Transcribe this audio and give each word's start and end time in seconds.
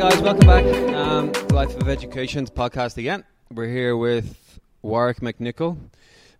guys, 0.00 0.18
welcome 0.22 0.46
back. 0.46 0.64
Um, 0.94 1.30
Life 1.50 1.76
of 1.76 1.86
Education's 1.86 2.48
podcast 2.48 2.96
again. 2.96 3.22
We're 3.52 3.68
here 3.68 3.94
with 3.94 4.58
Warrick 4.80 5.20
MacNicol. 5.20 5.76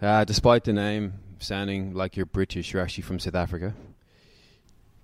Uh, 0.01 0.25
despite 0.25 0.65
the 0.65 0.73
name 0.73 1.13
sounding 1.41 1.93
like 1.93 2.17
you're 2.17 2.25
British, 2.25 2.73
you're 2.73 2.81
actually 2.81 3.03
from 3.03 3.19
South 3.19 3.35
Africa. 3.35 3.75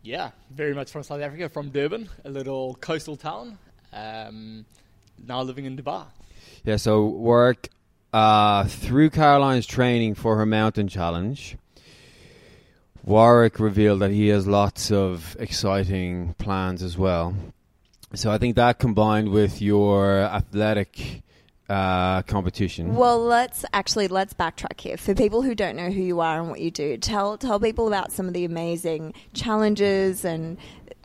Yeah, 0.03 0.31
very 0.51 0.73
much 0.73 0.91
from 0.91 1.03
South 1.03 1.21
Africa, 1.21 1.51
from 1.51 1.69
Durban, 1.69 2.09
a 2.25 2.31
little 2.31 2.77
coastal 2.77 3.19
town. 3.19 3.59
Um, 3.93 4.65
now 5.23 5.43
living 5.43 5.67
in 5.67 5.77
Dubai. 5.77 6.07
Yeah, 6.65 6.77
so 6.77 7.05
Warrick, 7.05 7.69
uh, 8.15 8.65
through 8.65 9.11
Caroline's 9.11 9.67
training 9.67 10.15
for 10.15 10.39
her 10.39 10.47
mountain 10.47 10.89
challenge, 10.89 11.59
Warrick 13.05 13.61
revealed 13.61 14.01
that 14.01 14.13
he 14.13 14.29
has 14.29 14.47
lots 14.47 14.91
of 14.91 15.37
exciting 15.39 16.35
plans 16.39 16.83
as 16.83 16.97
well. 16.97 17.35
So 18.15 18.31
I 18.31 18.39
think 18.39 18.57
that 18.57 18.79
combined 18.79 19.31
with 19.31 19.61
your 19.61 20.19
athletic 20.21 21.23
uh, 21.69 22.23
competition. 22.23 22.95
Well, 22.95 23.19
let's 23.19 23.65
actually 23.73 24.09
let's 24.09 24.33
backtrack 24.33 24.81
here 24.81 24.97
for 24.97 25.15
people 25.15 25.43
who 25.43 25.55
don't 25.55 25.77
know 25.77 25.91
who 25.91 26.03
you 26.03 26.21
are 26.21 26.41
and 26.41 26.49
what 26.49 26.61
you 26.61 26.71
do. 26.71 26.97
Tell 26.97 27.37
tell 27.37 27.59
people 27.59 27.89
about 27.89 28.13
some 28.13 28.29
of 28.29 28.35
the 28.35 28.45
amazing 28.45 29.15
challenges 29.35 30.25
and 30.25 30.57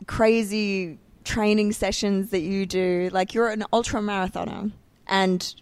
crazy 0.06 0.98
training 1.24 1.72
sessions 1.72 2.30
that 2.30 2.40
you 2.40 2.66
do. 2.66 3.10
Like 3.12 3.34
you're 3.34 3.50
an 3.50 3.64
ultra 3.72 4.00
marathoner 4.00 4.70
and 5.06 5.54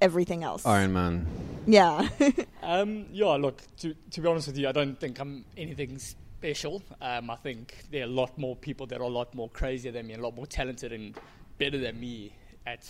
everything 0.00 0.42
else. 0.42 0.64
Iron 0.66 0.92
Man. 0.92 1.26
Yeah. 1.66 2.08
Um, 2.62 3.06
yeah, 3.12 3.28
look, 3.34 3.62
to, 3.76 3.94
to 4.10 4.20
be 4.20 4.26
honest 4.26 4.48
with 4.48 4.58
you, 4.58 4.68
I 4.68 4.72
don't 4.72 4.98
think 4.98 5.20
I'm 5.20 5.44
anything 5.56 6.00
special. 6.38 6.82
Um, 7.00 7.30
I 7.30 7.36
think 7.36 7.84
there 7.90 8.02
are 8.02 8.04
a 8.04 8.08
lot 8.08 8.36
more 8.38 8.56
people 8.56 8.86
that 8.88 9.00
are 9.00 9.04
a 9.04 9.08
lot 9.08 9.34
more 9.34 9.48
crazier 9.48 9.92
than 9.92 10.06
me, 10.06 10.14
a 10.14 10.20
lot 10.20 10.36
more 10.36 10.46
talented 10.46 10.92
and 10.92 11.16
better 11.58 11.78
than 11.78 11.98
me 11.98 12.32
at 12.66 12.88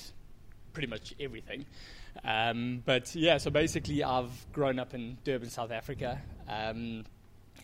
pretty 0.72 0.88
much 0.88 1.14
everything. 1.20 1.64
Um, 2.24 2.82
but 2.84 3.14
yeah, 3.14 3.38
so 3.38 3.50
basically, 3.50 4.02
I've 4.02 4.52
grown 4.52 4.78
up 4.78 4.94
in 4.94 5.18
Durban, 5.24 5.50
South 5.50 5.70
Africa. 5.70 6.20
Um, 6.48 7.04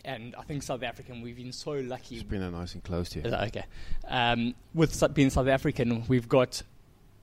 and 0.05 0.35
I 0.37 0.43
think 0.43 0.63
South 0.63 0.83
African, 0.83 1.21
we've 1.21 1.37
been 1.37 1.51
so 1.51 1.71
lucky. 1.71 2.15
Just 2.15 2.27
bring 2.27 2.41
that 2.41 2.51
nice 2.51 2.73
and 2.73 2.83
close 2.83 3.09
to 3.11 3.21
you. 3.21 3.33
Okay? 3.33 3.63
Um, 4.07 4.53
with 4.73 5.13
being 5.13 5.29
South 5.29 5.47
African, 5.47 6.03
we've 6.07 6.27
got 6.27 6.61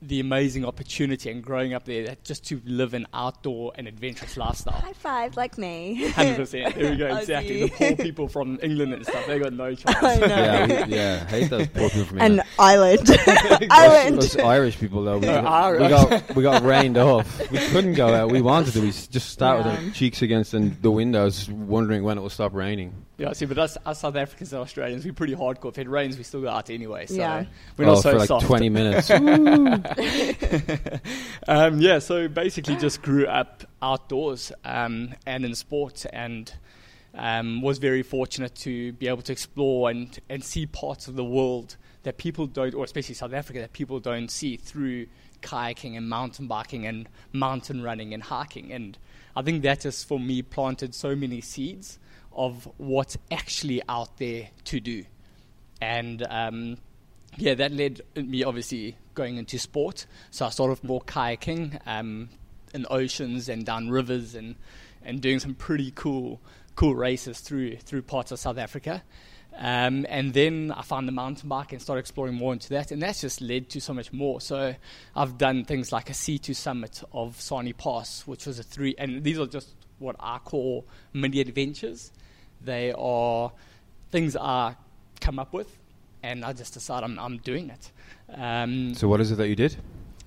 the 0.03 0.19
amazing 0.19 0.65
opportunity 0.65 1.29
and 1.29 1.43
growing 1.43 1.73
up 1.75 1.85
there 1.85 2.03
that 2.05 2.23
just 2.23 2.43
to 2.47 2.59
live 2.65 2.93
an 2.95 3.05
outdoor 3.13 3.71
and 3.75 3.87
adventurous 3.87 4.35
lifestyle. 4.35 4.73
High 4.73 4.93
five, 4.93 5.37
like 5.37 5.57
me. 5.59 6.09
Hundred 6.09 6.37
percent. 6.37 6.73
There 6.75 6.91
we 6.91 6.97
go. 6.97 7.15
Exactly. 7.21 7.63
The 7.63 7.69
poor 7.69 7.95
people 7.95 8.27
from 8.27 8.59
England 8.63 8.93
and 8.93 9.05
stuff, 9.05 9.27
they 9.27 9.37
got 9.37 9.53
no 9.53 9.75
chance. 9.75 9.97
I 10.01 10.15
know. 10.17 10.25
yeah, 10.25 10.85
we, 10.87 10.93
yeah, 10.95 11.25
hate 11.27 11.49
those 11.51 11.67
poor 11.67 11.89
people 11.89 12.05
from 12.05 12.19
and 12.19 12.31
England. 12.33 12.49
island. 12.57 13.07
Those, 13.07 13.67
island. 13.69 14.17
those 14.17 14.37
Irish 14.37 14.79
people 14.79 15.03
though, 15.03 15.19
we, 15.19 15.27
got, 15.27 15.73
we 15.79 15.87
got 15.87 16.35
we 16.37 16.43
got 16.43 16.63
rained 16.63 16.97
off. 16.97 17.51
We 17.51 17.59
couldn't 17.59 17.93
go 17.93 18.13
out. 18.13 18.31
We 18.31 18.41
wanted 18.41 18.73
to. 18.73 18.81
We 18.81 18.89
s- 18.89 19.07
just 19.07 19.37
sat 19.37 19.57
with 19.57 19.67
our 19.67 19.89
cheeks 19.93 20.21
against 20.23 20.51
the 20.51 20.71
the 20.81 20.89
windows, 20.91 21.47
wondering 21.49 22.03
when 22.03 22.17
it 22.17 22.21
will 22.21 22.29
stop 22.29 22.53
raining. 22.55 22.93
Yeah, 23.21 23.33
see, 23.33 23.45
but 23.45 23.59
us, 23.59 23.77
us 23.85 23.99
South 23.99 24.15
Africans 24.15 24.51
and 24.51 24.63
Australians, 24.63 25.05
we're 25.05 25.13
pretty 25.13 25.35
hardcore. 25.35 25.69
If 25.69 25.77
it 25.77 25.87
rains, 25.87 26.17
we 26.17 26.23
still 26.23 26.41
go 26.41 26.49
out 26.49 26.71
anyway. 26.71 27.05
So 27.05 27.17
Yeah. 27.17 27.45
we're 27.77 27.85
not 27.85 27.99
oh, 27.99 28.01
so 28.01 28.13
for 28.13 28.17
like 28.17 28.27
soft. 28.27 28.47
twenty 28.47 28.69
minutes. 28.69 29.11
um, 31.47 31.79
yeah, 31.79 31.99
so 31.99 32.27
basically 32.27 32.77
just 32.77 33.03
grew 33.03 33.27
up 33.27 33.63
outdoors 33.79 34.51
um, 34.65 35.13
and 35.27 35.45
in 35.45 35.53
sports 35.53 36.05
and 36.05 36.51
um, 37.13 37.61
was 37.61 37.77
very 37.77 38.01
fortunate 38.01 38.55
to 38.55 38.93
be 38.93 39.07
able 39.07 39.21
to 39.21 39.31
explore 39.31 39.91
and, 39.91 40.17
and 40.27 40.43
see 40.43 40.65
parts 40.65 41.07
of 41.07 41.15
the 41.15 41.23
world 41.23 41.77
that 42.01 42.17
people 42.17 42.47
don't, 42.47 42.73
or 42.73 42.83
especially 42.83 43.13
South 43.13 43.33
Africa, 43.33 43.59
that 43.59 43.73
people 43.73 43.99
don't 43.99 44.31
see 44.31 44.57
through 44.57 45.05
kayaking 45.43 45.95
and 45.95 46.09
mountain 46.09 46.47
biking 46.47 46.87
and 46.87 47.07
mountain 47.33 47.83
running 47.83 48.15
and 48.15 48.23
hiking. 48.23 48.71
And 48.71 48.97
I 49.35 49.43
think 49.43 49.61
that 49.61 49.81
just 49.81 50.07
for 50.07 50.19
me 50.19 50.41
planted 50.41 50.95
so 50.95 51.15
many 51.15 51.39
seeds 51.39 51.99
of 52.33 52.67
what's 52.77 53.17
actually 53.29 53.81
out 53.87 54.17
there 54.17 54.49
to 54.65 54.79
do. 54.79 55.05
And 55.81 56.25
um, 56.29 56.77
yeah, 57.37 57.55
that 57.55 57.71
led 57.71 58.01
me 58.15 58.43
obviously 58.43 58.97
going 59.13 59.37
into 59.37 59.57
sport. 59.59 60.05
So 60.29 60.45
I 60.45 60.49
started 60.49 60.83
more 60.83 61.01
kayaking 61.01 61.79
um, 61.85 62.29
in 62.73 62.85
oceans 62.89 63.49
and 63.49 63.65
down 63.65 63.89
rivers 63.89 64.35
and, 64.35 64.55
and 65.03 65.21
doing 65.21 65.39
some 65.39 65.55
pretty 65.55 65.91
cool 65.95 66.39
cool 66.75 66.95
races 66.95 67.41
through 67.41 67.75
through 67.77 68.01
parts 68.01 68.31
of 68.31 68.39
South 68.39 68.57
Africa. 68.57 69.03
Um, 69.57 70.05
and 70.07 70.33
then 70.33 70.73
I 70.75 70.81
found 70.81 71.07
the 71.07 71.11
mountain 71.11 71.49
bike 71.49 71.73
and 71.73 71.81
started 71.81 71.99
exploring 71.99 72.35
more 72.35 72.53
into 72.53 72.69
that, 72.69 72.91
and 72.91 73.01
that's 73.01 73.19
just 73.19 73.41
led 73.41 73.69
to 73.69 73.81
so 73.81 73.93
much 73.93 74.13
more. 74.13 74.39
So 74.39 74.73
I've 75.13 75.37
done 75.37 75.65
things 75.65 75.91
like 75.91 76.09
a 76.09 76.13
sea 76.13 76.39
to 76.39 76.55
summit 76.55 77.03
of 77.11 77.39
Sani 77.39 77.73
Pass, 77.73 78.25
which 78.25 78.45
was 78.45 78.59
a 78.59 78.63
three, 78.63 78.95
and 78.97 79.23
these 79.23 79.37
are 79.37 79.47
just 79.47 79.75
what 79.99 80.15
I 80.19 80.37
call 80.39 80.87
mini 81.13 81.41
adventures. 81.41 82.11
They 82.63 82.93
are 82.97 83.51
things 84.11 84.35
I 84.35 84.75
come 85.19 85.39
up 85.39 85.53
with, 85.53 85.77
and 86.23 86.43
I 86.45 86.53
just 86.53 86.73
decide 86.73 87.03
I'm, 87.03 87.17
I'm 87.19 87.37
doing 87.37 87.69
it. 87.69 87.91
Um, 88.33 88.93
so 88.95 89.07
what 89.07 89.19
is 89.21 89.31
it 89.31 89.35
that 89.35 89.47
you 89.47 89.55
did? 89.55 89.75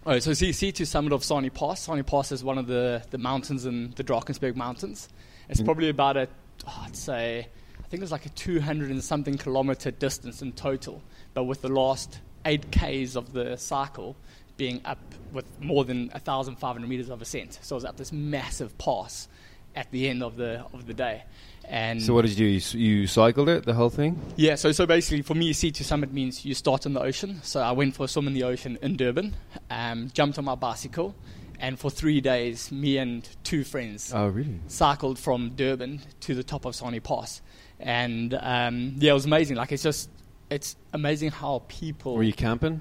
Oh, 0.07 0.19
so 0.19 0.35
C- 0.35 0.53
sea 0.53 0.73
to 0.73 0.85
summit 0.87 1.13
of 1.13 1.25
Sani 1.25 1.51
Pass. 1.51 1.81
Sani 1.83 2.03
Pass 2.03 2.31
is 2.33 2.45
one 2.45 2.59
of 2.59 2.67
the, 2.67 3.03
the 3.11 3.19
mountains 3.19 3.65
in 3.65 3.93
the 3.97 4.05
Drakensberg 4.05 4.55
Mountains. 4.57 5.09
It's 5.49 5.61
Mm. 5.61 5.65
probably 5.65 5.89
about 5.89 6.17
a, 6.17 6.29
oh, 6.67 6.83
I'd 6.85 6.97
say, 6.97 7.49
I 7.83 7.87
think 7.89 8.03
it's 8.03 8.13
like 8.13 8.27
a 8.27 8.31
200 8.31 8.91
and 8.91 9.03
something 9.03 9.39
kilometer 9.39 9.91
distance 9.91 10.43
in 10.43 10.53
total. 10.53 11.03
But 11.33 11.45
with 11.45 11.63
the 11.63 11.69
last 11.71 12.21
eight 12.45 12.71
Ks 12.71 13.17
of 13.17 13.33
the 13.33 13.57
cycle 13.57 14.17
being 14.59 14.81
up 14.85 14.99
with 15.33 15.47
more 15.61 15.85
than 15.85 16.09
1,500 16.11 16.87
meters 16.89 17.09
of 17.09 17.23
ascent. 17.23 17.59
So 17.63 17.75
it 17.75 17.79
was 17.79 17.85
up 17.87 17.97
this 17.97 18.13
massive 18.13 18.77
pass 18.79 19.27
at 19.75 19.91
the 19.91 20.09
end 20.09 20.23
of 20.23 20.37
the, 20.37 20.65
of 20.73 20.87
the 20.87 20.95
day. 20.95 21.25
And 21.67 22.03
So 22.03 22.13
what 22.15 22.23
did 22.23 22.33
you 22.39 22.61
do? 22.61 22.77
You, 22.79 23.01
you 23.01 23.07
cycled 23.07 23.49
it, 23.49 23.65
the 23.65 23.73
whole 23.75 23.89
thing? 23.91 24.21
yeah, 24.37 24.55
so 24.55 24.71
so 24.73 24.85
basically 24.87 25.23
for 25.23 25.35
me, 25.35 25.53
sea 25.55 25.71
to 25.73 25.85
Summit 25.85 26.13
means 26.13 26.45
you 26.45 26.55
start 26.55 26.85
in 26.87 26.93
the 26.93 27.01
ocean. 27.01 27.41
So 27.43 27.61
I 27.61 27.73
went 27.73 27.95
for 27.95 28.05
a 28.05 28.09
swim 28.09 28.27
in 28.27 28.35
the 28.35 28.43
ocean 28.45 28.79
in 28.83 28.97
Durban, 28.97 29.35
um, 29.71 30.11
jumped 30.13 30.39
on 30.39 30.45
my 30.45 30.55
bicycle, 30.57 31.15
and 31.59 31.79
for 31.79 31.91
three 31.91 32.21
days, 32.21 32.71
me 32.71 32.99
and 32.99 33.27
two 33.45 33.65
friends 33.65 34.13
Oh, 34.15 34.27
really? 34.29 34.61
cycled 34.69 35.19
from 35.19 35.51
Durban 35.57 36.03
to 36.21 36.35
the 36.35 36.43
top 36.45 36.67
of 36.67 36.75
Sani 36.75 37.01
Pass. 37.01 37.41
And 37.81 38.35
um, 38.41 38.97
yeah, 38.99 39.13
it 39.13 39.15
was 39.15 39.25
amazing. 39.25 39.57
Like, 39.57 39.73
it's 39.73 39.83
just, 39.83 40.11
it's 40.51 40.77
amazing 40.93 41.31
how 41.31 41.63
people. 41.69 42.15
Were 42.17 42.23
you 42.23 42.33
camping? 42.35 42.79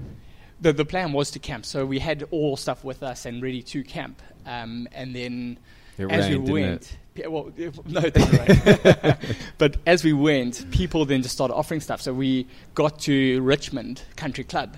The, 0.60 0.72
the 0.74 0.84
plan 0.84 1.12
was 1.12 1.30
to 1.32 1.38
camp. 1.38 1.64
So 1.64 1.86
we 1.86 1.98
had 1.98 2.24
all 2.30 2.56
stuff 2.58 2.84
with 2.84 3.02
us 3.02 3.24
and 3.26 3.42
ready 3.42 3.62
to 3.62 3.82
camp. 3.82 4.20
Um, 4.46 4.88
and 4.92 5.14
then 5.16 5.58
It 5.98 6.10
as 6.10 6.28
rained, 6.28 6.48
we 6.48 6.52
went, 6.62 6.96
well, 7.28 7.52
it- 7.56 7.86
no, 7.86 8.00
it 8.00 8.14
didn't 8.14 8.84
rain. 8.94 9.16
but 9.58 9.76
as 9.86 10.02
we 10.04 10.12
went, 10.12 10.70
people 10.70 11.04
then 11.04 11.22
just 11.22 11.34
started 11.34 11.54
offering 11.54 11.80
stuff. 11.80 12.00
So 12.00 12.12
we 12.12 12.46
got 12.74 12.98
to 13.00 13.40
Richmond 13.42 14.02
Country 14.16 14.44
Club 14.44 14.76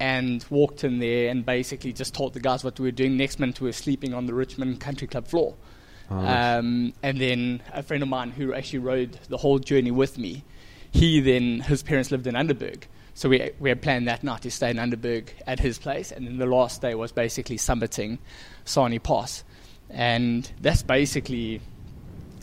and 0.00 0.44
walked 0.50 0.84
in 0.84 0.98
there 0.98 1.30
and 1.30 1.46
basically 1.46 1.92
just 1.92 2.14
told 2.14 2.34
the 2.34 2.40
guys 2.40 2.64
what 2.64 2.78
we 2.78 2.86
were 2.86 2.92
doing. 2.92 3.16
Next 3.16 3.38
minute, 3.38 3.60
we 3.60 3.68
were 3.68 3.72
sleeping 3.72 4.12
on 4.12 4.26
the 4.26 4.34
Richmond 4.34 4.80
Country 4.80 5.06
Club 5.06 5.26
floor. 5.26 5.54
Oh, 6.10 6.20
nice. 6.20 6.58
Um, 6.58 6.92
and 7.02 7.20
then 7.20 7.62
a 7.72 7.82
friend 7.82 8.02
of 8.02 8.08
mine 8.08 8.30
who 8.30 8.52
actually 8.52 8.80
rode 8.80 9.18
the 9.28 9.36
whole 9.38 9.58
journey 9.58 9.90
with 9.90 10.18
me, 10.18 10.44
he 10.90 11.20
then, 11.20 11.60
his 11.60 11.82
parents 11.82 12.10
lived 12.10 12.26
in 12.26 12.34
Underberg. 12.34 12.84
So 13.14 13.28
we, 13.30 13.50
we 13.58 13.70
had 13.70 13.80
planned 13.80 14.06
that 14.08 14.22
night 14.22 14.42
to 14.42 14.50
stay 14.50 14.70
in 14.70 14.76
Underberg 14.76 15.28
at 15.46 15.58
his 15.58 15.78
place. 15.78 16.12
And 16.12 16.26
then 16.26 16.36
the 16.36 16.46
last 16.46 16.82
day 16.82 16.94
was 16.94 17.12
basically 17.12 17.56
summiting 17.56 18.18
Sani 18.66 18.98
Pass. 18.98 19.42
And 19.90 20.50
that's 20.60 20.82
basically 20.82 21.60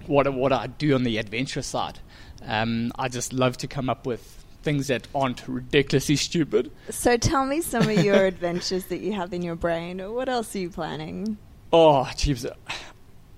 what, 0.07 0.31
what 0.33 0.51
I 0.53 0.67
do 0.67 0.95
on 0.95 1.03
the 1.03 1.17
adventure 1.17 1.61
side. 1.61 1.99
Um, 2.45 2.91
I 2.97 3.07
just 3.07 3.33
love 3.33 3.57
to 3.57 3.67
come 3.67 3.89
up 3.89 4.05
with 4.05 4.43
things 4.63 4.87
that 4.87 5.07
aren't 5.13 5.45
ridiculously 5.47 6.15
stupid. 6.15 6.71
So 6.89 7.17
tell 7.17 7.45
me 7.45 7.61
some 7.61 7.83
of 7.89 8.03
your 8.03 8.25
adventures 8.25 8.85
that 8.85 8.99
you 8.99 9.13
have 9.13 9.33
in 9.33 9.41
your 9.41 9.55
brain. 9.55 9.99
What 10.13 10.29
else 10.29 10.55
are 10.55 10.59
you 10.59 10.69
planning? 10.69 11.37
Oh, 11.71 12.03
jeez. 12.15 12.49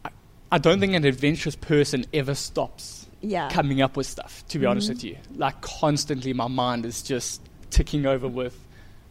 I, 0.04 0.10
I 0.52 0.58
don't 0.60 0.80
think 0.80 0.94
an 0.94 1.04
adventurous 1.06 1.56
person 1.56 2.06
ever 2.14 2.36
stops 2.36 3.08
Yeah. 3.22 3.50
coming 3.50 3.82
up 3.82 3.98
with 3.98 4.06
stuff, 4.06 4.44
to 4.50 4.60
be 4.60 4.66
honest 4.68 4.88
Mhm. 4.88 4.94
with 4.94 5.04
you. 5.04 5.18
Like, 5.36 5.62
constantly, 5.62 6.34
my 6.34 6.48
mind 6.48 6.86
is 6.86 7.02
just 7.02 7.42
ticking 7.72 8.06
over 8.06 8.28
with 8.28 8.58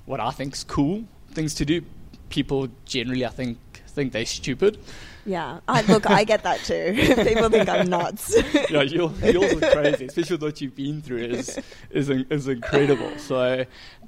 what 0.07 0.21
I 0.21 0.31
think's 0.31 0.63
cool 0.63 1.05
things 1.33 1.55
to 1.55 1.65
do. 1.65 1.83
People 2.29 2.69
generally, 2.85 3.27
I 3.27 3.31
think, 3.31 3.59
think 3.95 4.13
they're 4.13 4.27
stupid. 4.27 4.79
Yeah. 5.25 5.61
I, 5.67 5.83
look, 5.83 6.09
I 6.11 6.25
get 6.25 6.43
that 6.43 6.61
too. 6.61 6.95
People 7.25 7.49
think 7.49 7.69
I'm 7.69 7.89
nuts. 7.89 8.37
yeah, 8.71 8.83
your, 8.83 9.11
yours 9.23 9.53
is 9.53 9.73
crazy, 9.73 10.07
especially 10.07 10.37
what 10.37 10.61
you've 10.61 10.77
been 10.77 11.01
through 11.01 11.19
is 11.19 11.59
is 11.91 12.11
is 12.11 12.49
incredible. 12.49 13.17
So, 13.19 13.65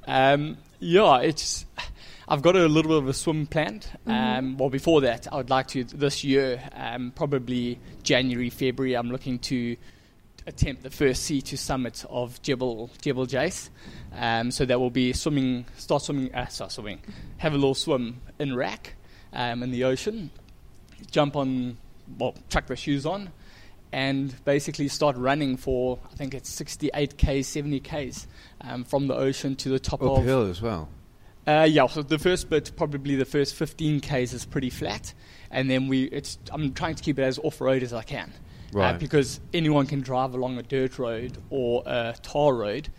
um, 0.07 0.57
yeah, 0.79 1.19
it's. 1.21 1.65
I've 2.29 2.41
got 2.41 2.57
a 2.57 2.67
little 2.67 2.91
bit 2.91 2.97
of 2.97 3.07
a 3.07 3.13
swim 3.13 3.47
planned. 3.47 3.87
Um, 4.05 4.57
well, 4.57 4.69
before 4.69 4.99
that, 5.01 5.31
I 5.31 5.37
would 5.37 5.49
like 5.49 5.67
to 5.67 5.85
this 5.85 6.25
year, 6.25 6.61
um, 6.73 7.13
probably 7.15 7.79
January, 8.03 8.49
February. 8.49 8.95
I'm 8.95 9.09
looking 9.09 9.39
to 9.39 9.77
attempt 10.45 10.83
the 10.83 10.89
first 10.89 11.23
sea 11.23 11.41
to 11.41 11.57
summit 11.57 12.03
of 12.09 12.41
Jebel 12.41 12.89
Jebel 13.01 13.27
Jais. 13.27 13.69
Um, 14.13 14.51
so 14.51 14.65
that 14.65 14.77
will 14.77 14.89
be 14.89 15.13
swimming, 15.13 15.65
start 15.77 16.01
swimming, 16.01 16.35
uh, 16.35 16.47
start 16.47 16.73
swimming, 16.73 16.99
have 17.37 17.53
a 17.53 17.57
little 17.57 17.75
swim 17.75 18.19
in 18.39 18.55
RAK 18.55 18.96
um, 19.33 19.63
in 19.63 19.71
the 19.71 19.83
ocean, 19.83 20.29
jump 21.11 21.35
on, 21.35 21.77
well, 22.17 22.35
chuck 22.49 22.67
the 22.67 22.75
shoes 22.75 23.05
on, 23.05 23.31
and 23.91 24.33
basically 24.45 24.87
start 24.87 25.15
running 25.15 25.55
for 25.57 25.97
I 26.11 26.15
think 26.15 26.33
it's 26.33 26.49
68 26.49 27.17
k, 27.17 27.41
70 27.41 27.79
k's 27.79 28.27
um, 28.61 28.83
from 28.83 29.07
the 29.07 29.15
ocean 29.15 29.55
to 29.57 29.69
the 29.69 29.79
top 29.79 30.01
of 30.01 30.19
Uphill 30.19 30.43
as 30.49 30.61
well. 30.61 30.89
uh, 31.47 31.65
yeah, 31.69 31.87
so 31.87 32.01
the 32.01 32.19
first 32.19 32.49
bit, 32.49 32.71
probably 32.75 33.15
the 33.15 33.25
first 33.25 33.55
15 33.55 34.01
k's, 34.01 34.33
is 34.33 34.45
pretty 34.45 34.69
flat, 34.69 35.13
and 35.51 35.69
then 35.69 35.87
we. 35.87 36.03
It's 36.05 36.37
I'm 36.51 36.73
trying 36.73 36.95
to 36.95 37.03
keep 37.03 37.17
it 37.19 37.23
as 37.23 37.39
off 37.39 37.61
road 37.61 37.81
as 37.83 37.93
I 37.93 38.03
can, 38.03 38.33
uh, 38.75 38.77
Right. 38.77 38.99
because 38.99 39.39
anyone 39.53 39.85
can 39.87 40.01
drive 40.01 40.33
along 40.33 40.57
a 40.57 40.63
dirt 40.63 40.99
road 40.99 41.37
or 41.49 41.83
a 41.85 42.15
tar 42.21 42.53
road, 42.53 42.89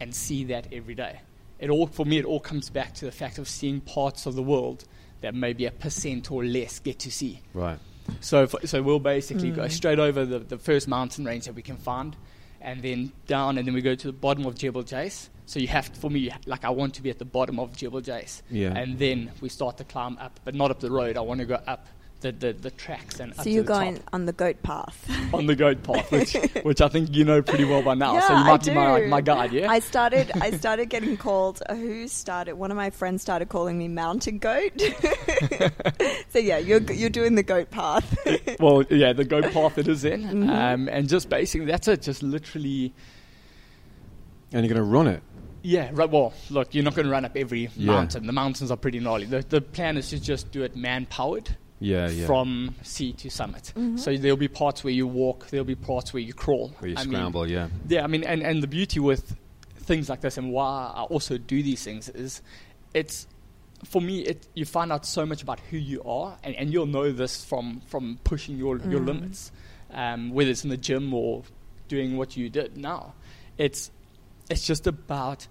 and 0.00 0.14
see 0.14 0.44
that 0.44 0.68
every 0.72 0.94
day. 0.94 1.20
It 1.58 1.70
all 1.70 1.88
for 1.88 2.06
me, 2.06 2.18
it 2.18 2.24
all 2.24 2.38
comes 2.38 2.70
back 2.70 2.94
to 2.94 3.04
the 3.04 3.10
fact 3.12 3.38
of 3.38 3.48
seeing 3.48 3.80
parts 3.80 4.26
of 4.26 4.36
the 4.36 4.42
world 4.44 4.84
that 5.20 5.34
maybe 5.34 5.66
a 5.66 5.70
percent 5.70 6.30
or 6.30 6.44
less 6.44 6.78
get 6.78 6.98
to 7.00 7.10
see. 7.10 7.40
Right. 7.54 7.78
So, 8.20 8.44
f 8.44 8.54
so 8.64 8.82
we'll 8.82 9.00
basically 9.00 9.50
go 9.50 9.62
Mm. 9.64 9.70
straight 9.72 9.98
over 9.98 10.24
the, 10.24 10.38
the 10.38 10.58
first 10.58 10.88
mountain 10.88 11.24
range 11.24 11.44
that 11.44 11.54
we 11.54 11.62
can 11.62 11.76
find, 11.76 12.16
and 12.60 12.82
then 12.82 13.12
down, 13.26 13.58
and 13.58 13.66
then 13.66 13.74
we 13.74 13.82
go 13.82 13.94
to 13.94 14.06
the 14.06 14.12
bottom 14.12 14.46
of 14.46 14.54
Jebel 14.54 14.82
Jais. 14.82 15.28
So 15.46 15.58
you 15.60 15.68
have, 15.68 15.86
for 15.88 16.10
me, 16.10 16.30
like 16.46 16.64
I 16.64 16.70
want 16.70 16.94
to 16.94 17.02
be 17.02 17.10
at 17.10 17.18
the 17.18 17.24
bottom 17.24 17.58
of 17.58 17.76
Jebel 17.76 18.00
Jais, 18.02 18.42
Yeah. 18.50 18.72
and 18.76 18.98
then 18.98 19.30
we 19.40 19.48
start 19.48 19.76
to 19.78 19.84
climb 19.84 20.16
up, 20.18 20.40
but 20.44 20.54
not 20.54 20.70
up 20.70 20.80
the 20.80 20.90
road. 20.90 21.16
I 21.16 21.20
want 21.20 21.40
to 21.40 21.46
go 21.46 21.60
up 21.66 21.86
the, 22.20 22.32
the, 22.32 22.52
the 22.52 22.70
tracks 22.72 23.20
and 23.20 23.30
up 23.32 23.38
So 23.38 23.44
to 23.44 23.50
you're 23.50 23.62
the 23.62 23.68
going 23.68 23.94
top 23.96 24.04
on 24.12 24.26
the 24.26 24.32
goat 24.32 24.60
path. 24.64 25.08
on 25.34 25.46
the 25.46 25.54
goat 25.54 25.82
path, 25.84 26.10
which, 26.10 26.32
which 26.64 26.80
I 26.80 26.88
think 26.88 27.14
you 27.14 27.24
know 27.24 27.42
pretty 27.42 27.64
well 27.64 27.80
by 27.82 27.94
now. 27.94 28.18
so 28.20 28.32
Yeah, 28.32 28.38
you 28.40 28.44
might 28.46 28.52
I 28.68 28.70
be 28.72 28.74
my, 28.74 29.00
do. 29.00 29.06
my 29.08 29.20
guide, 29.20 29.52
yeah. 29.52 29.70
I 29.70 29.78
started. 29.78 30.32
I 30.40 30.50
started 30.50 30.86
getting 30.86 31.16
called. 31.16 31.62
uh, 31.68 31.74
Who 31.76 32.08
started? 32.08 32.54
One 32.54 32.70
of 32.72 32.76
my 32.76 32.90
friends 32.90 33.22
started 33.22 33.48
calling 33.48 33.78
me 33.78 33.86
mountain 33.88 34.38
goat. 34.38 34.72
so 36.30 36.38
yeah, 36.38 36.58
you're 36.58 36.80
you're 36.92 37.10
doing 37.10 37.34
the 37.36 37.42
goat 37.42 37.70
path. 37.70 38.16
well, 38.58 38.82
yeah, 38.90 39.12
the 39.12 39.24
goat 39.24 39.52
path 39.52 39.78
it 39.78 39.86
is 39.88 40.04
in, 40.04 40.24
Mhm. 40.24 40.50
um, 40.50 40.88
and 40.88 41.08
just 41.08 41.28
basically 41.28 41.66
that's 41.66 41.86
it. 41.88 42.02
Just 42.02 42.22
literally 42.22 42.92
And 44.52 44.64
you're 44.66 44.74
going 44.74 44.84
to 44.84 44.90
run 44.90 45.06
it. 45.06 45.22
Yeah, 45.62 45.90
right. 45.92 46.08
Well, 46.08 46.32
look, 46.50 46.74
you're 46.74 46.84
not 46.84 46.94
going 46.94 47.06
to 47.06 47.12
run 47.12 47.24
up 47.24 47.36
every 47.36 47.68
Yeah. 47.76 47.92
mountain. 47.92 48.26
The 48.26 48.32
mountains 48.32 48.70
are 48.70 48.76
pretty 48.76 49.00
gnarly. 49.00 49.26
The, 49.26 49.44
the 49.48 49.60
plan 49.60 49.96
is 49.96 50.08
to 50.10 50.20
just 50.20 50.50
do 50.52 50.62
it 50.62 50.76
man 50.76 51.06
powered 51.06 51.56
Yeah, 51.80 52.08
yeah. 52.08 52.26
from 52.26 52.74
sea 52.82 53.12
to 53.14 53.30
summit. 53.30 53.72
Mhm. 53.76 53.98
So 53.98 54.16
there'll 54.16 54.36
be 54.36 54.48
parts 54.48 54.82
where 54.82 54.92
you 54.92 55.06
walk, 55.06 55.48
there'll 55.50 55.64
be 55.64 55.74
parts 55.76 56.12
where 56.12 56.22
you 56.22 56.34
crawl. 56.34 56.74
Where 56.80 56.90
you 56.90 56.96
I 56.96 57.04
mean, 57.04 57.14
scramble, 57.14 57.48
yeah. 57.48 57.68
yeah, 57.88 58.02
I 58.02 58.08
mean, 58.08 58.24
and, 58.24 58.42
and 58.42 58.62
the 58.62 58.66
beauty 58.66 58.98
with 59.00 59.36
things 59.76 60.08
like 60.08 60.20
this 60.20 60.36
and 60.36 60.50
why 60.52 60.92
I 60.94 61.02
also 61.04 61.38
do 61.38 61.62
these 61.62 61.82
things 61.82 62.08
is 62.10 62.42
it's 62.94 63.26
for 63.84 64.02
me 64.02 64.20
it 64.20 64.46
you 64.54 64.64
find 64.66 64.92
out 64.92 65.06
so 65.06 65.24
much 65.24 65.40
about 65.42 65.60
who 65.70 65.76
you 65.78 66.02
are 66.02 66.36
and, 66.42 66.54
and 66.56 66.70
you'll 66.72 66.84
know 66.84 67.10
this 67.12 67.42
from 67.44 67.80
from 67.86 68.18
pushing 68.24 68.58
your 68.58 68.76
your 68.80 69.00
Mhm. 69.00 69.06
limits 69.06 69.50
um, 69.92 70.30
whether 70.30 70.50
it's 70.50 70.62
in 70.64 70.68
the 70.70 70.76
gym 70.76 71.14
or 71.14 71.42
doing 71.86 72.16
what 72.18 72.36
you 72.36 72.50
did 72.50 72.76
now 72.76 73.14
it's 73.56 73.90
it's 74.50 74.66
just 74.66 74.86
about 74.86 75.46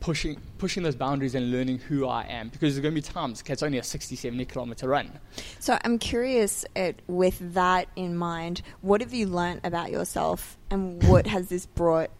pushing 0.00 0.40
pushing 0.58 0.82
those 0.82 0.94
boundaries 0.94 1.34
and 1.34 1.50
learning 1.50 1.78
who 1.78 2.06
I 2.06 2.24
am 2.24 2.48
because 2.48 2.74
there's 2.74 2.82
going 2.82 2.94
to 2.94 3.00
be 3.00 3.06
times 3.06 3.40
okay, 3.40 3.52
it's 3.52 3.62
only 3.62 3.78
a 3.78 3.82
60 3.82 4.16
70 4.16 4.44
kilometer 4.44 4.88
run 4.88 5.10
So 5.58 5.78
I'm 5.84 5.98
curious, 5.98 6.64
it, 6.74 7.02
with 7.06 7.54
that 7.54 7.88
in 7.96 8.16
mind, 8.16 8.62
what 8.80 9.00
have 9.00 9.12
you 9.12 9.26
learnt 9.26 9.60
about 9.64 9.90
yourself, 9.90 10.56
and 10.70 11.02
what 11.04 11.26
has 11.26 11.48
this 11.48 11.66
brought? 11.66 12.10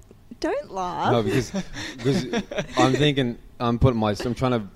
Don't 0.40 0.70
laugh. 0.70 1.12
No, 1.12 1.22
because 1.22 1.50
because 1.96 2.24
I'm 2.76 2.92
thinking 2.92 3.38
I'm 3.58 3.78
putting 3.78 3.98
my 3.98 4.14
I'm 4.24 4.34
trying 4.34 4.52
to 4.52 4.68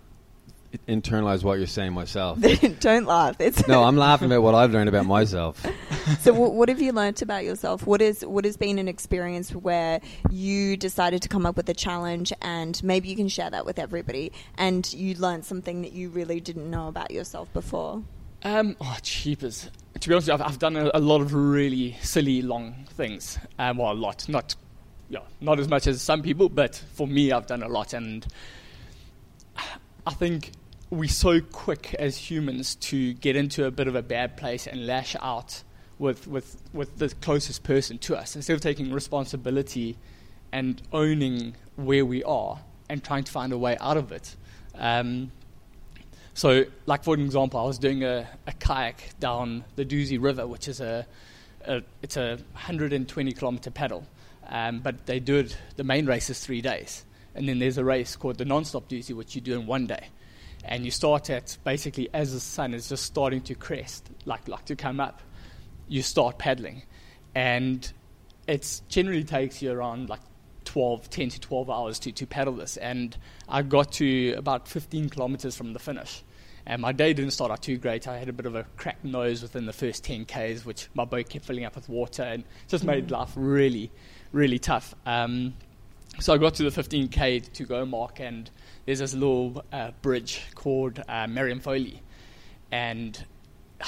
internalize 0.88 1.42
what 1.42 1.58
you're 1.58 1.66
saying 1.66 1.92
myself. 1.92 2.38
Don't 2.80 3.06
laugh. 3.06 3.36
It's 3.40 3.66
No, 3.66 3.84
I'm 3.84 3.96
laughing 3.96 4.26
about 4.26 4.42
what 4.42 4.54
I've 4.54 4.72
learned 4.72 4.88
about 4.88 5.06
myself. 5.06 5.64
so 6.20 6.32
what, 6.32 6.54
what 6.54 6.68
have 6.68 6.80
you 6.80 6.92
learnt 6.92 7.22
about 7.22 7.44
yourself? 7.44 7.86
What 7.86 8.00
is 8.00 8.24
what 8.24 8.44
has 8.44 8.56
been 8.56 8.78
an 8.78 8.88
experience 8.88 9.54
where 9.54 10.00
you 10.30 10.76
decided 10.76 11.22
to 11.22 11.28
come 11.28 11.46
up 11.46 11.56
with 11.56 11.68
a 11.68 11.74
challenge, 11.74 12.32
and 12.40 12.82
maybe 12.84 13.08
you 13.08 13.16
can 13.16 13.28
share 13.28 13.50
that 13.50 13.66
with 13.66 13.78
everybody, 13.78 14.32
and 14.56 14.90
you 14.92 15.14
learned 15.14 15.44
something 15.44 15.82
that 15.82 15.92
you 15.92 16.08
really 16.10 16.40
didn't 16.40 16.70
know 16.70 16.88
about 16.88 17.10
yourself 17.10 17.52
before. 17.52 18.02
Um, 18.42 18.76
oh, 18.80 18.96
cheapers. 19.02 19.70
To 19.98 20.08
be 20.08 20.14
honest, 20.14 20.30
I've, 20.30 20.40
I've 20.40 20.58
done 20.58 20.76
a, 20.76 20.90
a 20.94 21.00
lot 21.00 21.20
of 21.20 21.34
really 21.34 21.96
silly 22.00 22.42
long 22.42 22.86
things. 22.90 23.38
Um, 23.58 23.78
well, 23.78 23.92
a 23.92 23.94
lot, 23.94 24.26
not, 24.28 24.54
yeah, 25.08 25.20
not 25.40 25.60
as 25.60 25.68
much 25.68 25.86
as 25.86 26.00
some 26.00 26.22
people, 26.22 26.48
but 26.48 26.82
for 26.94 27.06
me, 27.06 27.32
I've 27.32 27.46
done 27.46 27.62
a 27.62 27.68
lot, 27.68 27.92
and 27.92 28.26
I 30.06 30.12
think 30.14 30.52
we're 30.90 31.08
so 31.08 31.40
quick 31.40 31.94
as 31.94 32.16
humans 32.16 32.74
to 32.74 33.14
get 33.14 33.36
into 33.36 33.64
a 33.64 33.70
bit 33.70 33.86
of 33.86 33.94
a 33.94 34.02
bad 34.02 34.36
place 34.36 34.66
and 34.66 34.86
lash 34.86 35.14
out 35.22 35.62
with 35.98 36.26
with 36.26 36.60
with 36.72 36.98
the 36.98 37.08
closest 37.08 37.62
person 37.62 37.98
to 37.98 38.16
us 38.16 38.34
instead 38.34 38.54
of 38.54 38.60
taking 38.60 38.92
responsibility 38.92 39.96
and 40.52 40.82
owning 40.92 41.54
where 41.76 42.04
we 42.04 42.24
are 42.24 42.58
and 42.88 43.04
trying 43.04 43.22
to 43.22 43.30
find 43.30 43.52
a 43.52 43.58
way 43.58 43.76
out 43.80 43.96
of 43.96 44.10
it. 44.10 44.34
Um, 44.74 45.30
so, 46.34 46.64
like 46.86 47.04
for 47.04 47.14
an 47.14 47.20
example, 47.20 47.60
I 47.60 47.64
was 47.64 47.78
doing 47.78 48.02
a, 48.02 48.28
a 48.46 48.52
kayak 48.52 49.14
down 49.20 49.64
the 49.76 49.84
Dusi 49.84 50.20
River, 50.20 50.46
which 50.46 50.66
is 50.66 50.80
a, 50.80 51.06
a 51.66 51.82
it's 52.02 52.16
a 52.16 52.38
120 52.52 53.32
kilometer 53.32 53.70
paddle, 53.70 54.04
um, 54.48 54.80
but 54.80 55.06
they 55.06 55.20
do 55.20 55.38
it. 55.38 55.56
The 55.76 55.84
main 55.84 56.06
race 56.06 56.30
is 56.30 56.40
three 56.40 56.62
days, 56.62 57.04
and 57.34 57.48
then 57.48 57.58
there's 57.58 57.78
a 57.78 57.84
race 57.84 58.16
called 58.16 58.38
the 58.38 58.44
non-stop 58.44 58.88
Dusi, 58.88 59.14
which 59.14 59.34
you 59.34 59.40
do 59.40 59.58
in 59.58 59.66
one 59.66 59.86
day, 59.86 60.08
and 60.64 60.84
you 60.84 60.90
start 60.90 61.30
at 61.30 61.56
basically 61.64 62.08
as 62.12 62.32
the 62.32 62.40
sun 62.40 62.74
is 62.74 62.88
just 62.88 63.04
starting 63.04 63.40
to 63.42 63.54
crest, 63.54 64.10
like 64.24 64.48
like 64.48 64.64
to 64.66 64.76
come 64.76 65.00
up, 65.00 65.22
you 65.88 66.02
start 66.02 66.38
paddling, 66.38 66.82
and 67.34 67.92
it 68.46 68.80
generally 68.88 69.24
takes 69.24 69.62
you 69.62 69.72
around 69.72 70.08
like 70.08 70.20
12, 70.64 71.10
10 71.10 71.28
to 71.30 71.40
12 71.40 71.70
hours 71.70 71.98
to, 72.00 72.12
to 72.12 72.26
paddle 72.26 72.54
this. 72.54 72.76
And 72.76 73.16
I 73.48 73.62
got 73.62 73.92
to 73.92 74.34
about 74.34 74.68
15 74.68 75.08
kilometers 75.08 75.56
from 75.56 75.72
the 75.72 75.78
finish. 75.78 76.22
And 76.66 76.82
my 76.82 76.92
day 76.92 77.12
didn't 77.12 77.32
start 77.32 77.50
out 77.50 77.62
too 77.62 77.78
great. 77.78 78.06
I 78.06 78.18
had 78.18 78.28
a 78.28 78.32
bit 78.32 78.46
of 78.46 78.54
a 78.54 78.64
cracked 78.76 79.04
nose 79.04 79.42
within 79.42 79.66
the 79.66 79.72
first 79.72 80.04
10 80.04 80.26
Ks, 80.26 80.64
which 80.64 80.88
my 80.94 81.04
boat 81.04 81.28
kept 81.28 81.44
filling 81.44 81.64
up 81.64 81.74
with 81.74 81.88
water 81.88 82.22
and 82.22 82.44
just 82.68 82.84
made 82.84 83.10
life 83.10 83.32
really, 83.34 83.90
really 84.32 84.58
tough. 84.58 84.94
Um, 85.06 85.54
so 86.18 86.34
I 86.34 86.38
got 86.38 86.54
to 86.54 86.68
the 86.68 86.82
15K 86.82 87.52
to 87.52 87.64
go 87.64 87.84
mark, 87.86 88.20
and 88.20 88.50
there's 88.90 88.98
this 88.98 89.14
little 89.14 89.64
uh, 89.72 89.92
bridge 90.02 90.42
called 90.56 91.00
uh, 91.08 91.24
Mariam 91.28 91.60
Foley. 91.60 92.02
And 92.72 93.24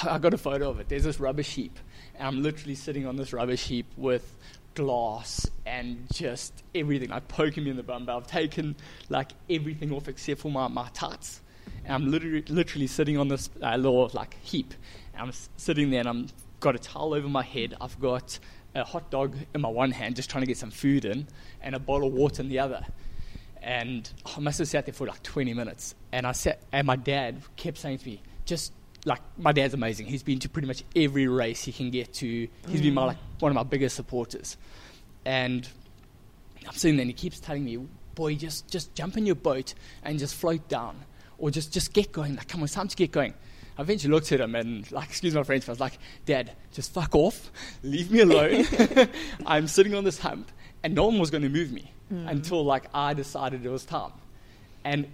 I 0.01 0.17
got 0.17 0.33
a 0.33 0.37
photo 0.37 0.69
of 0.69 0.79
it. 0.79 0.87
There's 0.87 1.03
this 1.03 1.19
rubbish 1.19 1.55
heap, 1.55 1.77
and 2.15 2.25
I'm 2.25 2.41
literally 2.41 2.75
sitting 2.75 3.05
on 3.05 3.17
this 3.17 3.33
rubbish 3.33 3.65
heap 3.65 3.85
with 3.97 4.37
glass 4.75 5.45
and 5.65 6.07
just 6.13 6.63
everything, 6.73 7.09
like 7.09 7.27
poking 7.27 7.65
me 7.65 7.71
in 7.71 7.75
the 7.75 7.83
bum. 7.83 8.05
But 8.05 8.15
I've 8.15 8.27
taken 8.27 8.77
like 9.09 9.33
everything 9.49 9.91
off 9.91 10.07
except 10.07 10.39
for 10.39 10.49
my, 10.49 10.69
my 10.69 10.87
tights. 10.93 11.41
And 11.83 11.93
I'm 11.93 12.09
literally, 12.09 12.45
literally 12.47 12.87
sitting 12.87 13.17
on 13.17 13.27
this 13.27 13.49
uh, 13.61 13.75
little 13.75 14.09
like 14.13 14.37
heap. 14.41 14.73
And 15.11 15.21
I'm 15.21 15.31
sitting 15.57 15.89
there 15.89 15.99
and 15.99 16.07
I'm 16.07 16.27
got 16.61 16.77
a 16.77 16.79
towel 16.79 17.13
over 17.13 17.27
my 17.27 17.43
head. 17.43 17.75
I've 17.81 17.99
got 17.99 18.39
a 18.73 18.85
hot 18.85 19.11
dog 19.11 19.35
in 19.53 19.59
my 19.59 19.67
one 19.67 19.91
hand, 19.91 20.15
just 20.15 20.29
trying 20.29 20.43
to 20.43 20.47
get 20.47 20.57
some 20.57 20.71
food 20.71 21.03
in, 21.03 21.27
and 21.61 21.75
a 21.75 21.79
bottle 21.79 22.07
of 22.07 22.13
water 22.13 22.41
in 22.41 22.47
the 22.47 22.59
other. 22.59 22.85
And 23.63 24.09
I 24.25 24.39
must 24.39 24.59
have 24.59 24.67
sat 24.67 24.85
there 24.85 24.93
for 24.93 25.07
like 25.07 25.23
20 25.23 25.53
minutes. 25.53 25.95
And 26.11 26.27
I 26.27 26.33
sat, 26.33 26.61
and 26.71 26.85
my 26.85 26.97
dad 26.97 27.41
kept 27.55 27.77
saying 27.77 27.99
to 27.99 28.05
me, 28.05 28.21
just 28.45 28.73
like 29.05 29.21
my 29.37 29.51
dad's 29.51 29.73
amazing. 29.73 30.05
He's 30.05 30.23
been 30.23 30.39
to 30.39 30.49
pretty 30.49 30.67
much 30.67 30.83
every 30.95 31.27
race 31.27 31.63
he 31.63 31.71
can 31.71 31.89
get 31.89 32.13
to. 32.15 32.47
He's 32.67 32.81
been 32.81 32.93
my 32.93 33.03
mm. 33.03 33.07
like 33.07 33.17
one 33.39 33.51
of 33.51 33.55
my 33.55 33.63
biggest 33.63 33.95
supporters. 33.95 34.57
And 35.25 35.67
I'm 36.67 36.73
sitting 36.73 36.97
there 36.97 37.03
and 37.03 37.09
he 37.09 37.13
keeps 37.13 37.39
telling 37.39 37.63
me, 37.63 37.79
boy, 38.15 38.35
just 38.35 38.69
just 38.69 38.93
jump 38.95 39.17
in 39.17 39.25
your 39.25 39.35
boat 39.35 39.73
and 40.03 40.19
just 40.19 40.35
float 40.35 40.67
down. 40.67 40.97
Or 41.37 41.51
just 41.51 41.73
just 41.73 41.93
get 41.93 42.11
going. 42.11 42.35
Like, 42.35 42.47
come 42.47 42.61
on, 42.61 42.65
it's 42.65 42.73
time 42.73 42.87
to 42.87 42.95
get 42.95 43.11
going. 43.11 43.33
I 43.77 43.81
eventually 43.81 44.13
looked 44.13 44.31
at 44.31 44.39
him 44.39 44.55
and 44.55 44.89
like, 44.91 45.09
excuse 45.09 45.33
my 45.33 45.43
French, 45.43 45.65
but 45.65 45.71
I 45.71 45.73
was 45.73 45.79
like, 45.79 45.97
Dad, 46.25 46.51
just 46.71 46.93
fuck 46.93 47.15
off. 47.15 47.51
Leave 47.81 48.11
me 48.11 48.19
alone. 48.19 48.65
I'm 49.45 49.67
sitting 49.67 49.95
on 49.95 50.03
this 50.03 50.19
hump 50.19 50.51
and 50.83 50.93
no 50.93 51.05
one 51.05 51.17
was 51.17 51.31
going 51.31 51.41
to 51.43 51.49
move 51.49 51.71
me 51.71 51.91
until 52.27 52.63
like 52.63 52.85
I 52.93 53.13
decided 53.13 53.65
it 53.65 53.69
was 53.69 53.85
time. 53.85 54.11
And 54.83 55.07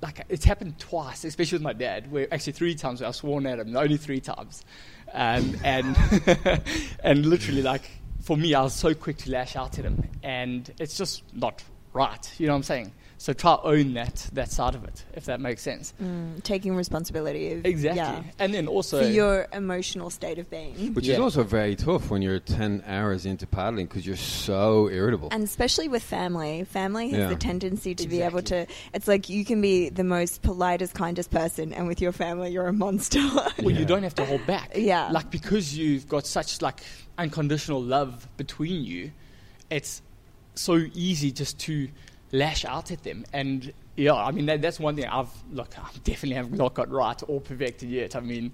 like 0.00 0.24
it's 0.28 0.44
happened 0.44 0.78
twice, 0.78 1.24
especially 1.24 1.56
with 1.56 1.62
my 1.62 1.72
dad. 1.72 2.10
Where 2.10 2.32
actually 2.32 2.52
three 2.52 2.74
times 2.74 3.00
where 3.00 3.08
I've 3.08 3.16
sworn 3.16 3.46
at 3.46 3.58
him, 3.58 3.76
only 3.76 3.96
three 3.96 4.20
times, 4.20 4.64
um, 5.12 5.56
and 5.64 5.96
and 7.02 7.26
literally 7.26 7.62
like 7.62 7.90
for 8.20 8.36
me, 8.36 8.54
I 8.54 8.62
was 8.62 8.74
so 8.74 8.94
quick 8.94 9.16
to 9.18 9.30
lash 9.30 9.56
out 9.56 9.78
at 9.78 9.84
him, 9.84 10.02
and 10.22 10.70
it's 10.78 10.96
just 10.96 11.22
not 11.34 11.62
right. 11.92 12.32
You 12.38 12.46
know 12.46 12.52
what 12.52 12.58
I'm 12.58 12.62
saying? 12.64 12.92
So 13.20 13.32
try 13.32 13.58
own 13.64 13.94
that 13.94 14.28
that 14.32 14.50
side 14.52 14.76
of 14.76 14.84
it, 14.84 15.04
if 15.12 15.24
that 15.24 15.40
makes 15.40 15.60
sense. 15.60 15.92
Mm, 16.00 16.40
taking 16.44 16.76
responsibility 16.76 17.52
of 17.52 17.66
Exactly. 17.66 17.98
yeah, 17.98 18.22
And 18.38 18.54
then 18.54 18.68
also 18.68 19.02
for 19.02 19.08
your 19.08 19.48
emotional 19.52 20.08
state 20.08 20.38
of 20.38 20.48
being. 20.48 20.94
Which 20.94 21.08
is 21.08 21.18
also 21.18 21.42
very 21.42 21.74
tough 21.74 22.10
when 22.10 22.22
you're 22.22 22.38
10 22.38 22.84
hours 22.86 23.26
into 23.26 23.44
paddling 23.44 23.86
because 23.86 24.06
you're 24.06 24.14
so 24.16 24.88
irritable. 24.88 25.30
And 25.32 25.42
especially 25.42 25.88
with 25.88 26.04
family, 26.04 26.62
family 26.62 27.08
has 27.10 27.18
Yeah. 27.18 27.28
the 27.30 27.34
tendency 27.36 27.92
to 27.96 28.06
be 28.06 28.22
able 28.22 28.40
to. 28.42 28.66
It's 28.94 29.08
like 29.08 29.28
you 29.28 29.44
can 29.44 29.60
be 29.60 29.88
the 29.88 30.04
most 30.04 30.42
politest, 30.42 30.94
kindest 30.94 31.32
person, 31.32 31.72
and 31.72 31.88
with 31.88 32.00
your 32.00 32.12
family, 32.12 32.52
you're 32.52 32.68
a 32.68 32.72
monster. 32.72 33.18
well, 33.34 33.50
Yeah. 33.58 33.80
you 33.80 33.84
don't 33.84 34.04
have 34.04 34.14
to 34.14 34.24
hold 34.26 34.46
back. 34.46 34.72
Yeah. 34.76 35.10
Like 35.10 35.32
because 35.32 35.76
you've 35.76 36.08
got 36.08 36.24
such 36.24 36.62
like 36.62 36.82
unconditional 37.18 37.82
love 37.82 38.28
between 38.36 38.84
you, 38.84 39.10
it's 39.70 40.02
so 40.54 40.86
easy 40.94 41.32
just 41.32 41.58
to 41.60 41.88
lash 42.32 42.64
out 42.64 42.90
at 42.90 43.02
them. 43.02 43.24
And 43.32 43.72
yeah, 43.96 44.14
I 44.14 44.30
mean 44.30 44.46
that, 44.46 44.62
that's 44.62 44.78
one 44.78 44.96
thing 44.96 45.06
I've 45.06 45.30
look, 45.52 45.78
I 45.78 45.88
definitely 46.04 46.36
have 46.36 46.52
not 46.52 46.74
got 46.74 46.90
right 46.90 47.20
or 47.26 47.40
perfected 47.40 47.88
yet. 47.88 48.16
I 48.16 48.20
mean, 48.20 48.52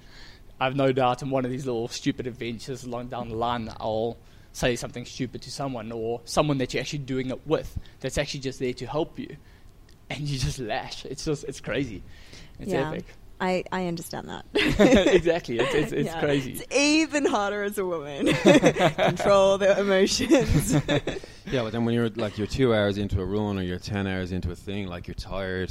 I've 0.60 0.76
no 0.76 0.92
doubt 0.92 1.22
in 1.22 1.30
one 1.30 1.44
of 1.44 1.50
these 1.50 1.66
little 1.66 1.88
stupid 1.88 2.26
adventures 2.26 2.84
along 2.84 3.08
down 3.08 3.28
the 3.28 3.36
line, 3.36 3.70
I'll 3.80 4.16
say 4.52 4.76
something 4.76 5.04
stupid 5.04 5.42
to 5.42 5.50
someone 5.50 5.90
or 5.90 6.20
someone 6.24 6.58
that 6.58 6.72
you're 6.72 6.80
actually 6.80 7.00
doing 7.00 7.30
it 7.30 7.44
with 7.46 7.76
that's 8.00 8.18
actually 8.18 8.40
just 8.40 8.60
there 8.60 8.72
to 8.74 8.86
help 8.86 9.18
you, 9.18 9.36
and 10.10 10.20
you 10.20 10.38
just 10.38 10.58
lash. 10.58 11.04
It's 11.04 11.24
just 11.24 11.44
it's 11.44 11.60
crazy. 11.60 12.02
It's 12.60 12.72
yeah, 12.72 12.90
epic. 12.90 13.06
I 13.40 13.64
I 13.72 13.86
understand 13.86 14.28
that. 14.28 14.44
exactly. 15.12 15.58
It's, 15.58 15.74
it's, 15.74 15.92
it's 15.92 16.06
Yeah. 16.08 16.20
crazy. 16.20 16.52
It's 16.52 16.74
even 16.76 17.24
harder 17.26 17.62
as 17.64 17.76
a 17.78 17.84
woman. 17.84 18.32
Control 18.34 19.58
the 19.58 19.78
emotions. 19.80 20.76
Yeah, 21.46 21.62
but 21.62 21.72
then 21.72 21.84
when 21.84 21.94
you're 21.94 22.08
like 22.08 22.38
you're 22.38 22.46
two 22.46 22.74
hours 22.74 22.96
into 22.96 23.20
a 23.20 23.24
run 23.24 23.58
or 23.58 23.62
you're 23.62 23.78
ten 23.78 24.06
hours 24.06 24.32
into 24.32 24.50
a 24.50 24.56
thing, 24.56 24.86
like 24.86 25.06
you're 25.06 25.14
tired, 25.14 25.70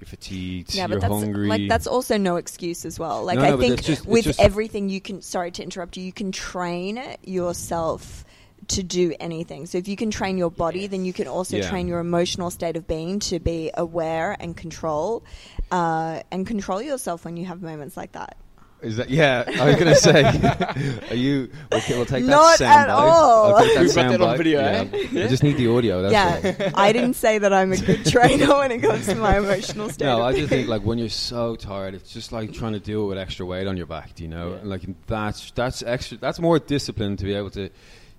you're 0.00 0.06
fatigued, 0.08 0.74
yeah, 0.74 0.82
you're 0.88 0.98
but 0.98 1.00
that's 1.02 1.12
hungry. 1.22 1.46
like 1.46 1.68
that's 1.68 1.86
also 1.86 2.16
no 2.18 2.34
excuse 2.36 2.84
as 2.84 2.98
well. 2.98 3.22
Like 3.24 3.38
No, 3.38 3.44
I 3.44 3.50
no, 3.50 3.56
but 3.56 3.60
think 3.66 3.82
just- 3.84 4.04
with 4.04 4.38
everything 4.40 4.88
you 4.88 5.00
can. 5.00 5.22
Sorry 5.22 5.52
to 5.52 5.62
interrupt 5.62 5.96
you. 5.96 6.02
You 6.02 6.12
can 6.12 6.32
train 6.32 7.00
yourself 7.22 8.24
to 8.68 8.82
do 8.82 9.14
anything. 9.20 9.66
So 9.66 9.78
if 9.78 9.86
you 9.86 9.96
can 9.96 10.10
train 10.10 10.38
your 10.38 10.50
body, 10.50 10.86
then 10.88 11.04
you 11.04 11.12
can 11.12 11.28
also 11.28 11.56
Yeah. 11.58 11.68
train 11.68 11.86
your 11.88 12.00
emotional 12.00 12.50
state 12.50 12.76
of 12.76 12.86
being 12.88 13.18
to 13.20 13.38
be 13.38 13.70
aware 13.74 14.36
and 14.40 14.56
control, 14.56 15.24
uh, 15.72 16.22
and 16.30 16.46
control 16.46 16.80
yourself 16.82 17.24
when 17.24 17.36
you 17.36 17.46
have 17.46 17.62
moments 17.62 17.96
like 17.96 18.12
that. 18.12 18.36
Is 18.82 18.96
that 18.96 19.10
yeah? 19.10 19.44
I 19.46 19.66
was 19.66 19.76
gonna 19.76 19.94
say, 19.94 20.24
are 21.10 21.14
you? 21.14 21.50
Okay, 21.72 21.94
we'll 21.94 22.04
take 22.04 22.24
that 22.24 22.30
Not 22.30 22.56
sound 22.58 22.80
at 22.80 22.86
bite. 22.88 22.92
all. 22.92 23.54
I'll 23.54 23.64
take 23.64 23.78
We've 23.78 23.94
got 23.94 24.08
that 24.10 24.20
on 24.20 24.28
bite. 24.30 24.36
video, 24.38 24.60
yeah. 24.60 24.84
eh? 24.92 25.24
I 25.24 25.28
just 25.28 25.44
need 25.44 25.56
the 25.56 25.68
audio. 25.68 26.02
That's 26.02 26.44
yeah, 26.58 26.72
I 26.74 26.92
didn't 26.92 27.14
say 27.14 27.38
that 27.38 27.52
I'm 27.52 27.72
a 27.72 27.76
good 27.76 28.04
trainer 28.10 28.56
when 28.56 28.72
it 28.72 28.80
comes 28.82 29.06
to 29.06 29.14
my 29.14 29.38
emotional 29.38 29.88
state. 29.88 30.04
No, 30.04 30.18
of 30.18 30.24
I 30.24 30.32
just 30.36 30.48
think 30.48 30.66
like 30.66 30.82
when 30.82 30.98
you're 30.98 31.10
so 31.10 31.54
tired, 31.54 31.94
it's 31.94 32.12
just 32.12 32.32
like 32.32 32.52
trying 32.52 32.72
to 32.72 32.80
deal 32.80 33.06
with 33.06 33.18
extra 33.18 33.46
weight 33.46 33.68
on 33.68 33.76
your 33.76 33.86
back. 33.86 34.16
Do 34.16 34.24
you 34.24 34.28
know? 34.28 34.50
Yeah. 34.50 34.56
And 34.56 34.68
like 34.70 34.82
that's 35.06 35.52
that's 35.52 35.84
extra. 35.84 36.18
That's 36.18 36.40
more 36.40 36.58
discipline 36.58 37.16
to 37.18 37.24
be 37.24 37.34
able 37.34 37.50
to 37.50 37.70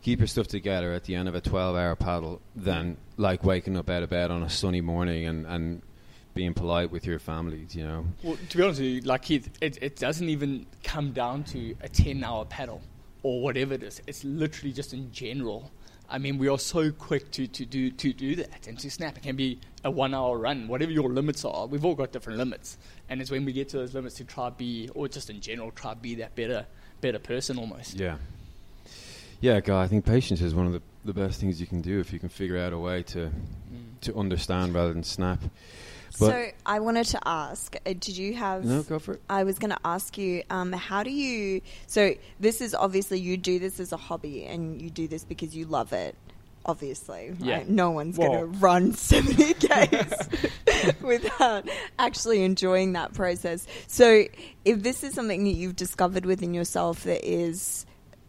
keep 0.01 0.19
your 0.19 0.27
stuff 0.27 0.47
together 0.47 0.93
at 0.93 1.03
the 1.03 1.15
end 1.15 1.27
of 1.27 1.35
a 1.35 1.41
12-hour 1.41 1.95
paddle 1.97 2.41
than 2.55 2.95
like 3.17 3.43
waking 3.43 3.75
up 3.75 3.89
out 3.89 4.03
of 4.03 4.09
bed 4.09 4.31
on 4.31 4.43
a 4.43 4.49
sunny 4.49 4.79
morning 4.81 5.25
and 5.25 5.45
and 5.45 5.81
being 6.33 6.53
polite 6.53 6.91
with 6.91 7.05
your 7.05 7.19
families, 7.19 7.75
You 7.75 7.83
know? 7.83 8.05
Well, 8.23 8.37
to 8.49 8.57
be 8.57 8.63
honest 8.63 8.79
with 8.79 8.89
you, 8.89 9.01
like 9.01 9.23
Keith, 9.23 9.49
it, 9.61 9.77
it 9.81 9.95
doesn't 9.97 10.27
even 10.29 10.65
come 10.83 11.11
down 11.11 11.43
to 11.45 11.75
a 11.81 11.89
10 11.89 12.23
hour 12.23 12.45
paddle 12.45 12.81
or 13.21 13.41
whatever 13.41 13.73
it 13.73 13.83
is. 13.83 14.01
It's 14.07 14.23
literally 14.23 14.73
just 14.73 14.93
in 14.93 15.11
general. 15.11 15.71
I 16.09 16.17
mean, 16.17 16.37
we 16.37 16.47
are 16.49 16.59
so 16.59 16.91
quick 16.91 17.31
to, 17.31 17.47
to, 17.47 17.65
do, 17.65 17.89
to 17.89 18.13
do 18.13 18.35
that 18.35 18.67
and 18.67 18.77
to 18.79 18.91
snap. 18.91 19.17
It 19.17 19.23
can 19.23 19.35
be 19.35 19.59
a 19.83 19.89
one 19.89 20.13
hour 20.13 20.37
run, 20.37 20.67
whatever 20.67 20.91
your 20.91 21.09
limits 21.09 21.45
are. 21.45 21.65
We've 21.65 21.85
all 21.85 21.95
got 21.95 22.11
different 22.11 22.37
limits. 22.39 22.77
And 23.09 23.21
it's 23.21 23.31
when 23.31 23.45
we 23.45 23.53
get 23.53 23.69
to 23.69 23.77
those 23.77 23.93
limits 23.93 24.15
to 24.15 24.25
try 24.25 24.49
be, 24.49 24.89
or 24.93 25.07
just 25.07 25.29
in 25.29 25.39
general, 25.39 25.71
try 25.71 25.93
be 25.93 26.15
that 26.15 26.35
better 26.35 26.65
better 27.03 27.19
person 27.19 27.59
almost. 27.59 27.99
Yeah. 27.99 28.15
Yeah, 29.43 29.59
guy. 29.59 29.83
I 29.83 29.87
think 29.89 30.05
patience 30.05 30.39
is 30.41 30.55
one 30.55 30.67
of 30.67 30.71
the 30.71 30.81
the 31.03 31.13
best 31.13 31.41
things 31.41 31.59
you 31.59 31.67
can 31.67 31.81
do 31.81 31.99
if 31.99 32.13
you 32.13 32.19
can 32.19 32.29
figure 32.29 32.57
out 32.57 32.71
a 32.71 32.79
way 32.79 33.03
to 33.03 33.29
Mm. 33.73 33.99
to 34.01 34.15
understand 34.15 34.73
rather 34.73 34.93
than 34.93 35.03
snap. 35.03 35.41
But 36.17 36.29
so 36.29 36.47
I 36.65 36.79
wanted 36.79 37.07
to 37.07 37.19
ask: 37.27 37.75
uh, 37.75 37.79
Did 37.89 38.15
you 38.15 38.35
have? 38.35 38.63
no, 38.63 38.83
go 38.83 38.99
for 38.99 39.15
it. 39.15 39.21
I 39.29 39.43
was 39.43 39.59
going 39.59 39.71
to 39.71 39.79
ask 39.83 40.17
you, 40.17 40.43
um, 40.49 40.71
how 40.71 41.03
do 41.03 41.09
you? 41.11 41.59
So 41.87 42.13
this 42.39 42.61
is 42.61 42.73
obviously 42.73 43.19
you 43.19 43.35
do 43.35 43.59
this 43.59 43.81
as 43.81 43.91
a 43.91 43.97
hobby, 43.97 44.45
and 44.45 44.81
you 44.81 44.89
do 44.89 45.09
this 45.09 45.25
because 45.25 45.53
you 45.53 45.65
love 45.65 45.91
it. 45.91 46.15
Obviously, 46.65 47.31
right? 47.31 47.39
Yeah. 47.41 47.63
No 47.67 47.91
one's 47.91 48.17
going 48.17 48.39
to 48.39 48.45
run 48.45 48.93
seventy 48.93 49.55
k's 49.55 50.93
without 51.01 51.67
actually 51.99 52.43
enjoying 52.43 52.93
that 52.93 53.13
process. 53.13 53.67
So, 53.87 54.23
if 54.63 54.83
this 54.83 55.03
is 55.03 55.13
something 55.13 55.43
that 55.43 55.51
you've 55.51 55.75
discovered 55.75 56.25
within 56.25 56.53
yourself 56.53 57.03
that 57.03 57.29
is 57.29 57.85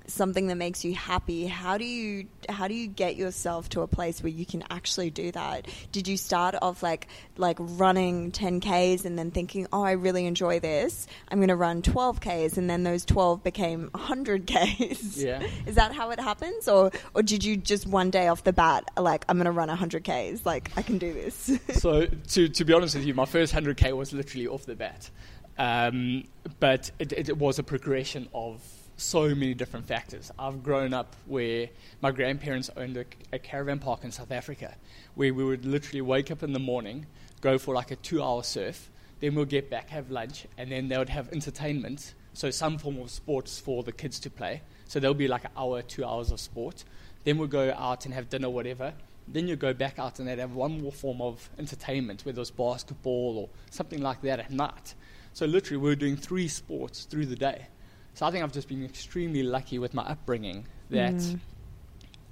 something 0.06 0.48
that 0.48 0.56
makes 0.56 0.84
you 0.84 0.94
happy 0.94 1.46
how 1.46 1.78
do 1.78 1.84
you 1.84 2.26
how 2.48 2.68
do 2.68 2.74
you 2.74 2.86
get 2.86 3.16
yourself 3.16 3.68
to 3.70 3.80
a 3.80 3.86
place 3.86 4.22
where 4.22 4.30
you 4.32 4.44
can 4.44 4.62
actually 4.70 5.10
do 5.10 5.30
that? 5.32 5.66
Did 5.92 6.08
you 6.08 6.16
start 6.16 6.54
off 6.60 6.82
like 6.82 7.08
like 7.36 7.56
running 7.58 8.30
10ks 8.32 9.04
and 9.04 9.18
then 9.18 9.30
thinking 9.30 9.66
oh 9.72 9.82
i 9.82 9.92
really 9.92 10.26
enjoy 10.26 10.60
this. 10.60 11.06
I'm 11.28 11.38
going 11.38 11.48
to 11.48 11.56
run 11.56 11.82
12ks 11.82 12.56
and 12.58 12.68
then 12.68 12.82
those 12.82 13.04
12 13.04 13.42
became 13.42 13.90
100ks 13.94 15.16
Yeah. 15.24 15.42
is 15.66 15.76
that 15.76 15.92
how 15.92 16.10
it 16.10 16.20
happens? 16.20 16.68
Or 16.68 16.90
or 17.14 17.22
did 17.22 17.44
you 17.44 17.56
just 17.56 17.86
one 17.86 18.10
day 18.10 18.28
off 18.28 18.44
the 18.44 18.52
bat 18.52 18.84
like 18.98 19.24
i'm 19.28 19.36
going 19.36 19.46
to 19.46 19.50
run 19.52 19.68
100ks 19.68 20.44
like 20.44 20.70
i 20.76 20.82
can 20.82 20.98
do 20.98 21.12
this. 21.12 21.50
So 21.74 22.06
to 22.06 22.48
to 22.48 22.64
be 22.64 22.72
honest 22.72 22.94
with 22.94 23.04
you, 23.04 23.14
my 23.14 23.24
first 23.24 23.52
hundred 23.52 23.76
k 23.76 23.92
was 23.92 24.12
literally 24.12 24.46
off 24.46 24.64
the 24.66 24.74
bat, 24.74 25.10
um, 25.58 26.24
but 26.60 26.90
it, 26.98 27.12
it 27.12 27.36
was 27.38 27.58
a 27.58 27.62
progression 27.62 28.28
of 28.34 28.62
so 28.96 29.34
many 29.34 29.54
different 29.54 29.86
factors. 29.86 30.30
I've 30.38 30.62
grown 30.62 30.94
up 30.94 31.14
where 31.26 31.68
my 32.00 32.10
grandparents 32.10 32.70
owned 32.76 32.96
a, 32.96 33.04
a 33.32 33.38
caravan 33.38 33.78
park 33.78 34.04
in 34.04 34.12
South 34.12 34.30
Africa, 34.30 34.74
where 35.14 35.34
we 35.34 35.44
would 35.44 35.64
literally 35.64 36.00
wake 36.00 36.30
up 36.30 36.42
in 36.42 36.52
the 36.52 36.58
morning, 36.58 37.06
go 37.40 37.58
for 37.58 37.74
like 37.74 37.90
a 37.90 37.96
two-hour 37.96 38.42
surf, 38.42 38.90
then 39.20 39.34
we'll 39.34 39.44
get 39.44 39.70
back, 39.70 39.90
have 39.90 40.10
lunch, 40.10 40.46
and 40.58 40.70
then 40.70 40.88
they 40.88 40.98
would 40.98 41.08
have 41.08 41.32
entertainment, 41.32 42.14
so 42.34 42.50
some 42.50 42.78
form 42.78 43.00
of 43.00 43.10
sports 43.10 43.58
for 43.58 43.82
the 43.82 43.92
kids 43.92 44.18
to 44.20 44.30
play. 44.30 44.62
So 44.86 45.00
there'll 45.00 45.14
be 45.14 45.28
like 45.28 45.44
an 45.44 45.50
hour, 45.56 45.82
two 45.82 46.04
hours 46.04 46.30
of 46.30 46.40
sport. 46.40 46.84
Then 47.24 47.38
we'll 47.38 47.48
go 47.48 47.72
out 47.72 48.04
and 48.04 48.14
have 48.14 48.28
dinner, 48.28 48.50
whatever. 48.50 48.92
Then 49.26 49.48
you 49.48 49.56
go 49.56 49.72
back 49.72 49.98
out 49.98 50.18
and 50.18 50.28
they'd 50.28 50.38
have 50.38 50.54
one 50.54 50.82
more 50.82 50.92
form 50.92 51.22
of 51.22 51.48
entertainment, 51.58 52.26
whether 52.26 52.36
it 52.36 52.40
was 52.40 52.50
basketball 52.50 53.38
or 53.38 53.48
something 53.70 54.02
like 54.02 54.20
that 54.22 54.40
at 54.40 54.50
night. 54.50 54.94
So 55.32 55.46
literally, 55.46 55.78
we 55.78 55.88
were 55.88 55.96
doing 55.96 56.16
three 56.16 56.48
sports 56.48 57.04
through 57.04 57.26
the 57.26 57.36
day. 57.36 57.66
So 58.14 58.24
I 58.26 58.30
think 58.30 58.44
I've 58.44 58.52
just 58.52 58.68
been 58.68 58.84
extremely 58.84 59.42
lucky 59.42 59.78
with 59.78 59.92
my 59.94 60.02
upbringing 60.02 60.66
that 60.90 61.14
Mm. 61.14 61.38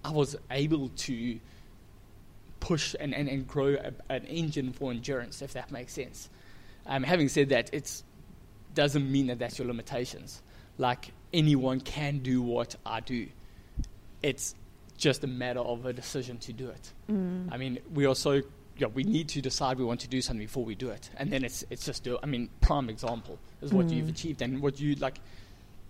I 0.04 0.10
was 0.10 0.36
able 0.50 0.88
to 0.88 1.38
push 2.60 2.94
and, 2.98 3.14
and, 3.14 3.28
and 3.28 3.46
grow 3.46 3.74
a, 3.74 3.92
an 4.12 4.24
engine 4.26 4.72
for 4.72 4.90
endurance, 4.90 5.42
if 5.42 5.52
that 5.54 5.70
makes 5.70 5.92
sense. 5.92 6.28
Um, 6.86 7.02
having 7.02 7.28
said 7.28 7.48
that, 7.50 7.72
it 7.72 8.02
doesn't 8.74 9.10
mean 9.10 9.26
that 9.28 9.38
that's 9.38 9.58
your 9.58 9.66
limitations. 9.68 10.42
Like 10.78 11.12
anyone 11.32 11.80
can 11.80 12.18
do 12.18 12.42
what 12.42 12.76
I 12.86 13.00
do. 13.00 13.28
It's 14.22 14.54
just 14.96 15.24
a 15.24 15.26
matter 15.26 15.60
of 15.60 15.84
a 15.86 15.92
decision 15.92 16.38
to 16.38 16.52
do 16.52 16.68
it. 16.68 16.92
Mm. 17.10 17.48
I 17.50 17.56
mean, 17.56 17.78
we 17.92 18.06
are 18.06 18.14
so 18.14 18.42
yeah, 18.78 18.86
we 18.86 19.04
need 19.04 19.28
to 19.30 19.42
decide 19.42 19.78
we 19.78 19.84
want 19.84 20.00
to 20.00 20.08
do 20.08 20.22
something 20.22 20.44
before 20.46 20.64
we 20.64 20.74
do 20.74 20.88
it, 20.88 21.10
and 21.18 21.30
then 21.30 21.44
it's 21.44 21.62
it's 21.70 21.84
just 21.84 22.04
do. 22.04 22.18
I 22.22 22.26
mean, 22.26 22.48
prime 22.62 22.88
example 22.88 23.38
is 23.60 23.70
what 23.72 23.90
you've 23.90 24.06
Mm. 24.06 24.10
achieved 24.10 24.42
and 24.42 24.62
what 24.62 24.80
you 24.80 24.94
like. 24.96 25.18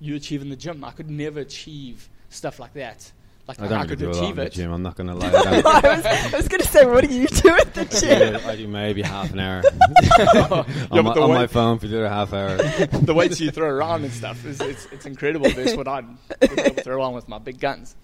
You 0.03 0.17
achieve 0.17 0.43
in 0.43 0.51
the 0.51 0.57
gym. 0.57 0.85
I 0.85 0.91
could 0.91 1.09
never 1.11 1.41
achieve 1.41 2.09
stuff 2.29 2.59
like 2.59 2.75
that. 2.75 3.11
Like 3.49 3.61
I 3.61 3.65
don't 3.69 3.73
I 3.73 3.77
really 3.83 3.89
could 3.89 3.99
do 3.99 4.07
a 4.07 4.13
lot 4.13 4.17
in 4.19 4.25
achieve 4.25 4.37
the 4.37 4.43
it. 4.43 4.53
gym. 4.53 4.73
I'm 4.73 4.83
not 4.83 4.97
going 4.97 5.07
to 5.09 5.15
lie. 5.15 5.27
I, 5.33 5.33
don't. 5.33 5.67
I 5.85 5.97
was, 5.97 6.07
I 6.07 6.37
was 6.37 6.49
going 6.49 6.61
to 6.61 6.69
say, 6.69 6.85
what 6.87 7.07
do 7.09 7.13
you 7.15 7.27
do 7.27 7.49
at 7.51 7.75
the 7.75 7.85
gym? 7.85 8.41
I 8.47 8.55
do 8.57 8.69
maybe 8.69 9.03
half 9.03 9.33
an 9.33 9.41
hour 9.41 9.63
Yeah, 10.03 10.47
on, 10.51 10.65
but 10.91 11.03
my, 11.03 11.15
the 11.15 11.21
on 11.23 11.31
way- 11.31 11.37
my 11.39 11.47
phone 11.49 11.79
for 11.81 11.87
the 11.89 11.99
other 11.99 12.09
half 12.09 12.33
hour. 12.33 12.57
the 12.57 13.15
weights 13.15 13.41
you 13.41 13.51
throw 13.51 13.69
around 13.69 14.05
and 14.05 14.13
stuff 14.13 14.45
is 14.45 14.61
it's, 14.61 14.87
it's 14.93 15.07
incredible. 15.07 15.49
Versus 15.51 15.77
what 15.77 15.89
I'd 15.89 16.07
be 16.41 16.47
throw 16.83 16.97
around 16.99 17.15
with 17.15 17.29
my 17.29 17.39
big 17.39 17.59
guns. 17.59 17.97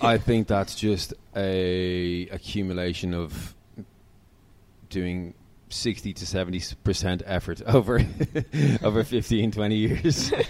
I 0.00 0.18
think 0.18 0.48
that's 0.48 0.74
just 0.74 1.14
a 1.36 2.28
accumulation 2.30 3.14
of 3.14 3.54
doing 4.90 5.34
60 5.72 6.12
to 6.14 6.26
70 6.26 6.62
percent 6.84 7.22
effort 7.26 7.62
over 7.66 8.04
over 8.82 9.04
15 9.04 9.50
20 9.52 9.74
years. 9.76 10.32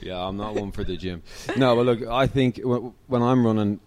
Yeah 0.00 0.24
i'm 0.24 0.36
not 0.36 0.54
one 0.54 0.70
for 0.72 0.84
the 0.84 0.96
gym. 0.96 1.22
No 1.56 1.76
but 1.76 1.86
look 1.86 2.02
i 2.08 2.26
think 2.26 2.56
w- 2.56 2.94
when 3.08 3.22
i'm 3.22 3.44
running 3.44 3.80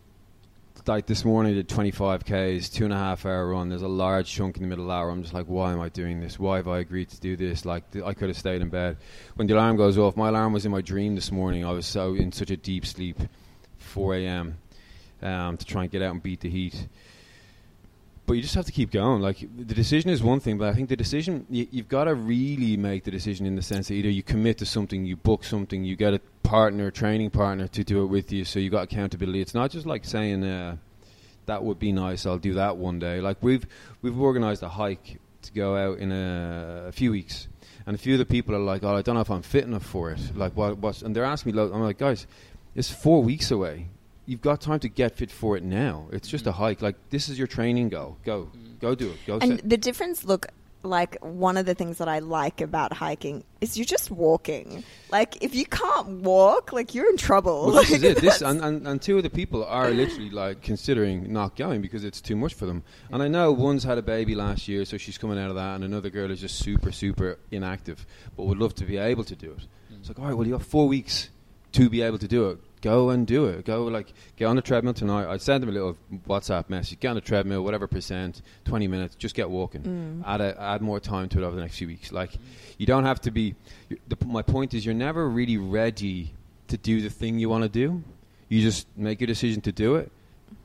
like 0.88 1.06
this 1.06 1.24
morning 1.24 1.54
I 1.54 1.56
did 1.56 1.70
25 1.70 2.26
k's 2.26 2.70
two 2.70 2.86
and 2.86 2.94
a 2.94 2.98
half 2.98 3.26
hour 3.26 3.50
run. 3.50 3.70
There's 3.70 3.84
a 3.84 3.88
large 3.88 4.32
chunk 4.32 4.58
in 4.58 4.64
the 4.64 4.68
middle 4.68 4.90
hour. 4.90 5.10
I'm 5.10 5.22
just 5.22 5.34
like 5.34 5.46
why 5.46 5.72
am 5.72 5.80
i 5.80 5.90
doing 5.90 6.20
this? 6.20 6.40
Why 6.40 6.58
have 6.58 6.68
i 6.68 6.80
agreed 6.80 7.10
to 7.10 7.20
do 7.20 7.36
this? 7.36 7.66
Like 7.66 7.90
th- 7.92 8.04
i 8.04 8.14
could 8.14 8.30
have 8.30 8.38
stayed 8.38 8.62
in 8.62 8.70
bed. 8.70 8.98
When 9.36 9.48
the 9.48 9.54
alarm 9.54 9.78
goes 9.78 9.98
off 9.98 10.18
my 10.18 10.30
alarm 10.30 10.54
was 10.54 10.66
in 10.66 10.72
my 10.72 10.82
dream 10.82 11.16
this 11.16 11.32
morning. 11.32 11.66
I 11.66 11.72
was 11.72 11.86
so 11.86 12.16
in 12.16 12.32
such 12.32 12.52
a 12.52 12.58
deep 12.58 12.86
sleep 12.86 13.18
4 13.78 14.16
a.m 14.16 14.58
um, 15.22 15.58
to 15.58 15.66
try 15.66 15.84
and 15.84 15.92
get 15.92 16.02
out 16.02 16.12
and 16.12 16.24
beat 16.24 16.42
the 16.42 16.50
heat 16.50 16.88
but 18.26 18.34
you 18.34 18.42
just 18.42 18.56
have 18.56 18.66
to 18.66 18.72
keep 18.72 18.92
going. 18.92 19.22
Like 19.22 19.40
the 19.40 19.74
decision 19.74 20.10
is 20.10 20.24
one 20.24 20.40
thing, 20.40 20.58
but 20.58 20.70
I 20.70 20.74
think 20.74 20.90
the 20.90 20.96
decision 20.96 21.46
you, 21.50 21.68
you've 21.72 21.90
got 21.90 22.06
to 22.06 22.16
really 22.16 22.78
make 22.78 23.04
the 23.04 23.12
decision 23.12 23.46
in 23.46 23.56
the 23.56 23.62
sense 23.62 23.88
that 23.88 23.96
either 23.96 24.10
you 24.10 24.24
commit 24.24 24.58
to 24.60 24.66
something, 24.66 25.06
you 25.06 25.16
book 25.16 25.44
something, 25.44 25.84
you 25.84 25.96
get 25.96 26.14
a 26.14 26.20
partner, 26.44 26.92
training 26.92 27.32
partner 27.32 27.68
to 27.70 27.84
do 27.84 28.04
it 28.04 28.08
with 28.08 28.32
you, 28.32 28.46
so 28.46 28.60
you 28.60 28.70
got 28.70 28.84
accountability. 28.84 29.42
It's 29.42 29.54
not 29.54 29.72
just 29.72 29.86
like 29.86 30.06
saying 30.06 30.44
uh, 30.44 30.78
that 31.48 31.64
would 31.64 31.80
be 31.80 31.92
nice. 31.92 32.26
I'll 32.26 32.38
do 32.38 32.54
that 32.54 32.78
one 32.78 33.00
day. 33.00 33.22
Like 33.22 33.38
we've 33.42 33.66
we've 34.02 34.20
organised 34.20 34.64
a 34.64 34.70
hike 34.70 35.20
to 35.42 35.52
go 35.54 35.76
out 35.76 35.98
in 35.98 36.12
a, 36.12 36.86
a, 36.88 36.92
few 36.92 37.12
weeks, 37.12 37.48
and 37.86 37.96
a 37.96 37.98
few 37.98 38.14
of 38.14 38.20
the 38.20 38.26
people 38.26 38.56
are 38.56 38.60
like, 38.60 38.84
"Oh, 38.84 38.96
I 38.96 39.02
don't 39.02 39.16
know 39.16 39.22
if 39.22 39.32
I'm 39.32 39.42
fit 39.42 39.64
enough 39.64 39.86
for 39.86 40.12
it." 40.12 40.36
Like 40.36 40.56
what? 40.56 40.78
What's, 40.78 41.02
and 41.02 41.16
they're 41.16 41.24
asking 41.24 41.56
me, 41.56 41.62
I'm 41.62 41.82
like, 41.82 41.98
guys, 41.98 42.28
it's 42.76 42.90
four 42.90 43.24
weeks 43.24 43.52
away 43.52 43.90
you've 44.32 44.42
got 44.42 44.62
time 44.62 44.80
to 44.80 44.88
get 44.88 45.18
fit 45.18 45.30
for 45.30 45.58
it 45.58 45.64
now. 45.64 46.08
It's 46.14 46.30
just 46.30 46.48
a 46.48 46.52
mm. 46.52 46.56
hike. 46.56 46.82
Like 46.82 46.96
this 47.10 47.28
is 47.28 47.38
your 47.38 47.48
training 47.48 47.90
goal. 47.90 48.18
Go, 48.24 48.50
mm. 48.56 48.80
go 48.80 48.96
do 48.96 49.10
it. 49.10 49.18
Go. 49.28 49.40
And 49.40 49.60
the 49.60 49.76
difference, 49.76 50.24
look, 50.24 50.48
like 50.84 51.18
one 51.20 51.58
of 51.58 51.66
the 51.66 51.76
things 51.76 51.98
that 51.98 52.08
I 52.08 52.20
like 52.20 52.62
about 52.62 52.94
hiking 52.94 53.44
is 53.60 53.78
you're 53.78 53.86
just 53.86 54.10
walking. 54.10 54.86
Like 55.12 55.44
if 55.44 55.54
you 55.54 55.66
can't 55.66 56.22
walk, 56.22 56.72
like 56.72 56.96
you're 56.96 57.10
in 57.10 57.18
trouble. 57.18 57.66
Well, 57.68 57.76
this 57.76 57.92
is 57.92 58.04
it. 58.10 58.22
This 58.22 58.42
and, 58.42 58.62
and, 58.62 58.88
and 58.88 59.02
two 59.02 59.18
of 59.18 59.24
the 59.24 59.30
people 59.30 59.66
are 59.66 59.92
literally 59.92 60.30
like 60.30 60.62
considering 60.62 61.34
not 61.34 61.58
going 61.58 61.82
because 61.82 62.06
it's 62.06 62.22
too 62.22 62.38
much 62.38 62.54
for 62.54 62.66
them. 62.66 62.84
And 63.12 63.22
I 63.22 63.28
know 63.28 63.52
one's 63.52 63.84
had 63.84 63.98
a 63.98 64.02
baby 64.02 64.34
last 64.34 64.70
year, 64.70 64.86
so 64.86 64.96
she's 64.98 65.18
coming 65.18 65.38
out 65.38 65.50
of 65.50 65.58
that, 65.58 65.76
and 65.76 65.84
another 65.84 66.10
girl 66.10 66.32
is 66.32 66.40
just 66.40 66.58
super 66.58 66.94
super 66.94 67.38
inactive, 67.52 68.06
but 68.38 68.46
would 68.46 68.58
love 68.58 68.76
to 68.76 68.86
be 68.86 68.96
able 68.96 69.26
to 69.26 69.36
do 69.36 69.52
it. 69.52 69.68
Mm. 69.94 70.00
It's 70.00 70.08
like, 70.08 70.20
all 70.20 70.26
right, 70.26 70.34
well, 70.34 70.48
you 70.48 70.54
have 70.54 70.66
four 70.66 70.88
weeks 70.88 71.30
to 71.74 71.90
be 71.90 72.02
able 72.02 72.18
to 72.18 72.28
do 72.28 72.50
it 72.50 72.60
go 72.82 73.10
and 73.10 73.26
do 73.26 73.46
it. 73.46 73.66
Go 73.66 73.86
like 73.86 74.14
get 74.36 74.46
on 74.46 74.56
the 74.56 74.62
treadmill 74.62 74.94
tonight. 74.94 75.32
I'd 75.32 75.42
send 75.42 75.62
them 75.62 75.70
a 75.70 75.74
little 75.74 75.98
WhatsApp 76.28 76.70
message. 76.70 77.00
Get 77.00 77.10
on 77.10 77.16
the 77.16 77.22
treadmill, 77.22 77.64
whatever 77.64 77.88
percent, 77.88 78.42
twenty 78.66 78.88
minutes. 78.88 79.16
Just 79.16 79.36
get 79.36 79.50
walking. 79.50 79.82
Mm. 79.84 80.24
Add 80.28 80.42
a, 80.42 80.62
add 80.62 80.82
more 80.82 81.00
time 81.00 81.30
to 81.30 81.42
it 81.42 81.46
over 81.46 81.56
the 81.56 81.62
next 81.62 81.78
few 81.78 81.88
weeks. 81.88 82.12
Like 82.12 82.32
you 82.78 82.86
don't 82.86 83.06
have 83.06 83.22
to 83.22 83.32
be. 83.32 83.56
The, 84.08 84.18
my 84.26 84.42
point 84.42 84.74
is, 84.74 84.86
you're 84.86 84.96
never 84.96 85.30
really 85.30 85.58
ready 85.58 86.34
to 86.68 86.78
do 86.78 87.02
the 87.02 87.10
thing 87.10 87.40
you 87.40 87.50
want 87.50 87.64
to 87.64 87.70
do. 87.70 88.04
You 88.50 88.62
just 88.62 88.88
make 88.98 89.22
your 89.22 89.28
decision 89.28 89.62
to 89.62 89.72
do 89.72 89.96
it, 89.96 90.12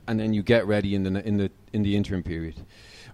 and 0.09 0.19
then 0.19 0.33
you 0.33 0.43
get 0.43 0.67
ready 0.67 0.95
in 0.95 1.03
the 1.05 1.27
in 1.27 1.37
the 1.37 1.51
in 1.73 1.83
the 1.83 1.97
interim 1.97 2.23
period. 2.23 2.55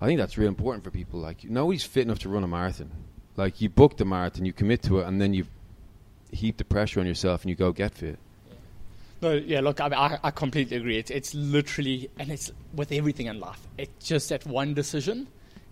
I 0.00 0.06
think 0.06 0.18
that's 0.18 0.36
really 0.36 0.48
important 0.48 0.84
for 0.84 0.90
people. 0.90 1.20
Like 1.20 1.44
nobody's 1.44 1.84
fit 1.84 2.02
enough 2.02 2.20
to 2.20 2.28
run 2.28 2.44
a 2.44 2.48
marathon. 2.48 2.90
Like 3.36 3.60
you 3.60 3.68
book 3.68 3.96
the 3.96 4.04
marathon, 4.04 4.44
you 4.44 4.52
commit 4.52 4.82
to 4.82 5.00
it, 5.00 5.06
and 5.06 5.20
then 5.20 5.32
you 5.32 5.46
heap 6.32 6.56
the 6.56 6.64
pressure 6.64 7.00
on 7.00 7.06
yourself 7.06 7.42
and 7.42 7.50
you 7.50 7.56
go 7.56 7.72
get 7.72 7.94
fit. 7.94 8.18
No, 9.22 9.34
yeah, 9.34 9.60
look, 9.60 9.80
I, 9.80 9.86
I, 9.86 10.18
I 10.24 10.30
completely 10.32 10.76
agree. 10.76 10.98
It's, 10.98 11.10
it's 11.10 11.32
literally, 11.32 12.10
and 12.18 12.30
it's 12.32 12.50
with 12.74 12.90
everything 12.90 13.26
in 13.28 13.38
life. 13.38 13.60
It's 13.78 14.08
just 14.08 14.30
that 14.30 14.44
one 14.44 14.74
decision, 14.74 15.28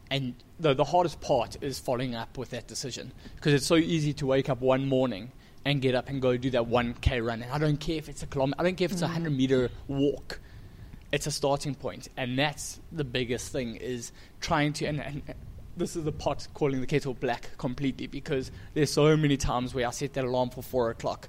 and 0.08 0.34
the, 0.60 0.72
the 0.72 0.84
hardest 0.84 1.20
part 1.20 1.56
is 1.60 1.80
following 1.80 2.14
up 2.14 2.38
with 2.38 2.50
that 2.50 2.68
decision 2.68 3.12
because 3.34 3.52
it's 3.52 3.66
so 3.66 3.74
easy 3.74 4.12
to 4.14 4.26
wake 4.26 4.48
up 4.48 4.60
one 4.60 4.86
morning 4.86 5.32
and 5.64 5.82
get 5.82 5.96
up 5.96 6.08
and 6.08 6.22
go 6.22 6.36
do 6.36 6.48
that 6.50 6.62
1K 6.62 7.26
run. 7.26 7.42
And 7.42 7.50
I 7.50 7.58
don't 7.58 7.78
care 7.78 7.96
if 7.96 8.08
it's 8.08 8.22
a 8.22 8.26
kilometer, 8.26 8.60
I 8.60 8.62
don't 8.62 8.76
care 8.76 8.84
if 8.84 8.92
it's 8.92 9.02
a 9.02 9.06
100 9.06 9.32
mm. 9.32 9.36
meter 9.36 9.70
walk. 9.88 10.40
It's 11.10 11.26
a 11.26 11.32
starting 11.32 11.74
point, 11.74 12.06
and 12.16 12.38
that's 12.38 12.78
the 12.92 13.02
biggest 13.02 13.50
thing 13.50 13.74
is 13.74 14.12
trying 14.40 14.74
to, 14.74 14.86
and, 14.86 15.00
and 15.00 15.22
this 15.76 15.96
is 15.96 16.04
the 16.04 16.12
pot 16.12 16.46
calling 16.54 16.80
the 16.80 16.86
kettle 16.86 17.14
black 17.14 17.50
completely 17.58 18.06
because 18.06 18.52
there's 18.74 18.92
so 18.92 19.16
many 19.16 19.36
times 19.36 19.74
where 19.74 19.88
I 19.88 19.90
set 19.90 20.12
that 20.12 20.24
alarm 20.24 20.50
for 20.50 20.62
four 20.62 20.90
o'clock 20.90 21.28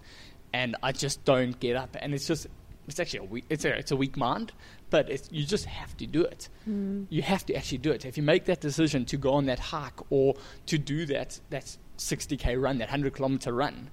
and 0.54 0.76
I 0.84 0.92
just 0.92 1.24
don't 1.26 1.60
get 1.60 1.76
up. 1.76 1.96
And 2.00 2.14
it's 2.14 2.28
just, 2.28 2.48
it's 2.88 3.00
actually 3.00 3.20
a 3.20 3.24
weak, 3.24 3.46
it's 3.50 3.66
a, 3.66 3.78
it's 3.78 3.92
a 3.92 3.96
weak 3.96 4.18
mind, 4.18 4.52
but 4.90 5.32
you 5.32 5.46
just 5.46 5.66
have 5.66 5.96
to 5.98 6.06
do 6.06 6.24
it. 6.24 6.50
Mm. 6.70 7.08
You 7.10 7.22
have 7.22 7.46
to 7.48 7.56
actually 7.56 7.80
do 7.80 7.92
it. 7.92 8.06
If 8.06 8.18
you 8.18 8.24
make 8.24 8.46
that 8.46 8.60
decision 8.60 9.06
to 9.06 9.18
go 9.18 9.34
on 9.34 9.46
that 9.46 9.60
hike 9.60 10.12
or 10.12 10.36
to 10.68 10.78
do 10.78 11.06
that, 11.08 11.40
that 11.50 11.78
60k 11.98 12.62
run, 12.62 12.80
that 12.80 12.90
100 12.90 13.14
kilometer 13.14 13.54
run, 13.54 13.90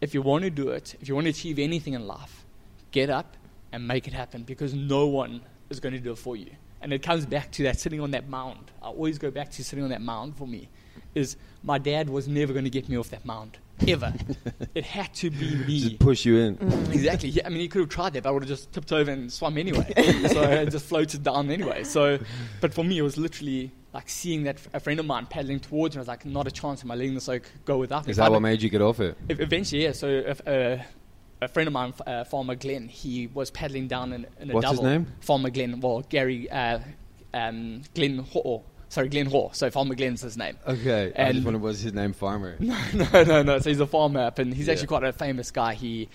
if 0.00 0.14
you 0.14 0.22
want 0.22 0.44
to 0.44 0.50
do 0.50 0.68
it, 0.70 0.96
if 1.00 1.08
you 1.08 1.14
want 1.14 1.26
to 1.26 1.30
achieve 1.30 1.58
anything 1.58 1.94
in 1.94 2.06
life, 2.06 2.44
get 2.90 3.10
up 3.10 3.36
and 3.72 3.86
make 3.86 4.06
it 4.06 4.12
happen 4.12 4.42
because 4.42 4.74
no 4.74 5.06
one 5.06 5.40
is 5.68 5.80
going 5.80 5.94
to 5.94 6.00
do 6.00 6.12
it 6.12 6.18
for 6.18 6.36
you. 6.36 6.50
And 6.82 6.92
it 6.92 7.02
comes 7.02 7.26
back 7.26 7.50
to 7.52 7.62
that 7.64 7.78
sitting 7.78 8.00
on 8.00 8.10
that 8.12 8.28
mound. 8.28 8.70
I 8.82 8.86
always 8.86 9.18
go 9.18 9.30
back 9.30 9.50
to 9.52 9.64
sitting 9.64 9.84
on 9.84 9.90
that 9.90 10.00
mound 10.00 10.36
for 10.36 10.46
me. 10.46 10.68
Is 11.14 11.36
my 11.62 11.78
dad 11.78 12.08
was 12.08 12.28
never 12.28 12.52
going 12.52 12.64
to 12.64 12.70
get 12.70 12.88
me 12.88 12.96
off 12.96 13.10
that 13.10 13.24
mound 13.24 13.58
ever. 13.88 14.12
it 14.74 14.84
had 14.84 15.12
to 15.14 15.30
be 15.30 15.54
me. 15.56 15.80
Just 15.80 15.98
push 15.98 16.24
you 16.24 16.38
in. 16.38 16.56
Mm. 16.56 16.94
Exactly. 16.94 17.30
Yeah, 17.30 17.46
I 17.46 17.48
mean, 17.48 17.60
he 17.60 17.68
could 17.68 17.80
have 17.80 17.88
tried 17.88 18.12
that, 18.14 18.22
but 18.22 18.28
I 18.28 18.32
would 18.32 18.42
have 18.42 18.48
just 18.48 18.72
tipped 18.72 18.92
over 18.92 19.10
and 19.10 19.32
swum 19.32 19.58
anyway. 19.58 19.92
so 20.28 20.42
I 20.42 20.64
just 20.66 20.86
floated 20.86 21.22
down 21.22 21.50
anyway. 21.50 21.84
So, 21.84 22.18
but 22.60 22.74
for 22.74 22.84
me, 22.84 22.98
it 22.98 23.02
was 23.02 23.16
literally 23.16 23.72
like 23.92 24.08
seeing 24.08 24.44
that 24.44 24.58
a 24.72 24.80
friend 24.80 25.00
of 25.00 25.06
mine 25.06 25.26
paddling 25.26 25.60
towards 25.60 25.96
me. 25.96 26.00
I 26.00 26.02
was 26.02 26.08
like, 26.08 26.24
not 26.24 26.46
a 26.46 26.50
chance. 26.50 26.82
Am 26.82 26.90
I 26.90 26.94
letting 26.94 27.14
this 27.14 27.28
like 27.28 27.50
go 27.64 27.78
without 27.78 28.06
me? 28.06 28.12
Is 28.12 28.16
that 28.18 28.30
what 28.30 28.40
made 28.40 28.62
you 28.62 28.70
get 28.70 28.82
off 28.82 29.00
it? 29.00 29.16
Eventually, 29.28 29.84
yeah. 29.84 29.92
So 29.92 30.06
if, 30.06 30.46
uh, 30.46 30.78
a 31.42 31.48
friend 31.48 31.66
of 31.66 31.72
mine, 31.72 31.94
uh, 32.06 32.24
Farmer 32.24 32.54
Glenn, 32.54 32.88
he 32.88 33.28
was 33.28 33.50
paddling 33.50 33.88
down 33.88 34.12
in, 34.12 34.26
in 34.38 34.50
a 34.50 34.54
What's 34.54 34.64
double. 34.64 34.82
What's 34.82 34.92
his 34.92 34.98
name? 34.98 35.06
Farmer 35.20 35.50
Glenn. 35.50 35.80
Well, 35.80 36.02
Gary 36.08 36.50
uh, 36.50 36.80
um, 37.32 37.82
Glenn 37.94 38.18
sorry, 38.90 39.08
Glenn 39.08 39.26
Haw. 39.26 39.50
So 39.52 39.70
Farmer 39.70 39.94
Glenn's 39.94 40.20
his 40.20 40.36
name. 40.36 40.58
Okay, 40.66 41.12
and 41.16 41.28
I 41.28 41.32
just 41.32 41.44
wondered 41.44 41.62
was 41.62 41.80
his 41.80 41.94
name 41.94 42.12
Farmer. 42.12 42.56
No, 42.60 42.78
no, 42.92 43.24
no, 43.24 43.42
no. 43.42 43.58
So 43.60 43.70
he's 43.70 43.80
a 43.80 43.86
farmer 43.86 44.20
up, 44.20 44.38
and 44.38 44.52
he's 44.52 44.66
yeah. 44.66 44.72
actually 44.72 44.88
quite 44.88 45.04
a 45.04 45.12
famous 45.12 45.50
guy. 45.50 45.74
He 45.74 46.08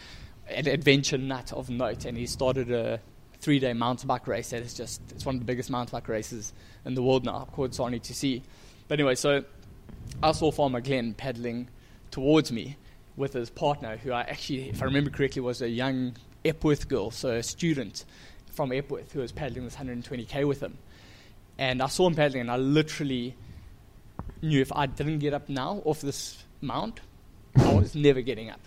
an 0.47 0.67
adventure 0.67 1.17
nut 1.17 1.51
of 1.51 1.71
note, 1.71 2.05
and 2.05 2.15
he 2.15 2.27
started 2.27 2.71
a 2.71 2.99
three-day 3.39 3.73
mountain 3.73 4.07
bike 4.07 4.27
race 4.27 4.51
that 4.51 4.61
is 4.61 4.73
just 4.73 5.01
it's 5.11 5.25
one 5.25 5.35
of 5.35 5.41
the 5.41 5.45
biggest 5.45 5.69
mountain 5.69 5.91
bike 5.91 6.07
races 6.07 6.53
in 6.85 6.93
the 6.93 7.01
world 7.01 7.25
now, 7.25 7.47
called 7.51 7.71
sani2c. 7.71 8.41
But 8.87 8.99
anyway, 8.99 9.15
so 9.15 9.43
I 10.21 10.31
saw 10.31 10.51
Farmer 10.51 10.81
Glenn 10.81 11.13
paddling 11.13 11.67
towards 12.11 12.51
me 12.51 12.77
with 13.17 13.33
his 13.33 13.49
partner, 13.49 13.97
who 13.97 14.11
I 14.11 14.21
actually, 14.21 14.69
if 14.69 14.81
I 14.81 14.85
remember 14.85 15.09
correctly, 15.09 15.41
was 15.41 15.61
a 15.61 15.69
young 15.69 16.15
Epworth 16.43 16.87
girl, 16.87 17.11
so 17.11 17.31
a 17.31 17.43
student 17.43 18.05
from 18.51 18.71
Epworth 18.71 19.11
who 19.11 19.19
was 19.19 19.31
paddling 19.31 19.65
this 19.65 19.75
120k 19.75 20.47
with 20.47 20.61
him. 20.61 20.77
And 21.57 21.81
I 21.81 21.87
saw 21.87 22.07
him 22.07 22.15
paddling, 22.15 22.41
and 22.41 22.51
I 22.51 22.57
literally 22.57 23.35
knew 24.41 24.61
if 24.61 24.71
I 24.73 24.85
didn't 24.85 25.19
get 25.19 25.33
up 25.33 25.49
now 25.49 25.81
off 25.85 26.01
this 26.01 26.43
mount, 26.61 26.99
I 27.55 27.73
was 27.73 27.95
never 27.95 28.21
getting 28.21 28.49
up. 28.49 28.59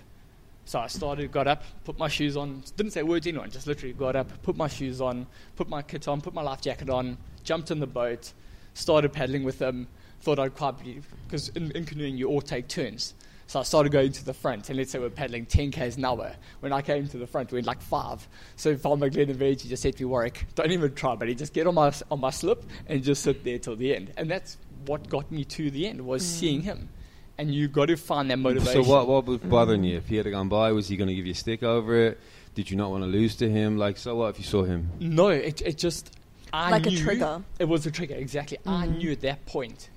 So 0.65 0.79
I 0.79 0.87
started, 0.87 1.33
got 1.33 1.47
up, 1.47 1.65
put 1.85 1.99
my 1.99 2.09
shoes 2.09 2.37
on, 2.37 2.63
didn't 2.77 2.93
say 2.93 3.03
words 3.03 3.25
to 3.25 3.31
anyone, 3.31 3.51
just 3.51 3.67
literally 3.67 3.95
got 3.95 4.17
up, 4.17 4.43
put 4.43 4.57
my 4.57 4.69
shoes 4.69 5.01
on, 5.01 5.27
put 5.57 5.69
my 5.69 5.83
kit 5.83 6.09
on, 6.09 6.21
put 6.21 6.35
my 6.35 6.43
life 6.43 6.61
jacket 6.61 6.91
on, 6.91 7.17
jumped 7.43 7.71
in 7.71 7.81
the 7.81 7.87
boat, 7.87 8.33
started 8.75 9.13
paddling 9.13 9.45
with 9.45 9.59
them. 9.59 9.89
Thought 10.21 10.41
I'd 10.41 10.55
quite 10.55 10.83
be, 10.83 11.01
because 11.27 11.49
in, 11.51 11.71
in 11.73 11.85
canoeing 11.85 12.17
you 12.17 12.29
all 12.29 12.41
take 12.41 12.67
turns. 12.69 13.15
So 13.49 13.59
I 13.59 13.63
started 13.63 13.91
going 13.91 14.13
to 14.13 14.25
the 14.27 14.35
front, 14.35 14.69
and 14.69 14.77
let's 14.77 14.91
say 14.91 14.99
we're 14.99 15.09
paddling 15.09 15.47
10 15.47 15.71
k's 15.71 15.97
an 15.97 16.05
hour. 16.05 16.35
When 16.61 16.71
I 16.71 16.83
came 16.83 17.09
to 17.09 17.17
the 17.17 17.27
front, 17.27 17.51
we 17.51 17.57
went 17.57 17.67
like 17.67 17.81
five. 17.81 18.29
So 18.57 18.77
Farmer 18.77 19.09
Glenn 19.09 19.31
and 19.31 19.41
Reggie 19.41 19.71
just 19.71 19.83
said 19.83 19.97
to 19.97 20.03
me, 20.03 20.05
Warrick, 20.05 20.45
don't 20.55 20.71
even 20.71 20.95
try, 20.95 21.15
buddy. 21.15 21.35
Just 21.35 21.55
get 21.55 21.67
on 21.67 21.75
my, 21.75 21.91
on 22.11 22.21
my 22.21 22.29
slip 22.29 22.63
and 22.89 23.03
just 23.03 23.23
sit 23.23 23.45
there 23.45 23.59
till 23.59 23.75
the 23.75 23.97
end. 23.97 24.13
And 24.19 24.31
that's 24.31 24.59
what 24.85 25.09
got 25.09 25.33
me 25.33 25.47
to 25.47 25.71
the 25.71 25.87
end, 25.87 25.99
was 26.03 26.23
mm. 26.23 26.27
seeing 26.27 26.61
him. 26.61 26.91
And 27.39 27.55
you 27.55 27.69
got 27.69 27.87
to 27.87 27.97
find 27.97 28.31
that 28.31 28.39
motivation. 28.39 28.85
So 28.85 28.91
what, 28.91 29.09
what 29.09 29.25
was 29.25 29.39
bothering 29.39 29.83
you? 29.83 29.97
If 29.97 30.09
he 30.09 30.17
had 30.17 30.31
gone 30.31 30.51
by, 30.51 30.71
was 30.73 30.87
he 30.89 30.99
going 30.99 31.09
to 31.09 31.15
give 31.15 31.25
you 31.25 31.33
a 31.33 31.35
stick 31.35 31.63
over 31.63 31.97
it? 31.97 32.21
Did 32.55 32.71
you 32.71 32.77
not 32.77 32.91
want 32.91 33.03
to 33.03 33.09
lose 33.09 33.35
to 33.37 33.49
him? 33.49 33.79
Like, 33.79 33.97
so 33.97 34.15
what 34.17 34.29
if 34.29 34.39
you 34.39 34.45
saw 34.45 34.65
him? 34.65 34.91
No, 35.01 35.29
it, 35.29 35.63
it 35.63 35.79
just... 35.79 36.19
I 36.53 36.71
like 36.71 36.87
a 36.87 36.91
trigger. 36.91 37.43
It 37.59 37.65
was 37.65 37.87
a 37.87 37.91
trigger, 37.91 38.15
exactly. 38.15 38.59
Mm. 38.67 38.73
I 38.73 38.87
knew 38.89 39.11
at 39.11 39.23
that 39.23 39.47
point, 39.47 39.89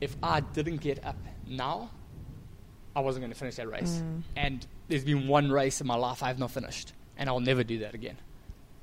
if 0.00 0.16
I 0.22 0.38
didn't 0.38 0.76
get 0.76 1.04
up 1.04 1.16
now, 1.48 1.90
I 2.94 3.00
wasn't 3.00 3.22
going 3.22 3.32
to 3.32 3.38
finish 3.38 3.56
that 3.56 3.68
race. 3.68 4.02
Mm. 4.02 4.22
And 4.36 4.66
there's 4.88 5.04
been 5.04 5.28
one 5.28 5.50
race 5.50 5.80
in 5.80 5.86
my 5.86 5.96
life 5.96 6.22
I've 6.22 6.38
not 6.38 6.50
finished, 6.50 6.92
and 7.16 7.28
I'll 7.28 7.40
never 7.40 7.62
do 7.62 7.78
that 7.80 7.94
again, 7.94 8.16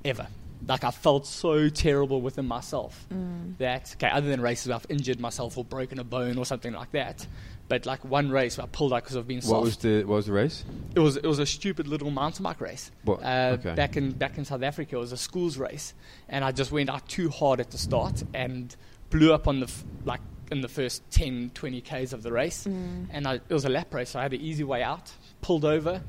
ever. 0.06 0.28
Like 0.68 0.84
I 0.84 0.92
felt 0.92 1.28
so 1.28 1.70
terrible 1.70 2.20
within 2.20 2.48
myself 2.48 3.06
mm. 3.14 3.58
that 3.60 3.96
okay, 3.98 4.10
other 4.10 4.28
than 4.28 4.42
races 4.42 4.68
where 4.68 4.76
I've 4.76 4.88
injured 4.90 5.20
myself 5.20 5.56
or 5.56 5.64
broken 5.64 6.00
a 6.00 6.04
bone 6.04 6.38
or 6.38 6.46
something 6.46 6.74
like 6.74 6.92
that, 6.94 7.28
but 7.68 7.86
like 7.86 8.04
one 8.04 8.32
race 8.32 8.58
where 8.58 8.66
I 8.66 8.70
pulled 8.72 8.92
out 8.92 9.04
because 9.04 9.18
I've 9.18 9.28
been 9.28 9.42
soft. 9.42 9.52
What 9.52 9.62
was 9.64 9.78
the 9.78 10.04
What 10.04 10.16
was 10.16 10.26
the 10.26 10.32
race? 10.32 10.64
It 10.96 11.00
was 11.00 11.18
it 11.18 11.28
was 11.28 11.38
a 11.38 11.46
stupid 11.46 11.88
little 11.88 12.10
mountain 12.10 12.44
bike 12.44 12.60
race. 12.60 12.92
What? 13.04 13.22
Uh, 13.24 13.58
okay. 13.60 13.76
Back 13.76 13.98
in 13.98 14.12
back 14.12 14.40
in 14.40 14.46
South 14.46 14.64
Africa, 14.64 14.96
it 14.96 15.00
was 15.00 15.12
a 15.12 15.18
schools 15.18 15.58
race, 15.58 15.94
and 16.28 16.44
I 16.44 16.52
just 16.52 16.72
went 16.72 16.90
out 16.90 17.08
too 17.08 17.30
hard 17.30 17.60
at 17.60 17.70
the 17.70 17.78
start 17.78 18.24
and 18.34 18.76
blew 19.12 19.34
up 19.34 19.48
on 19.48 19.60
the 19.60 19.68
f- 19.68 19.84
like 20.06 20.22
in 20.52 20.62
the 20.62 20.68
first 20.68 21.04
10, 21.12 21.52
20 21.54 21.82
Ks 21.82 22.14
of 22.14 22.24
the 22.24 22.32
race. 22.32 22.66
Mm. 22.66 23.08
And 23.12 23.28
I, 23.28 23.36
it 23.36 23.50
was 23.50 23.66
a 23.66 23.70
lap 23.70 23.94
race, 23.94 24.12
so 24.12 24.20
I 24.20 24.24
had 24.24 24.34
an 24.34 24.42
easy 24.42 24.64
way 24.64 24.82
out. 24.84 25.12
Pulled 25.42 25.66
over, 25.66 26.02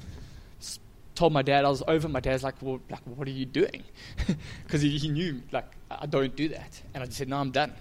s- 0.61 0.79
told 1.15 1.33
my 1.33 1.43
dad 1.43 1.65
I 1.65 1.69
was 1.69 1.83
over. 1.89 2.09
My 2.09 2.21
dad's 2.21 2.43
like, 2.45 2.55
well, 2.61 2.81
like, 2.91 3.01
what 3.05 3.27
are 3.27 3.33
you 3.33 3.47
doing? 3.47 3.83
Because 4.65 4.83
he, 4.83 4.97
he 4.99 5.09
knew, 5.09 5.43
like, 5.53 5.67
I 5.91 6.07
don't 6.07 6.35
do 6.37 6.49
that. 6.51 6.81
And 6.95 7.03
I 7.03 7.07
just 7.07 7.19
said, 7.19 7.29
no, 7.29 7.37
I'm 7.39 7.51
done. 7.51 7.73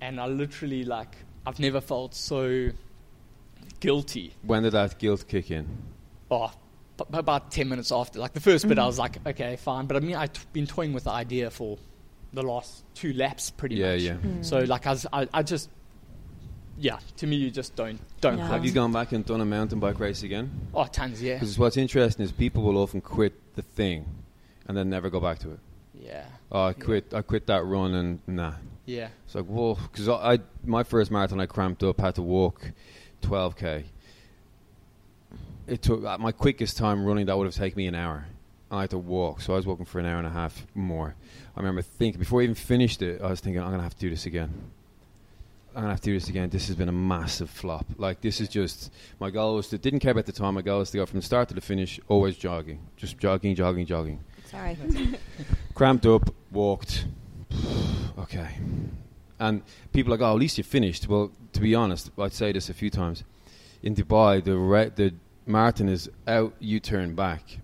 And 0.00 0.20
I 0.20 0.26
literally, 0.26 0.84
like, 0.84 1.14
I've 1.46 1.58
never 1.60 1.80
felt 1.80 2.14
so 2.14 2.70
guilty. 3.80 4.34
When 4.42 4.62
did 4.62 4.72
that 4.72 4.98
guilt 4.98 5.26
kick 5.28 5.50
in? 5.50 5.66
Oh, 6.30 6.50
about 7.12 7.50
10 7.50 7.68
minutes 7.68 7.90
after. 7.92 8.18
Like, 8.18 8.32
the 8.32 8.40
first 8.40 8.64
mm 8.64 8.70
bit, 8.70 8.78
I 8.78 8.86
was 8.86 8.98
like, 8.98 9.24
okay, 9.26 9.56
fine. 9.56 9.86
But 9.86 9.96
I 9.96 10.00
mean, 10.00 10.16
I'd 10.16 10.36
been 10.52 10.66
toying 10.66 10.92
with 10.92 11.04
the 11.04 11.10
idea 11.10 11.50
for 11.50 11.78
the 12.32 12.42
last 12.42 12.84
two 12.94 13.12
laps, 13.12 13.50
pretty 13.50 13.76
Yeah, 13.76 13.92
much. 13.92 14.00
yeah. 14.02 14.14
Mm. 14.14 14.44
So 14.44 14.60
like 14.60 14.86
I, 14.86 14.90
was, 14.90 15.06
I, 15.12 15.28
I 15.34 15.42
just, 15.42 15.68
yeah. 16.82 16.98
To 17.18 17.26
me, 17.26 17.36
you 17.36 17.50
just 17.50 17.76
don't 17.76 17.98
don't 18.20 18.38
Yeah. 18.38 18.48
Have 18.48 18.64
you 18.64 18.72
gone 18.72 18.92
back 18.92 19.12
and 19.12 19.24
done 19.24 19.40
a 19.40 19.44
mountain 19.44 19.78
bike 19.80 20.00
race 20.00 20.22
again? 20.24 20.50
Oh, 20.74 20.84
tons, 20.84 21.22
yeah, 21.22 21.34
Because 21.34 21.58
what's 21.58 21.76
interesting 21.76 22.24
is 22.24 22.32
people 22.32 22.62
will 22.64 22.76
often 22.76 23.00
quit 23.00 23.32
the 23.54 23.62
thing 23.62 24.04
and 24.66 24.76
then 24.76 24.90
never 24.90 25.08
go 25.08 25.20
back 25.20 25.38
to 25.40 25.52
it. 25.52 25.60
yeah, 25.94 26.24
Oh, 26.50 26.64
I 26.64 26.72
quit. 26.72 27.14
I 27.14 27.22
quit 27.22 27.46
that 27.46 27.64
run 27.64 27.94
and 27.94 28.20
nah. 28.26 28.54
yeah. 28.84 29.08
It's 29.24 29.34
like 29.34 29.46
whoa, 29.46 29.74
because 29.76 30.08
I, 30.08 30.32
I 30.34 30.38
my 30.64 30.82
first 30.82 31.10
marathon 31.10 31.40
I 31.40 31.46
cramped 31.46 31.82
up, 31.84 32.00
had 32.00 32.16
to 32.16 32.22
walk 32.22 32.72
12k. 33.22 33.84
It 35.68 35.80
took 35.80 36.04
at 36.04 36.18
my 36.20 36.32
quickest 36.32 36.76
time 36.76 37.04
running 37.04 37.26
that 37.26 37.38
would 37.38 37.46
have 37.46 37.54
taken 37.54 37.76
me 37.76 37.86
an 37.86 37.94
hour. 37.94 38.26
I 38.70 38.80
had 38.82 38.90
to 38.90 38.98
walk, 38.98 39.40
so 39.42 39.52
I 39.52 39.56
was 39.56 39.66
walking 39.66 39.84
for 39.84 40.00
an 40.00 40.06
hour 40.06 40.18
and 40.18 40.26
a 40.26 40.30
half 40.30 40.66
more. 40.74 41.14
I 41.54 41.60
remember 41.60 41.82
thinking 41.82 42.18
before 42.18 42.40
I 42.40 42.44
even 42.44 42.54
finished 42.56 43.02
it, 43.02 43.20
I 43.22 43.28
was 43.28 43.40
thinking 43.40 43.62
I'm 43.62 43.70
gonna 43.70 43.82
have 43.82 43.94
to 43.94 44.00
do 44.00 44.10
this 44.10 44.26
again. 44.26 44.50
I'm 45.74 45.82
gonna 45.82 45.94
have 45.94 46.00
to 46.02 46.10
do 46.10 46.14
this 46.14 46.28
again. 46.28 46.50
This 46.50 46.66
has 46.66 46.76
been 46.76 46.88
a 46.88 46.92
massive 46.92 47.48
flop. 47.48 47.86
Like 47.96 48.20
this 48.20 48.40
is 48.40 48.48
just 48.48 48.92
my 49.18 49.30
goal 49.30 49.56
was 49.56 49.68
to 49.68 49.78
didn't 49.78 50.00
care 50.00 50.12
about 50.12 50.26
the 50.26 50.32
time. 50.32 50.54
My 50.54 50.62
goal 50.62 50.80
was 50.80 50.90
to 50.90 50.98
go 50.98 51.06
from 51.06 51.20
the 51.20 51.24
start 51.24 51.48
to 51.48 51.54
the 51.54 51.62
finish, 51.62 51.98
always 52.08 52.36
jogging, 52.36 52.80
just 52.96 53.18
jogging, 53.18 53.54
jogging, 53.54 53.86
jogging 53.86 54.20
Sorry. 54.50 54.76
cramped 55.74 56.04
up, 56.04 56.28
walked. 56.50 57.06
okay. 58.18 58.58
And 59.38 59.62
people 59.92 60.12
are 60.12 60.18
like, 60.18 60.26
oh, 60.26 60.34
at 60.34 60.38
least 60.38 60.58
you 60.58 60.64
finished. 60.64 61.08
Well, 61.08 61.32
to 61.54 61.60
be 61.60 61.74
honest, 61.74 62.10
I'd 62.18 62.34
say 62.34 62.52
this 62.52 62.68
a 62.68 62.74
few 62.74 62.90
times. 62.90 63.24
In 63.82 63.94
Dubai, 63.94 64.44
the 64.44 64.56
re- 64.56 64.92
the 64.94 65.14
marathon 65.46 65.88
is 65.88 66.10
out, 66.26 66.54
you 66.60 66.80
turn 66.80 67.14
back. 67.14 67.60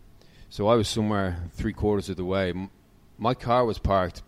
So 0.49 0.67
I 0.67 0.77
was 0.77 0.89
somewhere 0.89 1.39
three 1.53 1.75
quarters 1.75 2.09
of 2.09 2.17
the 2.17 2.25
way. 2.25 2.51
M- 2.51 2.71
my 3.19 3.35
car 3.35 3.67
was 3.67 3.79
parked 3.79 4.23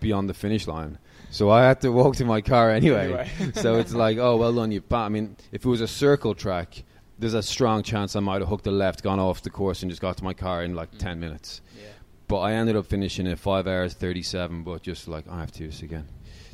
beyond 0.00 0.28
the 0.28 0.34
finish 0.34 0.68
line. 0.68 0.98
So 1.34 1.50
I 1.50 1.64
had 1.64 1.80
to 1.80 1.90
walk 1.90 2.14
to 2.16 2.24
my 2.24 2.40
car 2.40 2.70
anyway. 2.80 3.06
Anyway. 3.06 3.28
so 3.54 3.74
it's 3.74 3.92
like, 3.92 4.18
oh, 4.18 4.36
well 4.36 4.52
done, 4.54 4.70
you. 4.70 4.82
I 4.92 5.08
mean, 5.08 5.36
if 5.50 5.64
it 5.64 5.68
was 5.68 5.80
a 5.80 5.88
circle 5.88 6.32
track, 6.32 6.84
there's 7.18 7.34
a 7.34 7.42
strong 7.42 7.82
chance 7.82 8.14
I 8.14 8.20
might 8.20 8.40
have 8.40 8.48
hooked 8.48 8.68
a 8.68 8.70
left, 8.70 9.02
gone 9.02 9.18
off 9.18 9.42
the 9.42 9.50
course, 9.50 9.82
and 9.82 9.90
just 9.90 10.00
got 10.00 10.16
to 10.18 10.24
my 10.24 10.32
car 10.32 10.62
in 10.62 10.76
like 10.76 10.92
Mm. 10.92 10.98
10 11.00 11.20
minutes. 11.20 11.60
Yeah. 11.76 11.88
But 12.28 12.38
I 12.38 12.52
ended 12.52 12.76
up 12.76 12.86
finishing 12.86 13.26
at 13.26 13.40
five 13.40 13.66
hours 13.66 13.94
thirty 13.94 14.22
seven. 14.22 14.62
But 14.62 14.82
just 14.82 15.08
like 15.08 15.28
I 15.28 15.40
have 15.40 15.50
to 15.52 15.58
do 15.58 15.66
this 15.66 15.82
again. 15.82 16.06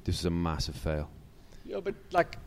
This 0.05 0.19
is 0.19 0.25
a 0.25 0.31
massive 0.31 0.75
fail. 0.77 1.11
Yeah, 1.67 1.81
but 1.81 1.95
like, 2.11 2.39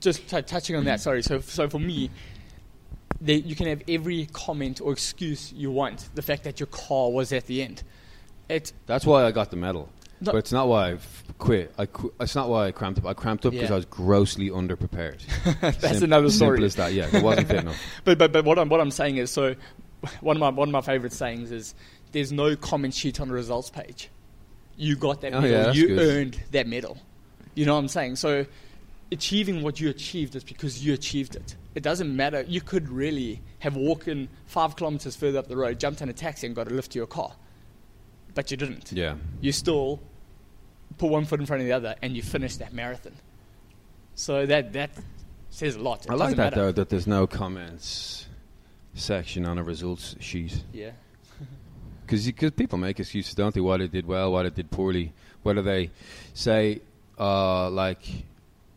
just 0.00 0.28
t- 0.28 0.42
touching 0.42 0.76
on 0.76 0.84
that. 0.84 1.00
Sorry. 1.00 1.22
So, 1.22 1.40
so 1.40 1.68
for 1.68 1.80
me, 1.80 2.08
they, 3.20 3.34
you 3.34 3.56
can 3.56 3.66
have 3.66 3.82
every 3.88 4.26
comment 4.32 4.80
or 4.80 4.92
excuse 4.92 5.52
you 5.52 5.72
want. 5.72 6.08
The 6.14 6.22
fact 6.22 6.44
that 6.44 6.60
your 6.60 6.68
car 6.68 7.10
was 7.10 7.32
at 7.32 7.46
the 7.46 7.62
end, 7.62 7.82
it. 8.48 8.72
That's 8.86 9.04
why 9.04 9.24
I 9.24 9.32
got 9.32 9.50
the 9.50 9.56
medal. 9.56 9.88
But 10.32 10.38
it's 10.38 10.52
not 10.52 10.68
why 10.68 10.92
I 10.92 10.98
quit. 11.38 11.74
I 11.78 11.86
qu- 11.86 12.12
it's 12.20 12.34
not 12.34 12.48
why 12.48 12.66
I 12.66 12.72
cramped 12.72 12.98
up. 12.98 13.06
I 13.06 13.14
cramped 13.14 13.44
up 13.46 13.52
because 13.52 13.68
Yeah. 13.68 13.74
I 13.74 13.76
was 13.76 13.84
grossly 13.86 14.50
underprepared. 14.50 15.20
That's 15.60 15.94
Sim- 15.98 16.04
another 16.04 16.30
story. 16.30 16.56
Simple 16.58 16.64
as 16.66 16.74
that. 16.76 16.92
Yeah, 16.92 17.08
it 17.16 17.22
wasn't 17.22 17.48
fit 17.48 17.60
enough. 17.60 17.76
But 18.04 18.18
but 18.18 18.32
but 18.32 18.44
what 18.44 18.58
I'm 18.58 18.68
what 18.68 18.80
I'm 18.80 18.90
saying 18.90 19.16
is 19.18 19.30
so. 19.30 19.54
One 20.20 20.36
of 20.36 20.40
my 20.40 20.50
one 20.50 20.68
of 20.68 20.72
my 20.72 20.82
favorite 20.82 21.12
sayings 21.14 21.50
is 21.50 21.74
there's 22.12 22.30
no 22.30 22.56
comment 22.56 22.92
sheet 22.94 23.20
on 23.20 23.28
the 23.28 23.34
results 23.34 23.70
page. 23.70 24.10
You 24.76 24.96
got 24.96 25.22
that 25.22 25.32
Oh, 25.32 25.40
medal. 25.40 25.66
yeah, 25.66 25.72
you 25.72 25.88
good. 25.88 25.98
earned 25.98 26.40
that 26.52 26.66
medal. 26.66 26.98
You 27.54 27.64
know 27.64 27.72
what 27.74 27.80
I'm 27.80 27.88
saying? 27.88 28.16
So 28.16 28.44
achieving 29.12 29.62
what 29.62 29.80
you 29.80 29.88
achieved 29.88 30.34
is 30.36 30.44
because 30.44 30.84
you 30.84 30.92
achieved 30.92 31.36
it. 31.36 31.56
It 31.74 31.82
doesn't 31.82 32.14
matter. 32.14 32.42
You 32.46 32.60
could 32.60 32.88
really 32.90 33.40
have 33.60 33.76
walked 33.76 34.06
in 34.08 34.28
five 34.46 34.76
kilometers 34.76 35.16
further 35.16 35.38
up 35.38 35.48
the 35.48 35.56
road, 35.56 35.80
jumped 35.80 36.02
in 36.02 36.08
a 36.08 36.12
taxi, 36.12 36.46
and 36.46 36.54
got 36.54 36.70
a 36.70 36.74
lift 36.74 36.92
to 36.92 36.98
your 36.98 37.06
car, 37.06 37.32
but 38.34 38.50
you 38.50 38.56
didn't. 38.56 38.92
Yeah. 38.92 39.14
You 39.40 39.52
still 39.52 40.00
put 40.98 41.10
one 41.10 41.24
foot 41.24 41.40
in 41.40 41.46
front 41.46 41.62
of 41.62 41.66
the 41.66 41.72
other, 41.72 41.94
and 42.02 42.16
you 42.16 42.22
finish 42.22 42.56
that 42.56 42.72
marathon. 42.72 43.12
So 44.14 44.46
that 44.46 44.72
that 44.74 44.90
says 45.50 45.76
a 45.76 45.80
lot. 45.80 46.04
It 46.06 46.10
I 46.10 46.14
like 46.14 46.36
that 46.36 46.36
matter. 46.36 46.56
though. 46.56 46.72
That 46.72 46.88
there's 46.88 47.06
no 47.06 47.26
comments 47.26 48.26
section 48.94 49.44
on 49.44 49.58
a 49.58 49.62
results 49.62 50.16
sheet. 50.20 50.62
Yeah. 50.72 50.90
Because 52.06 52.30
people 52.52 52.76
make 52.76 53.00
excuses, 53.00 53.34
don't 53.34 53.54
they? 53.54 53.62
Why 53.62 53.78
they 53.78 53.88
did 53.88 54.06
well, 54.06 54.30
why 54.30 54.42
they 54.42 54.50
did 54.50 54.70
poorly. 54.70 55.14
Whether 55.42 55.62
they 55.62 55.90
say, 56.34 56.82
uh, 57.18 57.70
like, 57.70 58.02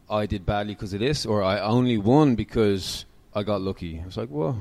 I 0.09 0.27
did 0.27 0.45
badly 0.45 0.75
because 0.75 0.93
of 0.93 1.01
this, 1.01 1.25
or 1.25 1.43
I 1.43 1.59
only 1.59 1.97
won 1.97 2.35
because 2.35 3.03
I 3.33 3.43
got 3.43 3.59
lucky. 3.61 4.01
It's 4.07 4.15
like, 4.15 4.29
well, 4.31 4.57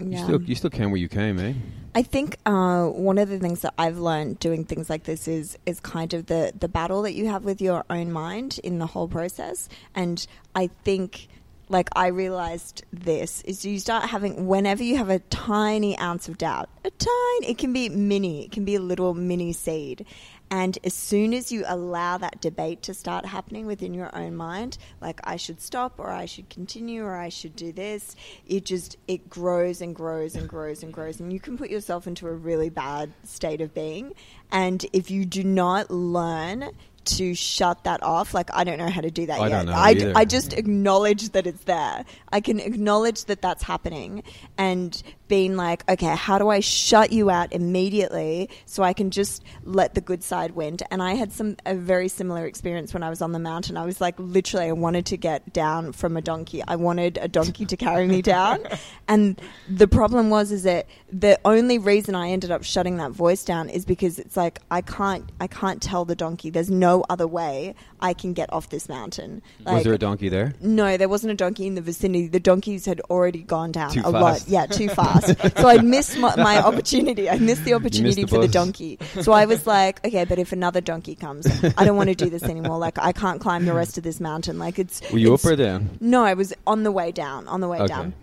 you 0.00 0.18
still 0.18 0.42
you 0.42 0.54
still 0.54 0.70
came 0.70 0.90
where 0.90 1.00
you 1.00 1.08
came, 1.08 1.38
eh? 1.38 1.54
I 1.94 2.02
think 2.02 2.36
uh, 2.44 2.86
one 2.88 3.16
of 3.16 3.30
the 3.30 3.38
things 3.38 3.60
that 3.60 3.72
I've 3.78 3.98
learned 3.98 4.38
doing 4.38 4.64
things 4.64 4.90
like 4.90 5.04
this 5.04 5.26
is 5.26 5.56
is 5.64 5.80
kind 5.80 6.12
of 6.12 6.26
the 6.26 6.52
the 6.58 6.68
battle 6.68 7.02
that 7.02 7.14
you 7.14 7.28
have 7.28 7.44
with 7.44 7.62
your 7.62 7.84
own 7.88 8.12
mind 8.12 8.60
in 8.62 8.78
the 8.78 8.86
whole 8.86 9.08
process, 9.08 9.68
and 9.94 10.26
I 10.54 10.68
think. 10.84 11.28
Like 11.68 11.88
I 11.96 12.06
realized 12.06 12.84
this 12.92 13.42
is 13.42 13.64
you 13.64 13.80
start 13.80 14.08
having 14.08 14.46
whenever 14.46 14.84
you 14.84 14.98
have 14.98 15.10
a 15.10 15.18
tiny 15.18 15.98
ounce 15.98 16.28
of 16.28 16.38
doubt, 16.38 16.68
a 16.84 16.90
tiny, 16.90 17.50
it 17.50 17.58
can 17.58 17.72
be 17.72 17.88
mini, 17.88 18.44
it 18.44 18.52
can 18.52 18.64
be 18.64 18.76
a 18.76 18.80
little 18.80 19.14
mini 19.14 19.52
seed, 19.52 20.06
and 20.50 20.78
as 20.84 20.94
soon 20.94 21.34
as 21.34 21.50
you 21.50 21.64
allow 21.66 22.18
that 22.18 22.40
debate 22.40 22.82
to 22.82 22.94
start 22.94 23.26
happening 23.26 23.66
within 23.66 23.94
your 23.94 24.14
own 24.16 24.36
mind, 24.36 24.78
like 25.00 25.20
I 25.24 25.36
should 25.36 25.60
stop 25.60 25.94
or 25.98 26.10
I 26.10 26.26
should 26.26 26.48
continue 26.48 27.04
or 27.04 27.16
I 27.16 27.30
should 27.30 27.56
do 27.56 27.72
this, 27.72 28.14
it 28.46 28.64
just 28.64 28.96
it 29.08 29.28
grows 29.28 29.80
and 29.80 29.94
grows 29.94 30.36
and 30.36 30.48
grows 30.48 30.82
and 30.82 30.92
grows 30.92 31.18
and 31.18 31.32
you 31.32 31.40
can 31.40 31.58
put 31.58 31.70
yourself 31.70 32.06
into 32.06 32.28
a 32.28 32.32
really 32.32 32.70
bad 32.70 33.12
state 33.24 33.60
of 33.60 33.74
being. 33.74 34.14
And 34.52 34.86
if 34.92 35.10
you 35.10 35.24
do 35.24 35.42
not 35.42 35.90
learn 35.90 36.70
to 37.06 37.34
shut 37.34 37.84
that 37.84 38.02
off, 38.02 38.34
like 38.34 38.50
I 38.52 38.64
don't 38.64 38.78
know 38.78 38.90
how 38.90 39.00
to 39.00 39.10
do 39.10 39.26
that 39.26 39.40
I 39.40 39.48
yet. 39.48 39.56
don't 39.56 39.66
know 39.66 39.72
I. 39.72 40.20
I 40.20 40.24
just 40.24 40.52
acknowledge 40.52 41.30
that 41.30 41.46
it's 41.46 41.64
there. 41.64 42.04
I 42.32 42.40
can 42.40 42.60
acknowledge 42.60 43.24
that 43.26 43.42
that's 43.42 43.62
happening 43.62 44.22
and 44.58 45.02
being 45.28 45.56
like, 45.56 45.88
okay, 45.88 46.14
how 46.14 46.38
do 46.38 46.48
I 46.48 46.60
shut 46.60 47.12
you 47.12 47.30
out 47.30 47.52
immediately 47.52 48.48
so 48.64 48.82
I 48.82 48.92
can 48.92 49.10
just 49.10 49.42
let 49.64 49.94
the 49.94 50.00
good 50.00 50.22
side 50.22 50.52
win? 50.52 50.76
And 50.90 51.02
I 51.02 51.14
had 51.14 51.32
some 51.32 51.56
a 51.66 51.74
very 51.74 52.08
similar 52.08 52.46
experience 52.46 52.92
when 52.94 53.02
I 53.02 53.10
was 53.10 53.22
on 53.22 53.32
the 53.32 53.38
mountain. 53.38 53.76
I 53.76 53.84
was 53.84 54.00
like, 54.00 54.14
literally, 54.18 54.66
I 54.66 54.72
wanted 54.72 55.06
to 55.06 55.16
get 55.16 55.52
down 55.52 55.92
from 55.92 56.16
a 56.16 56.22
donkey. 56.22 56.62
I 56.66 56.76
wanted 56.76 57.18
a 57.20 57.28
donkey 57.28 57.66
to 57.66 57.76
carry 57.76 58.06
me 58.06 58.22
down, 58.22 58.60
and 59.08 59.40
the 59.68 59.88
problem 59.88 60.30
was 60.30 60.52
is 60.52 60.64
that 60.64 60.86
the 61.12 61.38
only 61.44 61.78
reason 61.78 62.14
I 62.14 62.30
ended 62.30 62.50
up 62.50 62.64
shutting 62.64 62.96
that 62.98 63.12
voice 63.12 63.44
down 63.44 63.68
is 63.68 63.84
because 63.84 64.18
it's 64.18 64.36
like 64.36 64.60
I 64.70 64.80
can't 64.80 65.30
I 65.40 65.46
can't 65.46 65.82
tell 65.82 66.04
the 66.04 66.16
donkey. 66.16 66.50
There's 66.50 66.70
no 66.70 66.95
other 67.02 67.26
way 67.26 67.74
I 68.00 68.12
can 68.14 68.32
get 68.32 68.52
off 68.52 68.68
this 68.68 68.88
mountain. 68.88 69.42
Was 69.64 69.84
there 69.84 69.92
a 69.94 69.98
donkey 69.98 70.28
there? 70.28 70.54
no, 70.60 70.96
there 70.96 71.08
wasn't 71.08 71.32
a 71.32 71.36
donkey 71.36 71.66
in 71.66 71.74
the 71.74 71.80
vicinity. 71.80 72.28
The 72.28 72.40
donkeys 72.40 72.84
had 72.86 73.00
already 73.10 73.42
gone 73.42 73.72
down 73.72 73.90
Too 73.92 74.02
a 74.04 74.10
lot. 74.10 74.44
Yeah, 74.48 74.66
too 74.66 74.88
fast. 75.00 75.34
so 75.58 75.68
I 75.68 75.78
missed 75.78 76.18
my, 76.18 76.34
my 76.36 76.58
opportunity. 76.62 77.28
I 77.30 77.38
missed 77.38 77.64
the 77.64 77.74
opportunity 77.74 78.22
the 78.22 78.28
for 78.28 78.38
the 78.38 78.48
donkey. 78.48 78.98
So 79.22 79.32
I 79.32 79.46
was 79.46 79.66
like, 79.66 80.04
okay, 80.06 80.24
but 80.24 80.38
if 80.38 80.52
another 80.52 80.80
donkey 80.80 81.14
comes, 81.14 81.46
I 81.76 81.84
don't 81.84 81.96
want 81.96 82.08
to 82.10 82.14
do 82.14 82.30
this 82.30 82.42
anymore. 82.42 82.78
Like 82.78 82.98
I 82.98 83.12
can't 83.12 83.40
climb 83.40 83.64
the 83.64 83.74
rest 83.74 83.98
of 83.98 84.04
this 84.04 84.20
mountain. 84.20 84.58
Like 84.58 84.78
it's. 84.78 85.00
Were 85.12 85.18
you 85.18 85.34
up 85.34 85.40
it's- 85.40 85.52
or 85.52 85.56
down? 85.56 85.90
No, 86.00 86.24
I 86.24 86.34
was 86.34 86.52
on 86.66 86.82
the 86.82 86.92
way 86.92 87.12
down. 87.12 87.48
On 87.48 87.60
the 87.60 87.68
way 87.68 87.78
Okay. 87.78 87.88
down. 87.88 88.14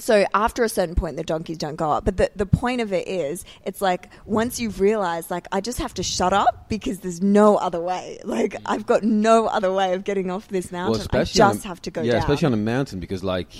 So 0.00 0.24
after 0.34 0.64
a 0.64 0.68
certain 0.68 0.94
point, 0.94 1.16
the 1.16 1.22
donkeys 1.22 1.58
don't 1.58 1.76
go 1.76 1.90
up. 1.92 2.04
But 2.04 2.16
the, 2.16 2.30
the 2.34 2.46
point 2.46 2.80
of 2.80 2.92
it 2.92 3.06
is, 3.06 3.44
it's 3.64 3.80
like 3.80 4.08
once 4.26 4.58
you've 4.58 4.80
realized, 4.80 5.30
like, 5.30 5.46
I 5.52 5.60
just 5.60 5.78
have 5.78 5.94
to 5.94 6.02
shut 6.02 6.32
up 6.32 6.68
because 6.68 7.00
there's 7.00 7.20
no 7.22 7.56
other 7.56 7.80
way. 7.80 8.18
Like, 8.24 8.56
I've 8.66 8.86
got 8.86 9.02
no 9.02 9.46
other 9.46 9.72
way 9.72 9.94
of 9.94 10.04
getting 10.04 10.30
off 10.30 10.48
this 10.48 10.72
mountain. 10.72 11.06
I 11.12 11.24
just 11.24 11.64
a- 11.64 11.68
have 11.68 11.82
to 11.82 11.90
go 11.90 12.02
Yeah, 12.02 12.12
down. 12.12 12.20
especially 12.22 12.46
on 12.46 12.54
a 12.54 12.58
mountain 12.58 12.98
because 13.00 13.22
like 13.22 13.52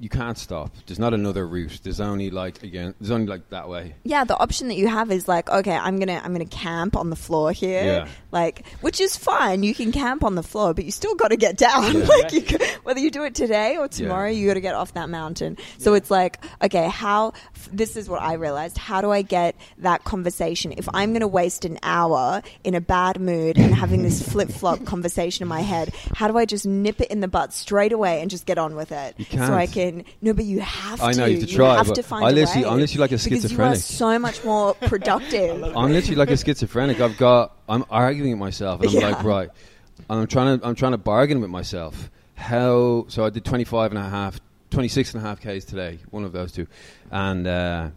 you 0.00 0.08
can't 0.08 0.36
stop. 0.36 0.72
There's 0.86 0.98
not 0.98 1.14
another 1.14 1.46
route. 1.46 1.80
There's 1.84 2.00
only 2.00 2.28
like 2.30 2.62
again. 2.64 2.94
There's 3.00 3.12
only 3.12 3.26
like 3.26 3.48
that 3.50 3.68
way. 3.68 3.94
yeah, 4.02 4.24
the 4.24 4.36
option 4.36 4.66
that 4.68 4.74
you 4.74 4.88
have 4.88 5.10
is 5.12 5.28
like, 5.28 5.48
okay, 5.48 5.76
I'm 5.76 5.98
gonna 6.00 6.20
I'm 6.22 6.32
gonna 6.32 6.44
camp 6.46 6.96
on 6.96 7.10
the 7.10 7.16
floor 7.16 7.52
here, 7.52 7.82
Yeah. 7.84 8.08
Like, 8.34 8.66
which 8.82 9.00
is 9.00 9.16
fine. 9.16 9.62
You 9.62 9.74
can 9.74 9.92
camp 9.92 10.22
on 10.24 10.34
the 10.34 10.42
floor, 10.42 10.74
but 10.74 10.84
you 10.84 10.90
still 10.90 11.14
got 11.14 11.28
to 11.28 11.36
get 11.36 11.56
down. 11.56 11.94
Yeah. 12.00 12.04
like, 12.08 12.32
you 12.32 12.42
can, 12.42 12.60
whether 12.82 13.00
you 13.00 13.10
do 13.10 13.22
it 13.24 13.34
today 13.34 13.78
or 13.78 13.88
tomorrow, 13.88 14.28
you 14.28 14.46
got 14.48 14.54
to 14.54 14.60
get 14.60 14.74
off 14.74 14.92
that 14.94 15.08
mountain. 15.08 15.56
So 15.78 15.94
it's 15.94 16.10
like, 16.10 16.44
okay, 16.62 16.88
how? 16.88 17.32
This 17.72 17.96
is 17.96 18.08
what 18.08 18.20
I 18.20 18.34
realized. 18.34 18.76
How 18.76 19.00
do 19.00 19.10
I 19.10 19.22
get 19.22 19.54
that 19.78 20.04
conversation? 20.04 20.74
If 20.76 20.88
I'm 20.92 21.12
gonna 21.12 21.26
waste 21.26 21.64
an 21.64 21.78
hour 21.82 22.42
in 22.64 22.74
a 22.74 22.80
bad 22.80 23.20
mood 23.20 23.56
and 23.56 23.74
having 23.74 24.02
this 24.02 24.20
flip 24.28 24.50
flop 24.50 24.84
conversation 24.92 25.42
in 25.44 25.48
my 25.48 25.60
head, 25.60 25.94
how 26.14 26.28
do 26.28 26.36
I 26.36 26.44
just 26.44 26.66
nip 26.66 27.00
it 27.00 27.10
in 27.10 27.20
the 27.20 27.28
butt 27.28 27.52
straight 27.52 27.92
away 27.92 28.20
and 28.20 28.30
just 28.30 28.44
get 28.44 28.58
on 28.58 28.74
with 28.74 28.92
it? 28.92 29.14
You 29.18 29.24
So 29.38 29.54
I 29.54 29.66
can't. 29.66 30.06
No, 30.20 30.32
but 30.34 30.44
you 30.44 30.60
have 30.60 30.98
to. 30.98 31.04
I 31.04 31.12
know, 31.12 31.24
you 31.26 31.38
have 31.40 31.48
to 31.48 31.54
try, 31.54 31.76
have 31.76 31.92
to 31.94 32.02
find 32.02 32.24
I 32.26 32.30
a 32.30 32.32
literally- 32.32 32.64
way. 32.64 32.68
I'm 32.70 32.78
literally 32.80 33.00
like 33.00 33.12
a 33.12 33.14
Because 33.14 33.26
you 33.26 33.36
are 33.36 33.40
schizophrenic. 33.74 33.78
so 33.78 34.18
much 34.18 34.44
more 34.44 34.74
productive. 34.86 35.62
I'm 35.76 35.92
literally 35.92 36.16
like 36.16 36.30
a 36.30 36.36
schizophrenic. 36.36 37.00
I've 37.00 37.16
got. 37.16 37.52
I'm 37.68 37.84
arguing 37.90 38.30
with 38.32 38.40
myself, 38.40 38.80
and 38.80 38.90
I'm 38.90 38.96
Yeah. 38.96 39.08
like, 39.10 39.24
right. 39.24 39.50
And 40.10 40.20
I'm 40.20 40.26
trying 40.26 40.58
to. 40.58 40.66
I'm 40.66 40.74
trying 40.74 40.92
to 40.92 40.98
bargain 40.98 41.40
with 41.40 41.50
myself. 41.50 42.10
How? 42.34 43.06
So 43.08 43.24
I 43.24 43.30
did 43.30 43.44
25 43.44 43.92
and 43.92 43.98
a 43.98 44.08
half, 44.08 44.40
26 44.70 45.14
and 45.14 45.24
a 45.24 45.26
half 45.26 45.40
k's 45.40 45.64
today. 45.64 45.98
One 46.10 46.24
of 46.24 46.32
those 46.32 46.50
two, 46.52 46.66
and 47.10 47.46
uh, 47.46 47.90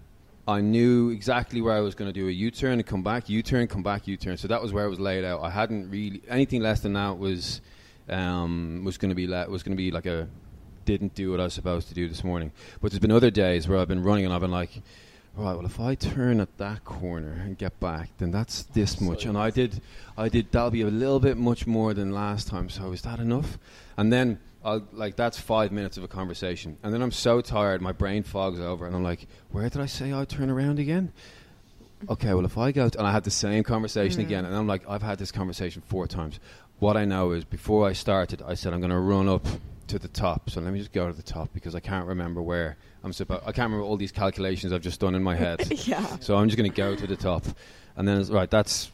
I 0.48 0.62
knew 0.62 1.10
exactly 1.10 1.60
where 1.62 1.76
I 1.76 1.80
was 1.82 1.96
going 1.96 2.08
to 2.08 2.18
do 2.18 2.28
a 2.28 2.32
U-turn 2.32 2.74
and 2.74 2.86
come 2.86 3.04
back, 3.04 3.28
U-turn, 3.30 3.68
come 3.68 3.84
back, 3.84 4.08
U-turn. 4.08 4.38
So 4.38 4.48
that 4.48 4.62
was 4.62 4.72
where 4.72 4.86
it 4.86 4.90
was 4.90 5.00
laid 5.00 5.26
out. 5.26 5.42
I 5.42 5.50
hadn't 5.50 5.90
really 5.90 6.22
anything 6.30 6.62
less 6.62 6.80
than 6.82 6.94
that 6.94 7.18
was 7.18 7.60
um, 8.10 8.84
was 8.86 8.98
going 8.98 9.10
to 9.10 9.16
be 9.16 9.28
le- 9.28 9.50
was 9.50 9.64
going 9.64 9.76
to 9.76 9.82
be 9.82 9.92
like 9.92 10.06
a 10.06 10.28
didn't 10.86 11.16
do 11.16 11.32
what 11.32 11.40
I 11.42 11.44
was 11.44 11.54
supposed 11.54 11.90
to 11.90 11.94
do 11.94 12.08
this 12.08 12.24
morning. 12.24 12.52
But 12.80 12.92
there's 12.92 13.00
been 13.00 13.12
other 13.12 13.32
days 13.32 13.68
where 13.68 13.78
I've 13.80 13.90
been 13.90 14.04
running 14.04 14.24
and 14.24 14.34
I've 14.34 14.40
been 14.40 14.52
like, 14.52 14.82
right, 15.45 15.56
well, 15.56 15.65
if 15.65 15.80
I 15.80 15.95
turn 15.95 16.39
at 16.39 16.58
that 16.58 16.84
corner 16.84 17.32
and 17.32 17.58
get 17.58 17.80
back, 17.80 18.10
then 18.17 18.32
that's 18.32 18.63
this 18.63 19.00
much. 19.00 19.26
And 19.26 19.38
I 19.38 19.50
did, 19.50 19.82
I 20.17 20.30
did. 20.30 20.52
That'll 20.52 20.71
be 20.71 20.82
a 20.82 20.88
little 20.88 21.19
bit 21.19 21.38
much 21.38 21.67
more 21.67 21.93
than 21.93 22.12
last 22.12 22.47
time. 22.47 22.69
So 22.69 22.91
is 22.91 23.02
that 23.04 23.19
enough? 23.19 23.58
And 23.97 24.12
then. 24.12 24.39
I'll, 24.65 24.86
like 24.91 25.15
that's 25.15 25.39
five 25.39 25.71
minutes 25.71 25.95
of 25.97 26.04
a 26.04 26.10
conversation, 26.10 26.78
and 26.84 26.93
then 26.93 27.02
I'm 27.02 27.12
so 27.12 27.39
tired, 27.39 27.80
my 27.82 27.93
brain 27.93 28.23
fogs 28.23 28.60
over, 28.60 28.86
and 28.86 28.93
I'm 28.93 29.04
like, 29.04 29.28
"Where 29.52 29.69
did 29.69 29.80
I 29.80 29.86
say 29.86 30.12
I'd 30.12 30.28
turn 30.28 30.50
around 30.50 30.78
again?" 30.78 31.13
Okay, 32.10 32.34
well, 32.34 32.45
if 32.45 32.58
I 32.58 32.71
go, 32.71 32.89
t- 32.89 32.97
and 32.97 33.08
I 33.08 33.12
had 33.12 33.23
the 33.23 33.32
same 33.32 33.63
conversation 33.63 34.21
mm. 34.21 34.26
again, 34.26 34.45
and 34.45 34.56
I'm 34.56 34.67
like, 34.67 34.84
I've 34.88 35.02
had 35.02 35.17
this 35.17 35.32
conversation 35.32 35.82
four 35.86 36.06
times. 36.06 36.39
What 36.80 36.95
I 36.95 37.06
know 37.06 37.32
is, 37.32 37.43
before 37.43 37.88
I 37.88 37.93
started, 37.93 38.41
I 38.45 38.54
said 38.54 38.73
I'm 38.73 38.80
going 38.80 38.91
to 38.91 39.00
run 39.00 39.28
up 39.28 39.45
to 39.88 40.00
the 40.00 40.08
top. 40.08 40.50
So 40.50 40.62
let 40.62 40.71
me 40.73 40.80
just 40.80 40.91
go 40.91 41.08
to 41.08 41.13
the 41.13 41.23
top 41.23 41.54
because 41.54 41.76
I 41.76 41.80
can't 41.80 42.06
remember 42.06 42.41
where 42.41 42.78
I'm 43.04 43.13
supposed. 43.13 43.43
I 43.43 43.52
can't 43.52 43.71
remember 43.71 43.86
all 43.86 43.97
these 43.97 44.12
calculations 44.12 44.73
I've 44.73 44.82
just 44.82 45.00
done 45.00 45.15
in 45.15 45.23
my 45.23 45.36
head. 45.36 45.65
yeah. 45.88 46.17
So 46.19 46.36
I'm 46.38 46.47
just 46.47 46.58
going 46.58 46.69
to 46.69 46.76
go 46.76 46.95
to 46.95 47.08
the 47.08 47.15
top, 47.15 47.45
and 47.95 48.08
then 48.08 48.19
it's, 48.19 48.30
right, 48.30 48.50
that's 48.50 48.91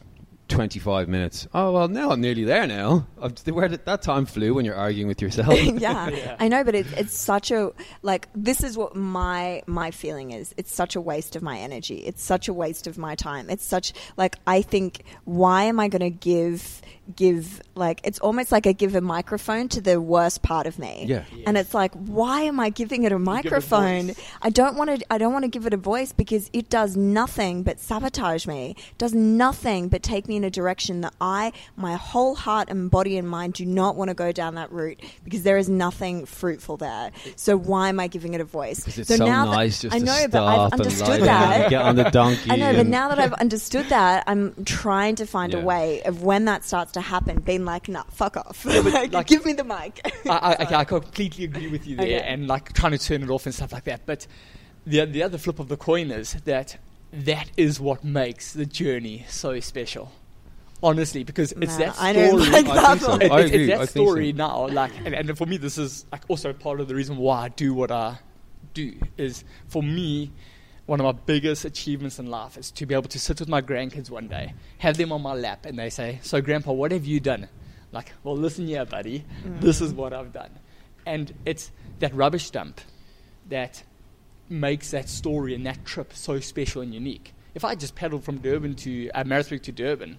25 0.48 1.08
minutes. 1.08 1.48
Oh 1.54 1.72
well, 1.72 1.88
now 1.88 2.10
I'm 2.10 2.20
nearly 2.20 2.44
there. 2.44 2.66
Now 2.66 3.06
I've, 3.20 3.38
where 3.46 3.68
did 3.68 3.84
that 3.86 4.02
time 4.02 4.26
flew 4.26 4.54
when 4.54 4.64
you're 4.64 4.74
arguing 4.74 5.08
with 5.08 5.22
yourself? 5.22 5.54
yeah, 5.62 6.08
Yeah. 6.10 6.36
I 6.38 6.48
know, 6.48 6.64
but 6.64 6.74
it, 6.74 6.86
it's 6.96 7.18
such 7.18 7.50
a 7.50 7.72
like. 8.02 8.28
This 8.34 8.62
is 8.62 8.76
what 8.76 8.94
my 8.94 9.62
my 9.66 9.90
feeling 9.90 10.32
is. 10.32 10.54
It's 10.56 10.74
such 10.74 10.96
a 10.96 11.00
waste 11.00 11.34
of 11.34 11.42
my 11.42 11.58
energy. 11.58 11.98
It's 11.98 12.22
such 12.22 12.48
a 12.48 12.52
waste 12.52 12.86
of 12.86 12.98
my 12.98 13.14
time. 13.14 13.48
It's 13.48 13.64
such 13.64 13.92
like 14.16 14.36
I 14.46 14.62
think. 14.62 15.02
Why 15.24 15.64
am 15.64 15.80
I 15.80 15.88
going 15.88 16.00
to 16.00 16.10
give 16.10 16.82
give 17.16 17.62
like? 17.74 18.00
It's 18.04 18.18
almost 18.18 18.52
like 18.52 18.66
I 18.66 18.72
give 18.72 18.94
a 18.94 19.00
microphone 19.00 19.68
to 19.70 19.80
the 19.80 20.00
worst 20.00 20.42
part 20.42 20.66
of 20.66 20.78
me. 20.78 21.06
Yeah. 21.08 21.24
and 21.46 21.56
it's 21.56 21.72
like, 21.74 21.94
why 21.94 22.42
am 22.42 22.60
I 22.60 22.68
giving 22.68 23.04
it 23.04 23.12
a 23.12 23.16
give 23.16 23.22
it 23.22 23.24
microphone? 23.24 24.12
I 24.42 24.50
don't 24.50 24.76
want 24.76 25.00
to. 25.00 25.12
I 25.12 25.18
don't 25.18 25.32
want 25.32 25.44
to 25.44 25.50
give 25.50 25.66
it 25.66 25.72
a 25.72 25.78
voice 25.78 26.12
because 26.12 26.50
it 26.52 26.68
does 26.68 26.96
nothing 26.96 27.62
but 27.62 27.80
sabotage 27.80 28.46
me. 28.46 28.76
Does 28.98 29.14
nothing 29.14 29.88
but 29.88 30.02
take 30.02 30.28
me 30.28 30.33
in 30.36 30.44
a 30.44 30.50
direction 30.50 31.00
that 31.02 31.14
I, 31.20 31.52
my 31.76 31.94
whole 31.94 32.34
heart 32.34 32.68
and 32.70 32.90
body 32.90 33.16
and 33.18 33.28
mind, 33.28 33.54
do 33.54 33.64
not 33.66 33.96
want 33.96 34.08
to 34.08 34.14
go 34.14 34.32
down 34.32 34.54
that 34.56 34.70
route 34.72 35.00
because 35.24 35.42
there 35.42 35.56
is 35.56 35.68
nothing 35.68 36.26
fruitful 36.26 36.76
there. 36.76 37.10
So 37.36 37.56
why 37.56 37.88
am 37.88 38.00
I 38.00 38.06
giving 38.06 38.34
it 38.34 38.40
a 38.40 38.44
voice? 38.44 38.86
It's 38.98 39.08
so, 39.08 39.24
now 39.24 39.46
that- 39.46 39.52
nice 39.52 39.80
just 39.82 39.94
I 39.94 39.98
to 39.98 40.04
know, 40.04 40.12
stop 40.12 40.30
but 40.32 40.44
I've 40.44 40.72
understood 40.72 41.20
lie 41.20 41.26
that. 41.26 41.70
get 41.70 41.82
on 41.82 41.96
the 41.96 42.04
donkey. 42.04 42.50
I 42.50 42.56
know, 42.56 42.74
but 42.74 42.86
now 42.86 43.08
that 43.08 43.18
I've 43.18 43.32
understood 43.34 43.86
that, 43.90 44.24
I'm 44.26 44.64
trying 44.64 45.16
to 45.16 45.26
find 45.26 45.52
Yeah. 45.52 45.60
a 45.60 45.64
way 45.64 46.02
of 46.02 46.22
when 46.22 46.44
that 46.46 46.64
starts 46.64 46.92
to 46.92 47.00
happen, 47.00 47.40
being 47.40 47.64
like, 47.64 47.88
nah, 47.88 48.04
fuck 48.10 48.36
off. 48.36 48.64
but, 48.64 48.84
like, 48.92 49.12
like- 49.12 49.26
give 49.26 49.44
me 49.44 49.52
the 49.52 49.64
mic. 49.64 50.00
I, 50.26 50.30
I, 50.30 50.54
okay, 50.64 50.74
I 50.74 50.84
completely 50.84 51.44
agree 51.44 51.68
with 51.68 51.86
you 51.86 51.96
there, 51.96 52.06
Okay. 52.06 52.20
and 52.20 52.46
like 52.46 52.72
trying 52.72 52.92
to 52.92 52.98
turn 52.98 53.22
it 53.22 53.30
off 53.30 53.46
and 53.46 53.54
stuff 53.54 53.72
like 53.72 53.84
that. 53.84 54.06
But 54.06 54.26
the 54.86 55.04
the 55.06 55.22
other 55.22 55.38
flip 55.38 55.58
of 55.58 55.68
the 55.68 55.76
coin 55.76 56.10
is 56.10 56.34
that 56.44 56.78
that 57.12 57.50
is 57.56 57.80
what 57.80 58.02
makes 58.04 58.52
the 58.52 58.66
journey 58.66 59.24
so 59.28 59.60
special. 59.60 60.12
Honestly, 60.84 61.24
because 61.24 61.52
it's 61.52 61.72
Nah, 61.78 61.86
that 61.86 61.94
I 61.98 62.12
story. 62.12 62.26
don't 62.28 62.52
like 62.52 62.66
I 62.68 62.74
that 62.74 62.88
think 62.90 63.00
so. 63.00 63.10
one. 63.10 63.22
It- 63.22 63.32
I 63.32 63.40
it's, 63.40 63.50
agree, 63.50 63.64
it's 63.64 63.72
I 63.72 63.78
that 63.78 63.88
think 63.90 64.08
so. 64.36 64.46
now, 64.46 64.68
like, 64.68 64.92
and, 65.04 65.14
and 65.14 65.38
for 65.38 65.46
me, 65.46 65.56
this 65.56 65.78
is 65.78 66.04
like 66.12 66.22
also 66.28 66.52
part 66.52 66.78
of 66.80 66.88
the 66.88 66.94
reason 66.94 67.16
why 67.16 67.44
I 67.44 67.48
do 67.48 67.72
what 67.74 67.90
I 67.90 68.18
do. 68.74 68.92
Is 69.16 69.44
for 69.66 69.82
me, 69.82 70.30
one 70.86 71.00
of 71.00 71.04
my 71.04 71.12
biggest 71.24 71.64
achievements 71.64 72.18
in 72.18 72.26
life 72.26 72.58
is 72.58 72.70
to 72.72 72.84
be 72.86 72.94
able 72.94 73.08
to 73.08 73.18
sit 73.18 73.40
with 73.40 73.48
my 73.48 73.62
grandkids 73.62 74.10
one 74.10 74.28
day, 74.28 74.52
have 74.78 74.96
them 74.98 75.10
on 75.10 75.22
my 75.22 75.32
lap, 75.32 75.64
and 75.64 75.78
they 75.78 75.88
say, 75.90 76.18
"So, 76.22 76.40
Grandpa, 76.42 76.72
what 76.72 76.92
have 76.92 77.06
you 77.06 77.18
done?" 77.18 77.48
Like, 77.90 78.12
well, 78.22 78.36
listen 78.36 78.66
here, 78.66 78.84
buddy. 78.84 79.24
This 79.60 79.80
is 79.80 79.92
what 79.94 80.12
I've 80.12 80.32
done, 80.32 80.50
and 81.06 81.32
it's 81.46 81.70
that 82.00 82.14
rubbish 82.14 82.50
dump 82.50 82.80
that 83.48 83.82
makes 84.50 84.90
that 84.90 85.08
story 85.08 85.54
and 85.54 85.64
that 85.64 85.84
trip 85.86 86.12
so 86.12 86.40
special 86.40 86.82
and 86.82 86.92
unique. 86.92 87.32
If 87.54 87.64
I 87.64 87.74
just 87.74 87.94
paddled 87.94 88.24
from 88.24 88.38
Durban 88.38 88.74
to 88.84 89.08
uh, 89.14 89.24
Maritzburg 89.24 89.62
to 89.62 89.72
Durban, 89.72 90.18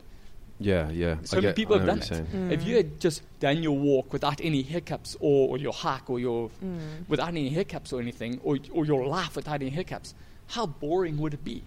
yeah, 0.59 0.89
yeah. 0.89 1.17
so 1.23 1.37
I 1.37 1.41
many 1.41 1.47
get- 1.49 1.55
people 1.55 1.75
I 1.75 1.79
have 1.79 1.87
done 1.87 1.99
it. 1.99 2.33
you're. 2.33 2.51
If 2.51 2.63
you 2.63 2.75
had 2.77 2.99
just 2.99 3.21
done 3.39 3.61
your 3.61 3.77
walk 3.77 4.13
without 4.13 4.39
any 4.41 4.61
hiccups, 4.61 5.17
or, 5.19 5.49
or 5.49 5.57
your 5.57 5.73
hack, 5.73 6.09
or 6.09 6.19
your 6.19 6.49
mm. 6.63 7.07
without 7.07 7.29
any 7.29 7.49
hiccups 7.49 7.91
or 7.91 8.01
anything, 8.01 8.39
or 8.43 8.57
or 8.71 8.85
your 8.85 9.05
laugh 9.07 9.35
without 9.35 9.61
any 9.61 9.69
hiccups, 9.69 10.13
how 10.47 10.65
boring 10.65 11.17
would 11.17 11.33
it 11.33 11.43
be? 11.43 11.63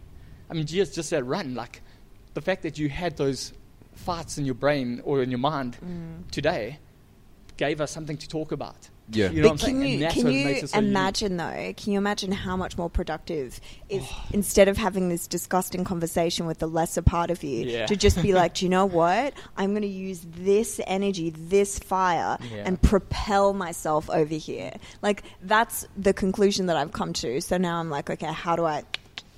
I 0.51 0.55
mean, 0.55 0.67
Jesus 0.67 0.95
just 0.95 1.11
that 1.11 1.25
run, 1.25 1.55
like 1.55 1.83
the 2.35 2.41
fact 2.41 2.63
that 2.63 2.79
you 2.79 2.89
had 2.89 3.17
those 3.17 3.53
fights 3.95 4.39
in 4.39 4.47
your 4.47 4.55
brain 4.55 5.03
or 5.05 5.23
in 5.23 5.31
your 5.31 5.39
mind 5.39 5.77
mm. 5.85 6.31
today, 6.31 6.79
gave 7.57 7.81
us 7.81 7.91
something 7.91 8.17
to 8.17 8.29
talk 8.29 8.53
about. 8.53 8.89
Yeah. 9.11 9.31
You 9.31 9.43
know 9.43 9.51
but 9.51 9.61
can 9.61 9.81
you 9.83 10.05
And 10.05 10.13
can 10.15 10.27
you 10.31 10.45
makes 10.45 10.63
it 10.65 10.75
unique. 10.75 10.91
imagine 10.91 11.37
though? 11.39 11.73
Can 11.77 11.93
you 11.93 11.99
imagine 11.99 12.31
how 12.31 12.57
much 12.57 12.77
more 12.77 12.91
productive 12.91 13.59
if 13.89 14.07
instead 14.33 14.69
of 14.69 14.77
having 14.77 15.09
this 15.09 15.27
disgusting 15.27 15.83
conversation 15.85 16.45
with 16.47 16.59
the 16.59 16.67
lesser 16.67 17.01
part 17.03 17.31
of 17.31 17.43
you, 17.43 17.65
Yeah. 17.67 17.87
to 17.87 17.97
just 17.97 18.21
be 18.21 18.33
like, 18.41 18.55
do 18.55 18.65
you 18.67 18.69
know 18.69 18.85
what? 18.87 19.33
I'm 19.57 19.71
going 19.71 19.83
to 19.83 19.89
use 19.89 20.21
this 20.37 20.81
energy, 20.87 21.31
this 21.31 21.79
fire, 21.79 22.37
Yeah. 22.53 22.65
and 22.67 22.81
propel 22.83 23.55
myself 23.55 24.11
over 24.11 24.35
here. 24.35 24.73
Like 25.01 25.23
that's 25.43 25.87
the 25.97 26.13
conclusion 26.13 26.67
that 26.67 26.77
I've 26.77 26.93
come 26.93 27.13
to. 27.15 27.41
So 27.41 27.57
now 27.57 27.79
I'm 27.81 27.89
like, 27.91 28.11
okay, 28.11 28.27
how 28.33 28.57
do 28.57 28.65
I? 28.67 28.83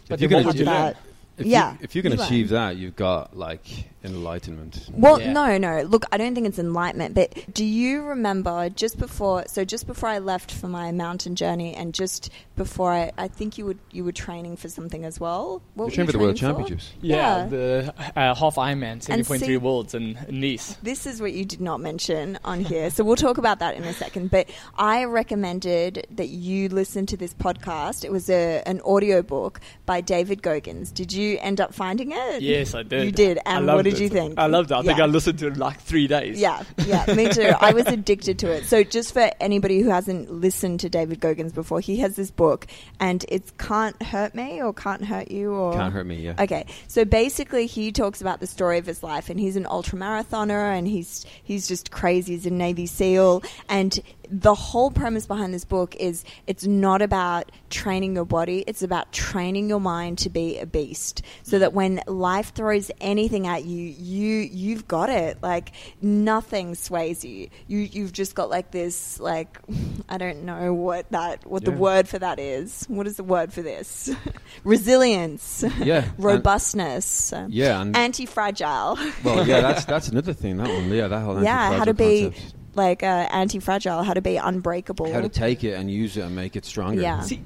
But 0.09 0.15
If 0.15 0.23
you 0.23 0.29
then 0.29 0.39
can 0.41 0.47
what 0.47 0.55
would 0.55 0.61
you 0.61 0.63
achieve- 0.71 0.83
learn? 0.83 0.95
If 1.39 1.47
Yeah, 1.47 1.73
you, 1.73 1.79
if 1.83 1.95
you 1.97 2.03
can 2.03 2.13
you 2.13 2.19
learn. 2.19 2.27
achieve 2.27 2.49
that, 2.51 2.77
you've 2.77 2.97
got 2.97 3.37
like 3.37 3.63
enlightenment. 4.05 4.89
Well, 4.93 5.21
Yeah. 5.21 5.33
no, 5.33 5.59
no. 5.59 5.83
Look, 5.83 6.05
I 6.13 6.17
don't 6.17 6.35
think 6.35 6.47
it's 6.47 6.59
enlightenment, 6.59 7.15
but 7.15 7.35
do 7.53 7.65
you 7.65 8.03
remember 8.03 8.69
just 8.71 8.99
before? 8.99 9.45
So 9.49 9.65
just 9.65 9.87
before 9.87 10.09
I 10.09 10.19
left 10.19 10.51
for 10.53 10.69
my 10.69 10.93
mountain 10.93 11.35
journey, 11.37 11.75
and 11.75 11.93
just 11.95 12.31
before 12.57 12.93
I, 12.93 13.13
I 13.19 13.29
think 13.29 13.59
you 13.59 13.67
would 13.67 13.79
you 13.91 14.05
were 14.05 14.13
training 14.13 14.57
for 14.57 14.69
something 14.69 15.05
as 15.05 15.19
well. 15.21 15.63
What 15.75 15.85
You're 15.85 15.85
were 15.87 15.91
training 15.91 16.07
you 16.07 16.07
for 16.07 16.13
the 16.13 16.19
World 16.25 16.37
training 16.37 16.57
Championships. 16.57 16.93
Yeah, 17.03 17.17
Yeah. 17.17 17.47
the 17.47 17.95
uh, 18.17 18.35
half 18.35 18.55
Ironman, 18.57 19.03
seventy 19.03 19.25
point 19.25 19.43
see- 19.43 19.57
worlds 19.57 19.95
in, 19.95 20.19
in 20.29 20.41
Nice. 20.41 20.75
This 20.83 21.07
is 21.07 21.21
what 21.21 21.33
you 21.33 21.45
did 21.45 21.61
not 21.61 21.81
mention 21.81 22.39
on 22.45 22.61
here. 22.61 22.91
So 22.91 23.05
we'll 23.05 23.17
talk 23.17 23.39
about 23.39 23.59
that 23.59 23.77
in 23.77 23.85
a 23.85 23.93
second. 23.93 24.31
But 24.31 24.49
I 24.79 25.05
recommended 25.05 26.07
that 26.13 26.29
you 26.29 26.69
listen 26.69 27.07
to 27.07 27.17
this 27.17 27.35
podcast. 27.35 28.05
It 28.05 28.13
was 28.13 28.29
a, 28.31 28.63
an 28.67 28.81
audio 28.85 29.23
book 29.23 29.61
by 29.87 30.01
David 30.01 30.43
Goggins. 30.43 30.91
Did 30.93 31.13
you 31.13 31.39
end 31.41 31.61
up 31.61 31.75
finding 31.75 32.13
it? 32.13 32.43
Yes, 32.43 32.75
I 32.75 32.83
did. 32.83 33.05
You 33.05 33.13
did. 33.13 33.39
I 33.47 33.57
And 33.57 33.67
loved 33.67 33.77
what 33.79 33.87
did 33.91 34.01
you 34.01 34.09
think? 34.09 34.39
I 34.39 34.47
loved 34.47 34.71
it. 34.71 34.75
I 34.75 34.83
think 34.83 35.01
I 35.01 35.07
listened 35.07 35.39
to 35.41 35.47
it 35.49 35.55
in 35.55 35.59
like 35.59 35.81
three 35.81 36.07
days. 36.07 36.41
Yeah, 36.41 36.63
yeah, 36.87 37.13
me 37.15 37.29
too. 37.29 37.53
I 37.61 37.73
was 37.73 37.87
addicted 37.89 38.39
to 38.41 38.51
it. 38.51 38.65
So, 38.65 38.83
just 38.83 39.13
for 39.13 39.31
anybody 39.41 39.81
who 39.81 39.89
hasn't 39.89 40.31
listened 40.33 40.81
to 40.81 40.89
David 40.89 41.21
Goggins 41.21 41.53
before, 41.53 41.81
he 41.81 41.97
has 41.99 42.17
this 42.17 42.31
book, 42.31 42.67
and 42.99 43.25
it's 43.29 43.51
"Can't 43.59 44.01
Hurt 44.03 44.35
Me" 44.35 44.63
or 44.63 44.73
"Can't 44.73 45.05
Hurt 45.05 45.31
You" 45.31 45.53
or 45.53 45.75
Can't 45.75 45.93
hurt 45.93 46.07
me. 46.07 46.21
Yeah. 46.21 46.35
Okay, 46.39 46.67
so 46.89 47.05
basically, 47.05 47.67
he 47.67 47.93
talks 47.93 48.21
about 48.21 48.41
the 48.41 48.47
story 48.47 48.79
of 48.79 48.87
his 48.87 49.03
life, 49.03 49.31
and 49.31 49.39
he's 49.39 49.57
an 49.57 49.67
ultra 49.67 49.99
marathoner, 49.99 50.77
and 50.77 50.87
he's 50.87 51.27
he's 51.43 51.69
just 51.69 51.91
crazy. 51.91 52.35
He's 52.35 52.47
a 52.47 52.51
Navy 52.51 52.87
SEAL, 52.87 53.43
and 53.69 53.99
the 54.31 54.55
whole 54.55 54.91
premise 54.91 55.27
behind 55.27 55.53
this 55.53 55.65
book 55.65 55.97
is 55.97 56.25
it's 56.47 56.65
not 56.65 57.03
about 57.03 57.51
training 57.69 58.15
your 58.15 58.25
body; 58.25 58.65
it's 58.67 58.83
about 58.83 59.13
training 59.13 59.69
your 59.69 59.81
mind 59.81 60.19
to 60.19 60.31
be 60.31 60.59
a 60.59 60.67
beast, 60.67 61.23
so 61.43 61.59
that 61.59 61.73
when 61.73 62.01
life 62.07 62.55
throws 62.55 62.91
anything 63.01 63.47
at 63.47 63.65
you, 63.65 63.80
you 63.81 64.37
you've 64.39 64.87
got 64.89 65.09
it. 65.11 65.39
Like 65.43 65.73
nothing 66.03 66.75
sways 66.75 67.25
you. 67.25 67.49
You 67.67 67.79
you've 67.79 68.13
just 68.13 68.35
got 68.35 68.51
like 68.51 68.71
this, 68.71 69.19
like 69.21 69.59
I 70.09 70.19
don't 70.19 70.45
know 70.45 70.73
what 70.75 71.11
that 71.13 71.47
what 71.47 71.65
the 71.65 71.73
word 71.73 72.09
for 72.09 72.19
that 72.19 72.39
is. 72.39 72.85
What 72.89 73.07
is 73.07 73.17
the 73.17 73.25
word 73.25 73.53
for 73.53 73.63
this? 73.63 74.11
Resilience 74.65 75.65
Yeah. 75.79 76.05
robustness, 76.19 77.33
uh, 77.33 77.47
yeah, 77.49 77.81
and 77.81 77.97
anti-fragile. 77.97 78.99
well, 79.25 79.47
yeah, 79.47 79.61
that's 79.61 79.85
that's 79.85 80.09
another 80.09 80.33
thing. 80.33 80.57
That 80.59 80.69
one, 80.69 80.89
yeah, 80.91 81.09
that 81.09 81.21
whole 81.21 81.43
yeah, 81.43 81.73
how 81.77 81.85
to 81.85 81.91
anti-fragile 81.91 81.95
be 81.95 82.23
concept. 82.31 82.55
like 82.75 83.03
uh, 83.03 83.07
anti-fragile, 83.31 84.03
how 84.03 84.15
to 84.15 84.21
be 84.23 84.37
unbreakable. 84.37 85.13
how 85.13 85.21
to 85.21 85.29
take 85.29 85.65
it 85.65 85.75
and 85.75 85.91
use 85.91 86.17
it 86.17 86.23
and 86.23 86.37
make 86.37 86.57
it 86.57 86.65
stronger. 86.65 87.01
Yeah. 87.01 87.21
See, 87.21 87.43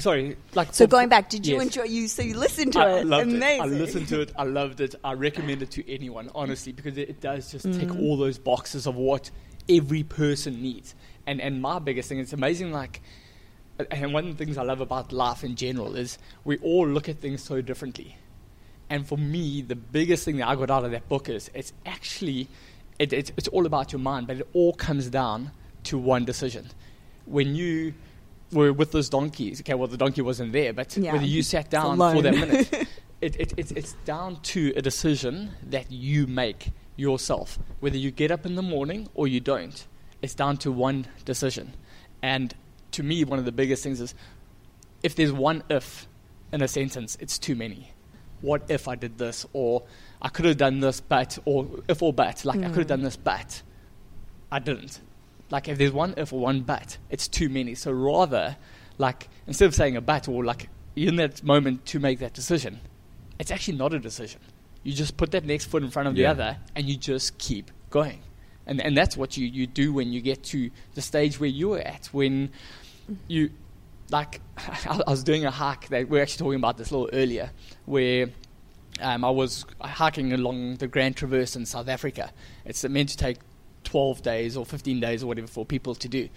sorry. 0.00 0.36
Like 0.54 0.74
so 0.74 0.86
going 0.86 1.08
back, 1.08 1.28
did 1.28 1.46
you 1.46 1.54
yes. 1.56 1.62
enjoy 1.64 1.84
you? 1.84 2.08
So 2.08 2.22
you 2.22 2.36
listened 2.36 2.72
to 2.74 2.80
I 2.80 2.98
it? 2.98 3.06
loved 3.06 3.28
Amazing. 3.32 3.58
it. 3.58 3.62
I 3.62 3.66
listened 3.66 4.08
to 4.08 4.20
it. 4.22 4.32
I 4.36 4.42
loved 4.44 4.80
it. 4.80 4.94
I 5.04 5.12
recommend 5.12 5.62
it 5.62 5.70
to 5.72 5.92
anyone, 5.92 6.30
honestly, 6.34 6.72
because 6.72 6.96
it, 6.98 7.08
it 7.10 7.20
does 7.20 7.50
just 7.50 7.64
tick 7.64 7.88
Mm. 7.88 8.02
all 8.02 8.16
those 8.16 8.38
boxes 8.38 8.86
of 8.86 8.96
what 8.96 9.30
every 9.68 10.02
person 10.02 10.60
needs. 10.62 10.94
And 11.26 11.40
and 11.40 11.60
my 11.62 11.78
biggest 11.78 12.08
thing, 12.08 12.18
it's 12.18 12.32
amazing. 12.32 12.72
Like, 12.72 13.00
uh, 13.78 13.84
and 13.90 14.12
one 14.12 14.26
of 14.28 14.36
the 14.36 14.44
things 14.44 14.58
I 14.58 14.62
love 14.62 14.80
about 14.80 15.12
life 15.12 15.44
in 15.44 15.54
general 15.56 15.96
is 15.96 16.18
we 16.44 16.58
all 16.58 16.86
look 16.86 17.08
at 17.08 17.20
things 17.20 17.42
so 17.42 17.60
differently. 17.60 18.16
And 18.90 19.06
for 19.06 19.16
me, 19.16 19.62
the 19.62 19.76
biggest 19.76 20.24
thing 20.24 20.36
that 20.38 20.48
I 20.48 20.54
got 20.56 20.70
out 20.70 20.84
of 20.84 20.90
that 20.90 21.08
book 21.08 21.28
is 21.28 21.50
it's 21.54 21.72
actually 21.86 22.48
it, 22.98 23.12
it's, 23.12 23.32
it's 23.36 23.48
all 23.48 23.66
about 23.66 23.92
your 23.92 24.00
mind, 24.00 24.26
but 24.26 24.36
it 24.38 24.48
all 24.52 24.72
comes 24.72 25.08
down 25.08 25.50
to 25.84 25.98
one 25.98 26.24
decision. 26.24 26.68
When 27.26 27.54
you 27.54 27.94
were 28.54 28.72
with 28.72 28.92
those 28.92 29.08
donkeys. 29.08 29.60
Okay, 29.60 29.74
well 29.74 29.88
the 29.88 29.96
donkey 29.96 30.22
wasn't 30.22 30.52
there, 30.52 30.72
but 30.72 30.96
Yeah. 30.96 31.12
whether 31.12 31.26
you 31.26 31.42
sat 31.42 31.70
down 31.70 31.98
for 31.98 32.22
that 32.22 32.34
minute, 32.34 32.72
it, 33.20 33.36
it, 33.38 33.54
it's 33.56 33.72
it's 33.72 33.92
down 34.04 34.40
to 34.54 34.72
a 34.76 34.82
decision 34.82 35.50
that 35.62 35.90
you 35.90 36.26
make 36.26 36.70
yourself. 36.96 37.58
Whether 37.80 37.98
you 37.98 38.10
get 38.10 38.30
up 38.30 38.46
in 38.46 38.54
the 38.54 38.62
morning 38.62 39.08
or 39.14 39.26
you 39.28 39.40
don't, 39.40 39.86
it's 40.22 40.34
down 40.34 40.56
to 40.58 40.72
one 40.72 41.06
decision. 41.24 41.74
And 42.22 42.54
to 42.92 43.02
me, 43.02 43.24
one 43.24 43.38
of 43.38 43.44
the 43.44 43.52
biggest 43.52 43.82
things 43.82 44.00
is 44.00 44.14
if 45.02 45.14
there's 45.14 45.32
one 45.32 45.62
if 45.68 46.06
in 46.52 46.62
a 46.62 46.68
sentence, 46.68 47.18
it's 47.20 47.38
too 47.38 47.56
many. 47.56 47.92
What 48.40 48.62
if 48.68 48.88
I 48.88 48.94
did 48.94 49.18
this? 49.18 49.44
Or 49.52 49.82
I 50.22 50.28
could 50.28 50.44
have 50.44 50.56
done 50.56 50.80
this, 50.80 51.00
but, 51.00 51.38
or 51.44 51.66
if 51.88 52.02
or 52.02 52.12
but, 52.12 52.44
like 52.44 52.60
I 52.60 52.68
could 52.68 52.76
have 52.76 52.86
mm. 52.86 52.88
done 52.88 53.02
this, 53.02 53.16
but 53.16 53.62
I 54.52 54.58
didn't. 54.60 55.00
Like 55.50 55.68
if 55.68 55.78
there's 55.78 55.92
one 55.92 56.14
if 56.16 56.32
or 56.32 56.40
one 56.40 56.62
but, 56.62 56.98
it's 57.10 57.28
too 57.28 57.48
many. 57.48 57.74
So 57.74 57.92
rather, 57.92 58.56
like 58.98 59.28
instead 59.46 59.66
of 59.66 59.74
saying 59.74 59.96
a 59.96 60.00
but 60.00 60.28
or 60.28 60.44
like 60.44 60.68
in 60.96 61.16
that 61.16 61.42
moment 61.42 61.86
to 61.86 61.98
make 61.98 62.18
that 62.20 62.32
decision, 62.32 62.80
it's 63.38 63.50
actually 63.50 63.76
not 63.76 63.92
a 63.92 63.98
decision. 63.98 64.40
You 64.82 64.92
just 64.92 65.16
put 65.16 65.30
that 65.32 65.44
next 65.44 65.66
foot 65.66 65.82
in 65.82 65.90
front 65.90 66.08
of 66.08 66.14
the 66.14 66.26
other 66.26 66.58
and 66.74 66.86
you 66.86 66.96
just 66.96 67.38
keep 67.38 67.70
going. 67.90 68.20
And 68.66 68.80
and 68.80 68.96
that's 68.96 69.16
what 69.16 69.36
you, 69.36 69.46
you 69.46 69.66
do 69.66 69.92
when 69.92 70.12
you 70.12 70.20
get 70.20 70.42
to 70.44 70.70
the 70.94 71.02
stage 71.02 71.38
where 71.38 71.50
you 71.50 71.70
were 71.70 71.80
at 71.80 72.06
when 72.06 72.50
you 73.28 73.50
like 74.10 74.40
I 74.56 75.00
I 75.06 75.10
was 75.10 75.22
doing 75.22 75.44
a 75.44 75.50
hike 75.50 75.88
that 75.88 76.08
we 76.08 76.18
are 76.18 76.22
actually 76.22 76.44
talking 76.44 76.58
about 76.58 76.78
this 76.78 76.90
a 76.90 76.96
little 76.96 77.10
earlier 77.12 77.50
where 77.84 78.30
um, 79.00 79.24
I 79.24 79.30
was 79.30 79.64
hiking 79.80 80.32
along 80.32 80.76
the 80.76 80.86
Grand 80.86 81.16
Traverse 81.16 81.56
in 81.56 81.66
South 81.66 81.88
Africa. 81.88 82.32
It's 82.64 82.84
meant 82.84 83.08
to 83.10 83.16
take 83.16 83.38
12 83.94 84.22
days 84.22 84.56
or 84.56 84.66
15 84.66 84.98
days 84.98 85.22
or 85.22 85.28
whatever 85.28 85.46
for 85.46 85.64
people 85.64 85.94
to 85.94 86.08
do. 86.08 86.28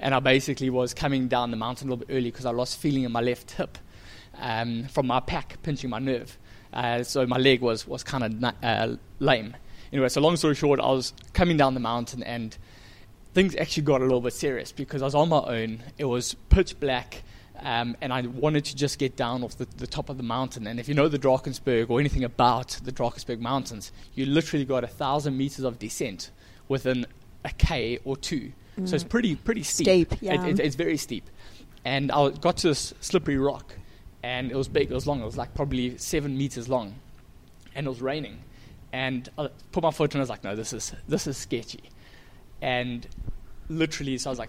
And 0.00 0.12
I 0.12 0.18
basically 0.18 0.68
was 0.68 0.92
coming 0.92 1.28
down 1.28 1.52
the 1.52 1.56
mountain 1.56 1.86
a 1.86 1.92
little 1.92 2.04
bit 2.04 2.12
early 2.12 2.32
because 2.32 2.44
I 2.44 2.50
lost 2.50 2.76
feeling 2.80 3.04
in 3.04 3.12
my 3.12 3.20
left 3.20 3.52
hip 3.52 3.78
um, 4.40 4.88
from 4.88 5.06
my 5.06 5.20
pack 5.20 5.62
pinching 5.62 5.90
my 5.90 6.00
nerve. 6.00 6.36
Uh, 6.72 7.04
so 7.04 7.24
my 7.24 7.36
leg 7.36 7.60
was, 7.60 7.86
was 7.86 8.02
kind 8.02 8.24
of 8.24 8.40
na- 8.40 8.52
uh, 8.64 8.96
lame. 9.20 9.54
Anyway, 9.92 10.08
so 10.08 10.20
long 10.20 10.36
story 10.36 10.56
short, 10.56 10.80
I 10.80 10.90
was 10.90 11.12
coming 11.34 11.56
down 11.56 11.74
the 11.74 11.80
mountain 11.80 12.24
and 12.24 12.58
things 13.32 13.54
actually 13.54 13.84
got 13.84 14.00
a 14.00 14.04
little 14.04 14.20
bit 14.20 14.32
serious 14.32 14.72
because 14.72 15.00
I 15.00 15.04
was 15.04 15.14
on 15.14 15.28
my 15.28 15.38
own. 15.38 15.84
It 15.96 16.06
was 16.06 16.34
pitch 16.48 16.80
black, 16.80 17.22
um, 17.60 17.96
and 18.00 18.12
I 18.12 18.22
wanted 18.22 18.64
to 18.64 18.74
just 18.74 18.98
get 18.98 19.14
down 19.14 19.44
off 19.44 19.56
the, 19.56 19.68
the 19.76 19.86
top 19.86 20.08
of 20.08 20.16
the 20.16 20.24
mountain. 20.24 20.66
And 20.66 20.80
if 20.80 20.88
you 20.88 20.94
know 20.94 21.06
the 21.06 21.20
Drakensberg 21.20 21.90
or 21.90 22.00
anything 22.00 22.24
about 22.24 22.80
the 22.82 22.90
Drakensberg 22.90 23.38
Mountains, 23.38 23.92
you 24.16 24.26
literally 24.26 24.64
got 24.64 24.82
a 24.82 24.88
thousand 24.88 25.38
meters 25.38 25.64
of 25.64 25.78
descent 25.78 26.32
within 26.68 27.06
a 27.44 27.50
k 27.50 27.98
or 28.04 28.16
two. 28.16 28.52
So 28.84 28.94
it's 28.96 29.04
mm. 29.04 29.08
pretty 29.08 29.36
pretty 29.36 29.62
steep. 29.62 29.86
Steep, 29.86 30.22
yeah. 30.22 30.44
it- 30.46 30.58
it's 30.60 30.76
very 30.76 30.96
steep. 30.96 31.30
And 31.84 32.10
I 32.10 32.30
got 32.30 32.56
to 32.58 32.68
this 32.68 32.94
slippery 33.00 33.36
rock, 33.36 33.74
and 34.22 34.50
it 34.50 34.56
was 34.56 34.68
big. 34.68 34.90
It 34.90 34.94
was 34.94 35.06
long. 35.06 35.20
It 35.20 35.26
was 35.26 35.36
like 35.36 35.54
probably 35.54 35.98
seven 35.98 36.36
meters 36.36 36.68
long, 36.68 36.94
and 37.74 37.86
it 37.86 37.90
was 37.90 38.00
raining. 38.00 38.38
And 38.92 39.28
I 39.38 39.48
put 39.70 39.82
my 39.82 39.90
foot 39.90 40.14
in. 40.14 40.20
I 40.20 40.22
was 40.22 40.30
like, 40.30 40.42
no, 40.44 40.56
this 40.56 40.72
is 40.72 40.94
this 41.06 41.26
is 41.26 41.36
sketchy 41.36 41.90
and 42.64 43.06
literally, 43.68 44.16
so 44.16 44.30
I 44.30 44.32
was 44.32 44.38
like, 44.38 44.48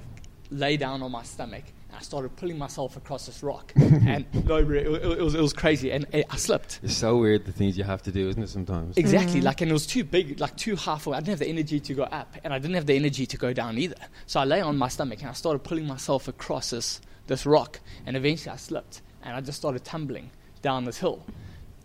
lay 0.50 0.78
down 0.78 1.04
on 1.04 1.12
my 1.12 1.24
stomach, 1.24 1.64
I 1.96 2.02
started 2.02 2.36
pulling 2.36 2.58
myself 2.58 2.98
across 2.98 3.26
this 3.26 3.42
rock, 3.42 3.74
and 3.76 4.26
no, 4.46 4.58
it, 4.58 4.70
it, 4.70 4.88
it 4.88 5.22
was 5.22 5.36
it 5.36 5.42
was 5.42 5.54
crazy, 5.54 5.92
and 5.92 6.06
it, 6.12 6.26
I 6.30 6.38
slipped. 6.38 6.80
It's 6.84 6.96
so 6.96 7.18
weird 7.18 7.46
the 7.46 7.52
things 7.52 7.78
you 7.78 7.84
have 7.84 8.02
to 8.04 8.12
do, 8.12 8.30
isn't 8.30 8.42
it? 8.42 8.50
Sometimes. 8.50 8.98
Exactly, 8.98 9.42
mm. 9.42 9.44
like, 9.44 9.62
and 9.62 9.72
it 9.72 9.74
was 9.74 9.88
too 9.88 10.04
big, 10.04 10.40
like 10.40 10.56
too 10.58 10.76
high 10.76 10.98
for. 10.98 11.14
I 11.14 11.20
didn't 11.20 11.30
have 11.30 11.40
the 11.40 11.48
energy 11.48 11.80
to 11.80 11.94
go 11.94 12.04
up, 12.04 12.36
and 12.44 12.54
I 12.54 12.60
didn't 12.60 12.76
have 12.76 12.86
the 12.86 12.96
energy 12.96 13.26
to 13.26 13.38
go 13.38 13.54
down 13.54 13.78
either. 13.78 13.96
So 14.26 14.40
I 14.40 14.46
lay 14.46 14.62
on 14.62 14.78
my 14.78 14.88
stomach, 14.88 15.22
and 15.22 15.30
I 15.30 15.34
started 15.34 15.60
pulling 15.60 15.88
myself 15.88 16.28
across 16.28 16.72
this 16.72 17.02
this 17.28 17.46
rock, 17.46 17.80
and 18.06 18.16
eventually 18.16 18.54
I 18.54 18.58
slipped, 18.58 19.02
and 19.24 19.36
I 19.36 19.42
just 19.42 19.58
started 19.58 19.84
tumbling 19.84 20.32
down 20.62 20.86
this 20.86 20.98
hill, 20.98 21.26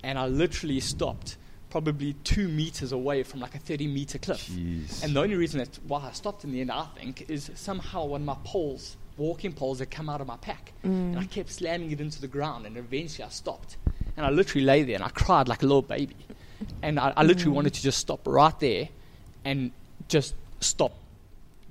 and 0.02 0.18
I 0.18 0.26
literally 0.26 0.80
stopped 0.80 1.36
probably 1.70 2.14
two 2.24 2.48
meters 2.48 2.92
away 2.92 3.22
from 3.22 3.40
like 3.40 3.54
a 3.54 3.58
30 3.58 3.86
meter 3.86 4.18
cliff. 4.18 4.48
Jeez. 4.48 5.02
And 5.02 5.14
the 5.14 5.20
only 5.20 5.36
reason 5.36 5.58
that 5.58 5.78
why 5.86 6.08
I 6.08 6.12
stopped 6.12 6.44
in 6.44 6.52
the 6.52 6.60
end, 6.60 6.70
I 6.70 6.86
think, 6.96 7.30
is 7.30 7.50
somehow 7.54 8.04
one 8.04 8.22
of 8.22 8.26
my 8.26 8.36
poles, 8.44 8.96
walking 9.20 9.52
poles, 9.52 9.78
that 9.78 9.90
come 9.90 10.08
out 10.08 10.20
of 10.20 10.26
my 10.26 10.38
pack, 10.38 10.72
and 10.82 11.18
I 11.18 11.24
mm. 11.24 11.30
kept 11.30 11.50
slamming 11.50 11.92
it 11.92 12.00
into 12.00 12.20
the 12.20 12.26
ground, 12.26 12.66
and 12.66 12.76
eventually 12.76 13.24
I 13.24 13.28
stopped, 13.28 13.76
and 14.16 14.24
I 14.24 14.30
literally 14.30 14.64
lay 14.64 14.82
there 14.82 14.96
and 14.96 15.04
I 15.04 15.10
cried 15.10 15.46
like 15.46 15.62
a 15.62 15.66
little 15.66 15.82
baby, 15.82 16.16
and 16.82 16.98
I, 16.98 17.12
I 17.16 17.22
literally 17.22 17.54
wanted 17.54 17.74
to 17.74 17.82
just 17.82 17.98
stop 17.98 18.26
right 18.26 18.58
there, 18.58 18.88
and 19.44 19.70
just 20.08 20.34
stop, 20.60 20.94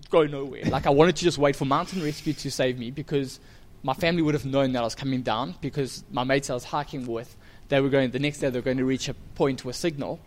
go 0.10 0.26
nowhere. 0.26 0.64
Like 0.66 0.86
I 0.86 0.92
wanted 0.92 1.16
to 1.18 1.24
just 1.24 1.38
wait 1.38 1.56
for 1.56 1.66
mountain 1.66 2.04
rescue 2.04 2.34
to 2.34 2.52
save 2.52 2.78
me 2.78 2.92
because 2.92 3.40
my 3.84 3.94
family 3.94 4.22
would 4.22 4.36
have 4.36 4.46
known 4.46 4.74
that 4.74 4.82
I 4.82 4.84
was 4.84 4.96
coming 4.96 5.22
down 5.22 5.56
because 5.62 6.04
my 6.12 6.24
mates 6.24 6.50
I 6.50 6.54
was 6.54 6.66
hiking 6.66 7.08
with, 7.08 7.36
they 7.70 7.82
were 7.82 7.90
going 7.90 8.12
the 8.12 8.20
next 8.20 8.40
day 8.40 8.50
they 8.50 8.60
were 8.60 8.64
going 8.64 8.78
to 8.78 8.86
reach 8.86 9.10
a 9.10 9.16
point 9.36 9.66
with 9.66 9.76
signal, 9.76 10.20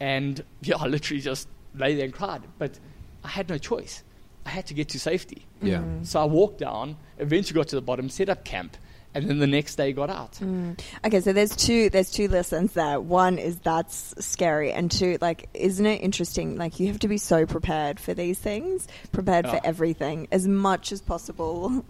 and 0.00 0.44
yeah, 0.60 0.76
I 0.76 0.86
literally 0.86 1.22
just 1.22 1.48
lay 1.74 1.94
there 1.94 2.04
and 2.04 2.14
cried. 2.14 2.42
But 2.58 2.78
I 3.24 3.28
had 3.28 3.48
no 3.48 3.58
choice. 3.58 4.02
I 4.48 4.50
had 4.50 4.66
to 4.68 4.74
get 4.74 4.88
to 4.90 4.98
safety. 4.98 5.44
yeah. 5.60 5.82
So 6.04 6.20
I 6.20 6.24
walked 6.24 6.58
down, 6.58 6.96
eventually 7.18 7.54
got 7.58 7.68
to 7.68 7.76
the 7.76 7.82
bottom, 7.82 8.08
set 8.08 8.30
up 8.30 8.44
camp, 8.44 8.78
and 9.14 9.28
then 9.28 9.40
the 9.40 9.46
next 9.46 9.76
day 9.76 9.92
got 9.92 10.08
out. 10.08 10.32
Mm. 10.40 10.80
Okay, 11.04 11.20
so 11.20 11.34
there's 11.34 11.54
two 11.54 11.90
there's 11.90 12.10
two 12.10 12.28
lessons 12.28 12.72
there. 12.72 12.98
One 12.98 13.36
is 13.36 13.58
that's 13.58 14.14
scary, 14.24 14.72
and 14.72 14.90
two, 14.90 15.18
like, 15.20 15.50
isn't 15.52 15.84
it 15.84 16.00
interesting? 16.02 16.56
Like, 16.56 16.80
you 16.80 16.86
have 16.86 16.98
to 17.00 17.08
be 17.08 17.18
so 17.18 17.44
prepared 17.44 18.00
for 18.00 18.14
these 18.14 18.38
things, 18.38 18.88
prepared 19.12 19.46
for 19.46 19.56
Oh. 19.56 19.60
everything 19.64 20.28
as 20.32 20.48
much 20.48 20.92
as 20.92 21.02
possible. 21.02 21.84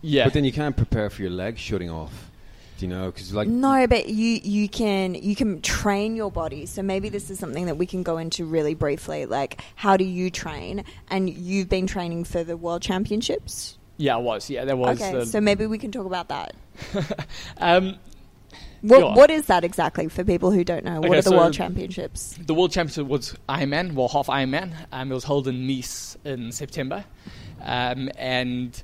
Yeah. 0.00 0.24
But 0.24 0.34
then 0.34 0.44
you 0.44 0.52
can't 0.52 0.76
prepare 0.76 1.10
for 1.10 1.22
your 1.22 1.32
legs 1.32 1.60
shutting 1.60 1.90
off. 1.90 2.30
Do 2.78 2.84
you 2.84 2.90
know? 2.90 3.06
Because 3.06 3.32
like 3.32 3.48
No, 3.48 3.86
but 3.86 4.08
you 4.08 4.40
you 4.42 4.68
can 4.68 5.14
you 5.14 5.34
can 5.34 5.62
train 5.62 6.14
your 6.14 6.30
body. 6.30 6.66
So 6.66 6.82
maybe 6.82 7.08
this 7.08 7.30
is 7.30 7.38
something 7.38 7.66
that 7.66 7.76
we 7.76 7.86
can 7.86 8.02
go 8.02 8.18
into 8.18 8.44
really 8.44 8.74
briefly. 8.74 9.24
Like, 9.26 9.60
how 9.76 9.96
do 9.96 10.04
you 10.04 10.30
train? 10.30 10.84
And 11.08 11.30
you've 11.30 11.68
been 11.68 11.86
training 11.86 12.24
for 12.24 12.44
the 12.44 12.56
World 12.56 12.82
Championships. 12.82 13.78
yeah, 13.96 14.14
I 14.16 14.18
was. 14.18 14.50
Yeah, 14.50 14.64
there 14.66 14.76
was. 14.76 15.00
okay, 15.00 15.18
um, 15.20 15.24
so 15.24 15.40
maybe 15.40 15.66
we 15.66 15.78
can 15.78 15.90
talk 15.90 16.04
about 16.06 16.28
that. 16.28 16.54
um, 17.58 17.96
What, 18.82 19.16
what 19.16 19.30
is 19.30 19.46
that 19.46 19.64
exactly 19.64 20.08
for 20.08 20.22
people 20.22 20.50
who 20.50 20.62
don't 20.62 20.84
know? 20.84 21.00
What 21.00 21.12
are 21.12 21.22
the 21.22 21.30
so- 21.30 21.36
World 21.36 21.54
Championships? 21.54 22.38
the 22.46 22.54
World 22.54 22.72
Championship 22.72 23.06
was 23.06 23.34
Ironman, 23.48 23.94
well, 23.94 24.08
half 24.08 24.26
Ironman. 24.26 24.74
Um, 24.92 25.10
it 25.10 25.14
was 25.14 25.24
held 25.24 25.48
in 25.48 25.66
Nice 25.66 26.16
in 26.24 26.52
September. 26.52 27.04
Um, 27.62 28.10
and 28.16 28.80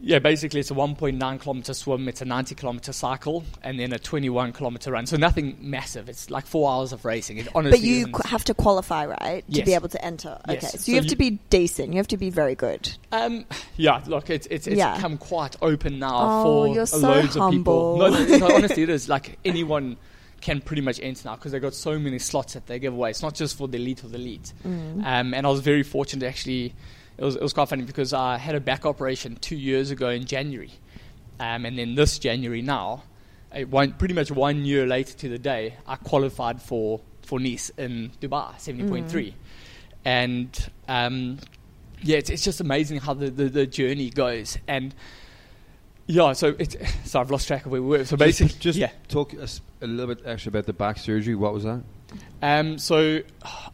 yeah, 0.00 0.18
basically 0.18 0.60
it's 0.60 0.70
a 0.70 0.74
1.9 0.74 1.40
kilometer 1.40 1.72
swim, 1.74 2.08
it's 2.08 2.20
a 2.20 2.24
90 2.24 2.54
kilometer 2.54 2.92
cycle, 2.92 3.44
and 3.62 3.80
then 3.80 3.92
a 3.92 3.98
21 3.98 4.52
kilometer 4.52 4.92
run. 4.92 5.06
So 5.06 5.16
nothing 5.16 5.56
massive. 5.60 6.08
It's 6.08 6.30
like 6.30 6.46
four 6.46 6.70
hours 6.70 6.92
of 6.92 7.04
racing. 7.04 7.38
It 7.38 7.48
honestly 7.54 7.78
But 7.78 7.86
you 7.86 8.06
qu- 8.08 8.28
have 8.28 8.44
to 8.44 8.54
qualify, 8.54 9.06
right, 9.06 9.44
to 9.46 9.52
Yes. 9.52 9.64
be 9.66 9.74
able 9.74 9.88
to 9.88 10.04
enter. 10.04 10.38
Yes. 10.48 10.56
Okay, 10.58 10.66
so, 10.66 10.78
So 10.78 10.90
you 10.92 10.96
have 10.96 11.04
you- 11.04 11.10
to 11.10 11.16
be 11.16 11.30
decent. 11.50 11.92
You 11.92 11.96
have 11.98 12.08
to 12.08 12.16
be 12.16 12.30
very 12.30 12.54
good. 12.54 12.92
Um, 13.12 13.46
yeah, 13.76 14.02
look, 14.06 14.28
it's 14.30 14.46
it's, 14.50 14.66
it's 14.66 14.76
Yeah. 14.76 14.94
become 14.96 15.16
quite 15.18 15.56
open 15.62 15.98
now 15.98 16.42
Oh, 16.44 16.74
for 16.74 16.86
so 16.86 16.98
loads 16.98 17.36
of 17.36 17.50
people. 17.50 17.96
No, 17.98 18.08
no, 18.38 18.46
honestly, 18.54 18.82
it 18.82 18.90
is 18.90 19.08
like 19.08 19.38
anyone 19.44 19.96
can 20.42 20.60
pretty 20.60 20.82
much 20.82 21.00
enter 21.02 21.22
now 21.24 21.34
because 21.34 21.52
they've 21.52 21.62
got 21.62 21.72
so 21.74 21.98
many 21.98 22.18
slots 22.18 22.52
that 22.52 22.66
they 22.66 22.78
give 22.78 22.92
away. 22.92 23.08
It's 23.10 23.22
not 23.22 23.34
just 23.34 23.56
for 23.56 23.66
the 23.66 23.78
elite 23.78 24.04
or 24.04 24.08
the 24.08 24.16
elite. 24.18 24.52
Mm. 24.66 25.04
Um, 25.04 25.34
and 25.34 25.46
I 25.46 25.50
was 25.50 25.60
very 25.60 25.82
fortunate 25.82 26.20
to 26.20 26.28
actually. 26.28 26.74
It 27.18 27.24
was, 27.24 27.36
it 27.36 27.42
was 27.42 27.52
quite 27.52 27.68
funny 27.68 27.84
because 27.84 28.12
I 28.12 28.36
had 28.36 28.54
a 28.54 28.60
back 28.60 28.84
operation 28.84 29.36
two 29.36 29.56
years 29.56 29.90
ago 29.90 30.10
in 30.10 30.26
January, 30.26 30.72
um, 31.40 31.64
and 31.64 31.78
then 31.78 31.94
this 31.94 32.18
January 32.18 32.62
now, 32.62 33.04
one, 33.68 33.92
pretty 33.92 34.14
much 34.14 34.30
one 34.30 34.64
year 34.64 34.86
later 34.86 35.16
to 35.18 35.28
the 35.28 35.38
day, 35.38 35.74
I 35.86 35.96
qualified 35.96 36.60
for 36.60 37.00
for 37.22 37.40
Nice 37.40 37.70
in 37.70 38.12
Dubai, 38.20 38.58
seventy 38.60 38.88
point 38.88 39.10
three, 39.10 39.34
and 40.04 40.70
um, 40.88 41.38
yeah, 42.02 42.18
it's, 42.18 42.30
it's 42.30 42.44
just 42.44 42.60
amazing 42.60 42.98
how 43.00 43.14
the, 43.14 43.30
the, 43.30 43.48
the 43.48 43.66
journey 43.66 44.10
goes. 44.10 44.58
And 44.66 44.94
yeah, 46.06 46.32
so 46.34 46.54
it's 46.58 46.76
so 47.04 47.20
I've 47.20 47.30
lost 47.30 47.46
track 47.48 47.66
of 47.66 47.72
where 47.72 47.82
we 47.82 47.88
were. 47.88 48.04
So 48.04 48.16
basically, 48.16 48.48
just, 48.48 48.60
just 48.60 48.78
yeah. 48.78 48.90
talk 49.08 49.34
us 49.34 49.60
a 49.80 49.86
little 49.86 50.14
bit 50.14 50.26
actually 50.26 50.50
about 50.50 50.66
the 50.66 50.72
back 50.72 50.98
surgery. 50.98 51.34
What 51.34 51.52
was 51.52 51.64
that? 51.64 51.82
Um, 52.42 52.78
so 52.78 53.22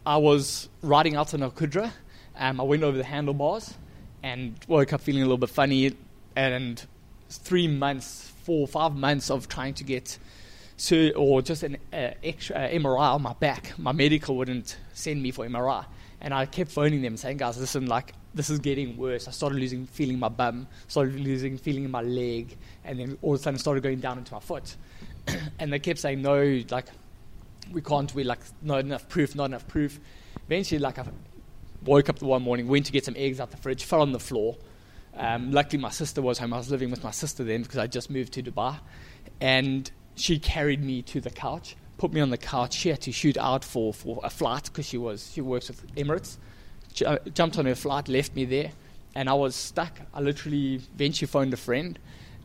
I 0.05 0.17
was 0.17 0.69
riding 0.81 1.15
out 1.15 1.33
on 1.33 1.43
Al 1.43 1.51
Qudra. 1.51 1.91
Um, 2.35 2.59
I 2.59 2.63
went 2.63 2.83
over 2.83 2.97
the 2.97 3.03
handlebars 3.03 3.75
and 4.21 4.55
woke 4.67 4.93
up 4.93 5.01
feeling 5.01 5.21
a 5.21 5.25
little 5.25 5.37
bit 5.37 5.49
funny. 5.49 5.95
And 6.35 6.83
three 7.29 7.67
months, 7.67 8.31
four, 8.43 8.67
five 8.67 8.95
months 8.95 9.29
of 9.29 9.47
trying 9.47 9.73
to 9.75 9.83
get 9.83 10.17
sur- 10.77 11.13
or 11.15 11.41
just 11.41 11.63
an 11.63 11.77
uh, 11.91 12.11
extra 12.23 12.55
uh, 12.55 12.69
MRI 12.69 13.15
on 13.15 13.21
my 13.21 13.33
back. 13.33 13.77
My 13.77 13.91
medical 13.91 14.35
wouldn't 14.37 14.77
send 14.93 15.21
me 15.21 15.31
for 15.31 15.45
MRI, 15.45 15.85
and 16.21 16.33
I 16.33 16.45
kept 16.45 16.71
phoning 16.71 17.01
them 17.01 17.17
saying, 17.17 17.37
"Guys, 17.37 17.57
listen, 17.57 17.87
like 17.87 18.13
this 18.33 18.49
is 18.49 18.59
getting 18.59 18.97
worse." 18.97 19.27
I 19.27 19.31
started 19.31 19.59
losing 19.59 19.85
feeling 19.85 20.15
in 20.15 20.19
my 20.19 20.29
bum, 20.29 20.67
started 20.87 21.19
losing 21.19 21.57
feeling 21.57 21.85
in 21.85 21.91
my 21.91 22.01
leg, 22.01 22.57
and 22.83 22.99
then 22.99 23.17
all 23.21 23.33
of 23.33 23.39
a 23.39 23.43
sudden 23.43 23.59
started 23.59 23.83
going 23.83 23.99
down 23.99 24.17
into 24.17 24.33
my 24.33 24.39
foot. 24.39 24.75
and 25.59 25.71
they 25.71 25.79
kept 25.79 25.99
saying, 25.99 26.21
"No, 26.21 26.63
like 26.69 26.87
we 27.71 27.81
can't. 27.81 28.13
We 28.13 28.23
like 28.23 28.41
not 28.61 28.79
enough 28.79 29.07
proof, 29.09 29.35
not 29.35 29.45
enough 29.45 29.67
proof." 29.67 29.99
Eventually, 30.47 30.79
like 30.79 30.99
I 30.99 31.05
woke 31.85 32.09
up 32.09 32.19
the 32.19 32.25
one 32.25 32.41
morning, 32.41 32.67
went 32.67 32.85
to 32.87 32.91
get 32.91 33.05
some 33.05 33.15
eggs 33.17 33.39
out 33.39 33.51
the 33.51 33.57
fridge, 33.57 33.83
fell 33.83 34.01
on 34.01 34.11
the 34.11 34.19
floor, 34.19 34.57
Um, 35.15 35.51
luckily, 35.51 35.79
my 35.79 35.91
sister 35.91 36.21
was 36.21 36.39
home. 36.39 36.53
I 36.53 36.57
was 36.57 36.71
living 36.71 36.89
with 36.89 37.03
my 37.03 37.11
sister 37.11 37.43
then 37.43 37.61
because 37.61 37.77
I 37.77 37.85
just 37.87 38.09
moved 38.09 38.33
to 38.33 38.41
Dubai, 38.41 38.79
and 39.39 39.89
she 40.15 40.39
carried 40.39 40.83
me 40.83 41.01
to 41.03 41.21
the 41.21 41.29
couch, 41.29 41.75
put 41.97 42.11
me 42.11 42.19
on 42.21 42.29
the 42.31 42.37
couch. 42.37 42.73
She 42.73 42.89
had 42.89 43.01
to 43.01 43.11
shoot 43.11 43.37
out 43.37 43.63
for, 43.63 43.93
for 43.93 44.19
a 44.23 44.29
flight 44.29 44.63
because 44.65 44.87
she 44.87 44.97
was 44.97 45.31
she 45.31 45.41
works 45.41 45.67
with 45.67 45.95
Emirates. 45.95 46.37
J- 46.93 47.05
uh, 47.05 47.17
jumped 47.33 47.57
on 47.59 47.65
her 47.65 47.75
flight, 47.75 48.07
left 48.07 48.35
me 48.35 48.45
there, 48.45 48.71
and 49.15 49.29
I 49.29 49.33
was 49.33 49.55
stuck. 49.55 49.99
I 50.13 50.21
literally 50.21 50.81
eventually 50.95 51.27
phoned 51.27 51.53
a 51.53 51.57
friend. 51.57 51.99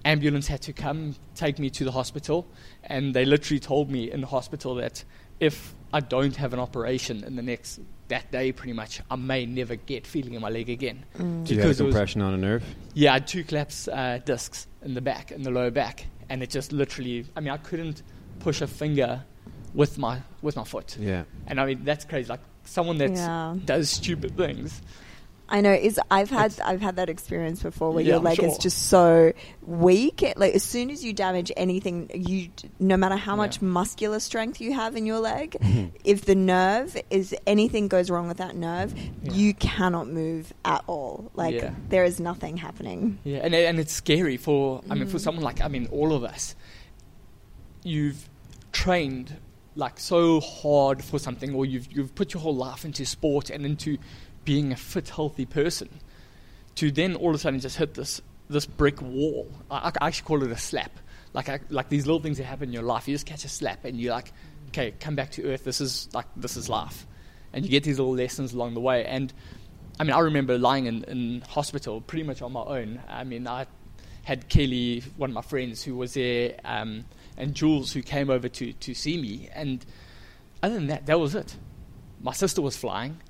Ambulance 0.05 0.47
had 0.47 0.61
to 0.63 0.73
come 0.73 1.15
take 1.35 1.59
me 1.59 1.71
to 1.71 1.85
the 1.85 1.93
hospital, 1.93 2.47
and 2.85 3.15
they 3.15 3.25
literally 3.25 3.61
told 3.61 3.91
me 3.91 4.11
in 4.11 4.21
the 4.21 4.27
hospital 4.27 4.75
that 4.77 5.05
if 5.41 5.75
I 5.93 6.01
don't 6.01 6.37
have 6.37 6.53
an 6.53 6.61
operation 6.61 7.25
in 7.25 7.37
the 7.37 7.43
next 7.43 7.81
that 8.09 8.31
day, 8.33 8.53
pretty 8.53 8.73
much, 8.73 9.01
I 9.11 9.17
may 9.17 9.47
never 9.47 9.77
get 9.77 10.07
feeling 10.07 10.35
in 10.35 10.41
my 10.41 10.49
leg 10.49 10.69
again. 10.71 11.05
Mm. 11.17 11.45
Do 11.47 11.55
you 11.55 11.61
have 11.61 11.69
Because 11.69 11.79
compression 11.79 12.23
on 12.23 12.35
a 12.35 12.37
nerve? 12.39 12.65
Yeah, 12.95 13.11
I 13.11 13.15
had 13.15 13.27
two 13.27 13.45
collapsed 13.45 13.89
uh, 13.89 14.19
discs 14.19 14.67
in 14.83 14.95
the 14.95 15.01
back, 15.01 15.31
in 15.33 15.43
the 15.43 15.51
lower 15.51 15.71
back, 15.71 16.07
and 16.29 16.43
it 16.43 16.51
just 16.51 16.73
literally. 16.73 17.25
I 17.37 17.41
mean, 17.41 17.51
I 17.51 17.57
couldn't 17.59 18.03
push 18.41 18.61
a 18.61 18.67
finger 18.67 19.23
with 19.75 19.99
my 19.99 20.21
with 20.43 20.57
my 20.57 20.65
foot, 20.65 20.97
Yeah. 20.99 21.25
and 21.47 21.61
I 21.61 21.67
mean 21.67 21.85
that's 21.85 22.05
crazy. 22.05 22.29
Like 22.29 22.41
someone 22.65 22.99
that 22.99 23.11
Yeah. 23.13 23.57
does 23.65 23.91
stupid 23.91 24.37
things. 24.37 24.81
I 25.51 25.61
know. 25.63 25.73
Is 25.73 25.99
I've 26.11 26.29
had 26.31 26.55
I've 26.65 26.81
had 26.83 26.97
that 26.97 27.09
experience 27.09 27.63
before 27.63 27.91
where 27.93 28.03
Yeah, 28.05 28.09
your 28.11 28.19
I'm 28.19 28.25
leg 28.25 28.43
is 28.43 28.59
just 28.59 28.89
so 28.89 29.33
weak. 29.63 30.23
Like 30.37 30.55
as 30.55 30.63
soon 30.63 30.91
as 30.91 31.03
you 31.03 31.13
damage 31.15 31.51
anything, 31.57 32.11
you 32.15 32.51
no 32.79 32.97
matter 32.99 33.17
how 33.17 33.35
much 33.35 33.63
muscular 33.63 34.21
strength 34.21 34.61
you 34.61 34.75
have 34.75 34.95
in 34.95 35.07
your 35.07 35.21
leg, 35.21 35.57
if 36.05 36.27
the 36.27 36.35
nerve 36.35 36.97
is 37.11 37.35
anything 37.47 37.89
goes 37.89 38.11
wrong 38.11 38.29
with 38.29 38.37
that 38.37 38.57
nerve, 38.57 38.95
Yeah. 39.23 39.33
you 39.33 39.55
cannot 39.55 40.09
move 40.09 40.53
at 40.65 40.85
all. 40.87 41.31
Like 41.35 41.55
Yeah. 41.55 41.71
there 41.89 42.05
is 42.05 42.21
nothing 42.21 42.59
happening. 42.59 43.19
Yeah, 43.25 43.39
and 43.39 43.55
and 43.55 43.79
it's 43.81 43.93
scary 43.95 44.37
for 44.37 44.83
I 44.91 44.95
mean 44.95 45.07
for 45.09 45.17
Mm. 45.17 45.21
someone 45.21 45.45
like 45.45 45.63
I 45.63 45.69
mean 45.69 45.87
all 45.91 46.13
of 46.13 46.25
us. 46.25 46.55
You've 47.83 48.29
trained 48.73 49.37
like 49.77 50.01
so 50.01 50.41
hard 50.41 51.05
for 51.05 51.19
something, 51.19 51.55
or 51.55 51.65
you've 51.65 51.91
you've 51.93 52.15
put 52.15 52.35
your 52.35 52.43
whole 52.43 52.55
life 52.57 52.85
into 52.85 53.07
sport 53.07 53.49
and 53.49 53.65
into 53.65 53.97
being 54.49 54.73
a 54.73 54.77
fit, 54.77 55.11
healthy 55.11 55.45
person. 55.45 55.91
To 56.77 56.91
then 56.91 57.17
all 57.17 57.29
of 57.29 57.35
a 57.35 57.39
sudden 57.39 57.61
just 57.61 57.77
hit 57.77 57.93
this 57.93 58.23
this 58.49 58.65
brick 58.65 59.03
wall. 59.03 59.47
I, 59.71 59.93
I 60.01 60.07
actually 60.07 60.27
call 60.27 60.43
it 60.43 60.51
a 60.51 60.57
slap. 60.57 60.91
Like 61.35 61.51
I, 61.51 61.61
like 61.69 61.91
these 61.91 62.07
little 62.07 62.23
things 62.23 62.39
that 62.39 62.45
happen 62.45 62.71
in 62.71 62.73
your 62.73 62.83
life. 62.83 63.07
You 63.07 63.15
just 63.15 63.27
catch 63.27 63.45
a 63.45 63.49
slap 63.51 63.85
and 63.85 64.01
you're 64.01 64.15
like, 64.15 64.33
okay, 64.69 64.95
come 64.99 65.17
back 65.17 65.33
to 65.33 65.45
earth. 65.45 65.65
This 65.65 65.83
is 65.83 66.09
like 66.15 66.25
this 66.35 66.57
is 66.57 66.71
life, 66.71 67.07
and 67.53 67.63
you 67.63 67.71
get 67.71 67.85
these 67.85 67.99
little 67.99 68.15
lessons 68.15 68.55
along 68.55 68.73
the 68.73 68.81
way. 68.81 69.05
And 69.05 69.31
I 70.01 70.05
mean, 70.05 70.15
I 70.15 70.21
remember 70.21 70.57
lying 70.57 70.87
in, 70.87 71.05
in 71.05 71.43
hospital 71.43 72.01
pretty 72.01 72.25
much 72.25 72.41
on 72.41 72.53
my 72.53 72.63
own. 72.63 73.03
I 73.07 73.25
mean, 73.25 73.47
I 73.47 73.67
had 74.23 74.49
Kelly, 74.49 75.05
one 75.19 75.29
of 75.29 75.35
my 75.35 75.43
friends, 75.43 75.83
who 75.83 75.95
was 75.95 76.15
there, 76.15 76.55
um, 76.65 77.05
and 77.37 77.55
Jules, 77.55 77.93
who 77.93 78.01
came 78.01 78.31
over 78.31 78.49
to, 78.49 78.73
to 78.73 78.95
see 78.95 79.21
me. 79.21 79.51
And 79.53 79.85
other 80.63 80.77
than 80.77 80.87
that, 80.87 81.05
that 81.05 81.21
was 81.21 81.35
it. 81.35 81.55
My 82.23 82.33
sister 82.33 82.63
was 82.63 82.79
flying. 82.79 83.21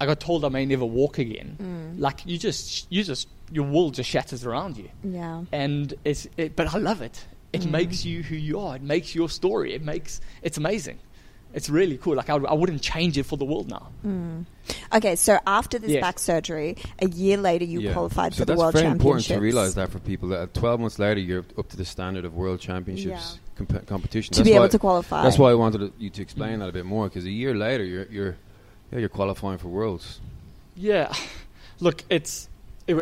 I 0.00 0.06
got 0.06 0.18
told 0.20 0.44
I 0.44 0.48
may 0.48 0.64
never 0.64 0.84
walk 0.86 1.18
again. 1.18 1.56
Mm. 1.60 2.00
Like 2.00 2.20
you 2.24 2.38
just, 2.38 2.86
you 2.90 3.04
just, 3.04 3.28
your 3.52 3.64
world 3.66 3.94
just 3.94 4.08
shatters 4.08 4.46
around 4.46 4.76
you. 4.78 4.88
Yeah. 5.04 5.44
And 5.52 5.92
it's, 6.04 6.26
it, 6.36 6.56
but 6.56 6.74
I 6.74 6.78
love 6.78 7.02
it. 7.02 7.24
It 7.52 7.62
Mm. 7.62 7.70
makes 7.72 8.04
you 8.04 8.22
who 8.22 8.36
you 8.36 8.60
are. 8.60 8.76
It 8.76 8.82
makes 8.82 9.14
your 9.14 9.28
story. 9.28 9.74
It 9.74 9.82
makes, 9.84 10.20
it's 10.42 10.56
amazing. 10.56 10.98
It's 11.52 11.68
really 11.68 11.98
cool. 11.98 12.14
Like 12.14 12.30
I, 12.30 12.36
I 12.36 12.54
wouldn't 12.54 12.80
change 12.80 13.18
it 13.18 13.24
for 13.24 13.36
the 13.36 13.44
world 13.44 13.68
now. 13.68 13.88
Mm. 14.06 14.46
Okay, 14.94 15.16
so 15.16 15.38
after 15.48 15.80
this 15.80 15.90
Yes. 15.90 16.00
back 16.00 16.18
surgery, 16.20 16.76
a 17.00 17.08
year 17.08 17.36
later 17.36 17.64
you 17.64 17.80
Yeah. 17.80 17.92
qualified 17.92 18.34
so 18.34 18.38
for 18.38 18.44
the 18.44 18.52
world 18.54 18.74
that's 18.74 18.74
World 18.74 18.74
very 18.74 18.84
Championships. 18.92 19.30
important 19.30 19.38
to 19.38 19.40
realize 19.40 19.74
that 19.74 19.90
for 19.90 19.98
people 19.98 20.28
that 20.28 20.54
12 20.54 20.78
months 20.80 20.98
later 21.00 21.18
you're 21.20 21.44
up 21.58 21.68
to 21.70 21.76
the 21.76 21.84
standard 21.84 22.24
of 22.24 22.34
world 22.34 22.60
championships 22.60 23.40
comp- 23.56 23.84
competition. 23.86 24.32
to 24.32 24.38
That's 24.40 24.48
be 24.48 24.54
able 24.54 24.68
to 24.68 24.78
qualify. 24.78 25.24
That's 25.24 25.38
why 25.38 25.50
I 25.50 25.54
wanted 25.54 25.92
you 25.98 26.08
to 26.10 26.22
explain 26.22 26.60
that 26.60 26.68
a 26.68 26.72
bit 26.72 26.86
more 26.86 27.08
because 27.08 27.24
a 27.24 27.30
year 27.30 27.54
later 27.56 27.84
you're 27.84 28.06
you're 28.12 28.36
yeah, 28.92 28.98
you're 28.98 29.08
qualifying 29.08 29.58
for 29.58 29.68
worlds. 29.68 30.20
Yeah, 30.76 31.12
look, 31.80 32.02
it's, 32.10 32.48
it, 32.86 32.96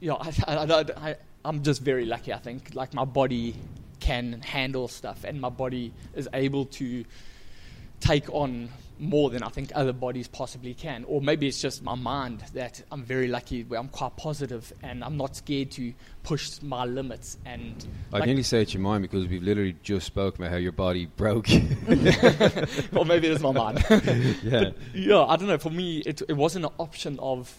you 0.00 0.08
know, 0.08 0.16
I, 0.20 0.32
I, 0.46 0.84
I, 0.96 1.16
I'm 1.44 1.62
just 1.62 1.82
very 1.82 2.04
lucky. 2.04 2.32
I 2.32 2.38
think 2.38 2.74
like 2.74 2.94
my 2.94 3.04
body 3.04 3.54
can 4.00 4.40
handle 4.42 4.88
stuff, 4.88 5.24
and 5.24 5.40
my 5.40 5.48
body 5.48 5.92
is 6.14 6.28
able 6.32 6.66
to 6.66 7.04
take 8.00 8.28
on 8.32 8.68
more 9.02 9.30
than 9.30 9.42
I 9.42 9.48
think 9.48 9.72
other 9.74 9.92
bodies 9.92 10.28
possibly 10.28 10.74
can. 10.74 11.04
Or 11.08 11.20
maybe 11.20 11.48
it's 11.48 11.60
just 11.60 11.82
my 11.82 11.96
mind 11.96 12.40
that 12.54 12.80
I'm 12.92 13.02
very 13.02 13.26
lucky 13.26 13.64
where 13.64 13.80
I'm 13.80 13.88
quite 13.88 14.16
positive 14.16 14.72
and 14.80 15.02
I'm 15.02 15.16
not 15.16 15.34
scared 15.34 15.72
to 15.72 15.92
push 16.22 16.62
my 16.62 16.84
limits. 16.84 17.36
And 17.44 17.84
I'd 18.12 18.20
like- 18.20 18.26
nearly 18.26 18.44
say 18.44 18.62
it's 18.62 18.72
your 18.72 18.82
mind 18.82 19.02
because 19.02 19.26
we've 19.26 19.42
literally 19.42 19.74
just 19.82 20.06
spoke 20.06 20.38
about 20.38 20.50
how 20.52 20.56
your 20.56 20.70
body 20.72 21.06
broke. 21.06 21.48
well, 22.92 23.04
maybe 23.04 23.26
it 23.26 23.32
is 23.32 23.40
my 23.40 23.50
mind. 23.52 23.84
yeah. 23.90 24.40
But, 24.42 24.76
yeah, 24.94 25.24
I 25.24 25.36
don't 25.36 25.48
know. 25.48 25.58
For 25.58 25.70
me, 25.70 25.98
it, 26.06 26.22
it 26.28 26.34
wasn't 26.36 26.66
an 26.66 26.72
option 26.78 27.18
of 27.18 27.52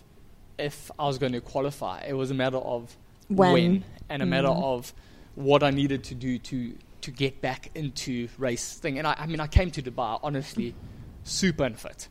if 0.58 0.90
I 0.98 1.08
was 1.08 1.18
going 1.18 1.34
to 1.34 1.42
qualify. 1.42 2.04
It 2.08 2.14
was 2.14 2.32
a 2.32 2.34
matter 2.36 2.58
of 2.58 2.96
When. 3.28 3.84
and 4.10 4.22
a 4.22 4.26
matter 4.26 4.48
Mm. 4.48 4.64
of 4.64 4.94
what 5.36 5.62
I 5.64 5.72
needed 5.72 6.04
to 6.06 6.16
do 6.16 6.38
to 6.40 6.76
to 7.02 7.12
get 7.12 7.42
back 7.42 7.70
into 7.76 8.30
race 8.38 8.76
thing. 8.78 8.98
And 8.98 9.06
I, 9.06 9.14
I 9.20 9.26
mean, 9.26 9.42
I 9.42 9.48
came 9.48 9.72
to 9.72 9.82
Dubai 9.82 10.18
honestly 10.24 10.74
super 11.24 11.64
unfit, 11.64 12.10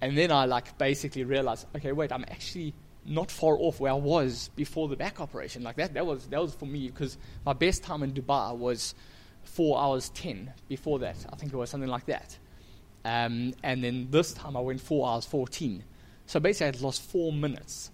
and 0.00 0.16
then 0.16 0.30
I 0.30 0.44
like 0.46 0.76
basically 0.78 1.24
realized, 1.24 1.66
okay, 1.76 1.92
wait, 1.92 2.12
I'm 2.12 2.24
actually 2.28 2.74
not 3.06 3.30
far 3.30 3.56
off 3.58 3.80
where 3.80 3.92
I 3.92 3.96
was 3.96 4.50
before 4.56 4.88
the 4.88 4.96
back 4.96 5.20
operation. 5.20 5.62
Like 5.62 5.76
that, 5.76 5.94
that 5.94 6.06
was 6.06 6.26
that 6.28 6.40
was 6.40 6.54
for 6.54 6.66
me 6.66 6.88
because 6.88 7.18
my 7.44 7.52
best 7.52 7.82
time 7.82 8.02
in 8.02 8.12
Dubai 8.12 8.56
was 8.56 8.94
four 9.42 9.78
hours 9.78 10.08
ten. 10.10 10.52
Before 10.68 10.98
that, 11.00 11.16
I 11.32 11.36
think 11.36 11.52
it 11.52 11.56
was 11.56 11.70
something 11.70 11.90
like 11.90 12.06
that. 12.06 12.38
Um, 13.04 13.52
and 13.62 13.84
then 13.84 14.08
this 14.10 14.32
time 14.32 14.56
I 14.56 14.60
went 14.60 14.80
four 14.80 15.08
hours 15.08 15.26
fourteen. 15.26 15.84
So 16.26 16.40
basically, 16.40 16.64
I 16.64 16.70
had 16.72 16.80
lost 16.80 17.02
four 17.02 17.32
minutes 17.32 17.90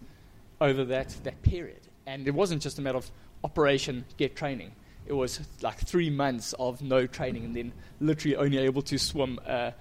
over 0.60 0.84
that 0.84 1.08
that 1.24 1.42
period, 1.42 1.80
and 2.06 2.28
it 2.28 2.34
wasn't 2.34 2.62
just 2.62 2.78
a 2.78 2.82
matter 2.82 2.98
of 2.98 3.10
operation 3.42 4.04
get 4.16 4.36
training. 4.36 4.72
It 5.06 5.14
was 5.14 5.40
like 5.62 5.78
three 5.78 6.10
months 6.10 6.52
of 6.58 6.82
no 6.82 7.06
training, 7.06 7.44
and 7.44 7.56
then 7.56 7.72
literally 8.00 8.36
only 8.36 8.58
able 8.58 8.82
to 8.82 8.98
swim 8.98 9.40
uh, 9.44 9.72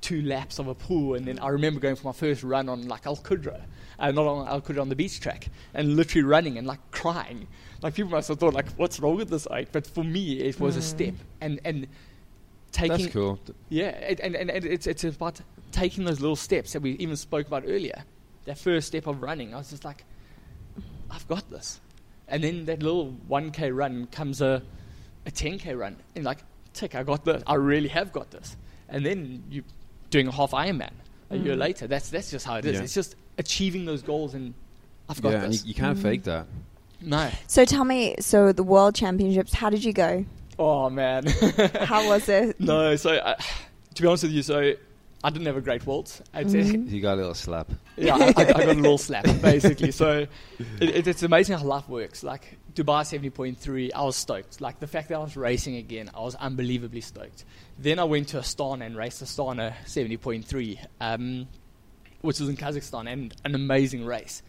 two 0.00 0.22
laps 0.22 0.58
of 0.58 0.68
a 0.68 0.74
pool. 0.74 1.14
And 1.14 1.26
then 1.26 1.38
I 1.38 1.48
remember 1.48 1.80
going 1.80 1.96
for 1.96 2.06
my 2.08 2.12
first 2.12 2.42
run 2.42 2.68
on 2.68 2.88
like 2.88 3.06
Al 3.06 3.16
Qudra, 3.16 3.60
uh, 3.98 4.10
not 4.10 4.26
on 4.26 4.48
Al 4.48 4.60
Qudra 4.60 4.80
on 4.80 4.88
the 4.88 4.96
beach 4.96 5.20
track, 5.20 5.48
and 5.74 5.96
literally 5.96 6.24
running 6.24 6.58
and 6.58 6.66
like 6.66 6.80
crying. 6.90 7.46
Like 7.82 7.94
people 7.94 8.10
must 8.10 8.28
have 8.28 8.38
thought 8.38 8.54
like, 8.54 8.70
"What's 8.72 8.98
wrong 9.00 9.16
with 9.16 9.30
this?" 9.30 9.46
Like, 9.46 9.72
but 9.72 9.86
for 9.86 10.04
me, 10.04 10.40
it 10.40 10.58
was 10.60 10.76
a 10.76 10.80
Mm. 10.80 10.82
step, 10.82 11.14
and 11.40 11.60
and 11.64 11.86
taking 12.72 12.96
That's 12.98 13.12
cool. 13.12 13.38
Yeah, 13.68 13.88
it, 13.90 14.20
and, 14.20 14.36
and, 14.36 14.50
it's, 14.50 14.86
it's 14.86 15.04
about 15.04 15.40
taking 15.72 16.04
those 16.04 16.20
little 16.20 16.36
steps 16.36 16.72
that 16.72 16.82
we 16.82 16.92
even 16.92 17.16
spoke 17.16 17.46
about 17.46 17.64
earlier. 17.66 18.04
That 18.44 18.58
first 18.58 18.88
step 18.88 19.06
of 19.06 19.22
running, 19.22 19.54
I 19.54 19.58
was 19.58 19.70
just 19.70 19.84
like, 19.84 20.04
I've 21.10 21.26
got 21.28 21.50
this. 21.50 21.80
And 22.28 22.44
then 22.44 22.66
that 22.66 22.82
little 22.82 23.16
1K 23.28 23.74
run 23.74 24.06
comes 24.08 24.40
a, 24.42 24.62
a 25.26 25.30
10K 25.30 25.78
run. 25.78 25.96
And 26.14 26.24
like, 26.24 26.38
tick, 26.74 26.94
I 26.94 27.02
got 27.02 27.24
this. 27.24 27.42
I 27.46 27.54
really 27.54 27.88
have 27.88 28.12
got 28.12 28.30
this. 28.30 28.56
And 28.88 29.04
then 29.04 29.44
you 29.50 29.64
doing 30.10 30.28
a 30.28 30.32
half 30.32 30.52
Ironman 30.52 30.90
a 31.30 31.36
year 31.36 31.54
Mm. 31.54 31.58
later. 31.58 31.86
That's, 31.86 32.08
that's 32.10 32.30
just 32.30 32.46
how 32.46 32.56
it 32.56 32.64
is. 32.64 32.74
Yeah. 32.76 32.82
It's 32.82 32.94
just 32.94 33.16
achieving 33.36 33.84
those 33.84 34.02
goals 34.02 34.34
and 34.34 34.54
I've 35.08 35.20
got 35.22 35.32
yeah, 35.32 35.46
this. 35.46 35.64
you, 35.64 35.68
you 35.68 35.74
can't 35.74 35.98
Mm. 35.98 36.02
fake 36.02 36.22
that. 36.24 36.46
no. 37.00 37.30
So 37.46 37.64
tell 37.64 37.84
me, 37.84 38.16
so 38.20 38.52
the 38.52 38.62
World 38.62 38.94
Championships, 38.94 39.52
how 39.52 39.70
did 39.70 39.84
you 39.84 39.92
go? 39.92 40.24
Oh, 40.58 40.90
man. 40.90 41.26
How 41.82 42.08
was 42.08 42.28
it? 42.40 42.58
no, 42.60 42.96
so 42.96 43.12
uh, 43.12 43.36
to 43.94 44.02
be 44.02 44.08
honest 44.08 44.24
with 44.24 44.32
you, 44.32 44.42
so 44.42 44.72
I 45.24 45.30
didn't 45.30 45.46
have 45.46 45.56
a 45.56 45.60
great 45.60 45.84
Worlds. 45.84 46.22
I'd 46.32 46.50
say. 46.50 46.60
Mhm. 46.60 46.90
You 46.90 47.00
got 47.00 47.14
a 47.14 47.16
little 47.16 47.34
slap. 47.34 47.70
Yeah, 47.96 48.14
I, 48.16 48.26
I, 48.26 48.28
I 48.36 48.44
got 48.44 48.68
a 48.68 48.74
little 48.74 48.98
slap 48.98 49.24
basically. 49.42 49.90
So 49.90 50.26
it, 50.80 50.90
it, 50.90 51.06
it's 51.08 51.22
amazing 51.24 51.58
how 51.58 51.64
life 51.64 51.88
works. 51.88 52.22
Like 52.22 52.56
Dubai 52.74 53.04
seventy 53.04 53.30
point 53.30 53.58
three, 53.58 53.90
I 53.92 54.02
was 54.02 54.14
stoked. 54.14 54.60
Like 54.60 54.78
the 54.78 54.86
fact 54.86 55.08
that 55.08 55.16
I 55.16 55.18
was 55.18 55.36
racing 55.36 55.74
again, 55.76 56.08
I 56.14 56.20
was 56.20 56.36
unbelievably 56.36 57.00
stoked. 57.00 57.44
Then 57.78 57.98
I 57.98 58.04
went 58.04 58.28
to 58.28 58.38
Astana 58.38 58.86
and 58.86 58.96
raced 58.96 59.22
Astana 59.22 59.74
seventy 59.86 60.16
point 60.16 60.44
three, 60.44 60.80
um, 61.00 61.48
which 62.20 62.38
was 62.38 62.48
in 62.48 62.56
Kazakhstan, 62.56 63.10
and 63.12 63.34
an 63.44 63.54
amazing 63.56 64.04
race. 64.04 64.42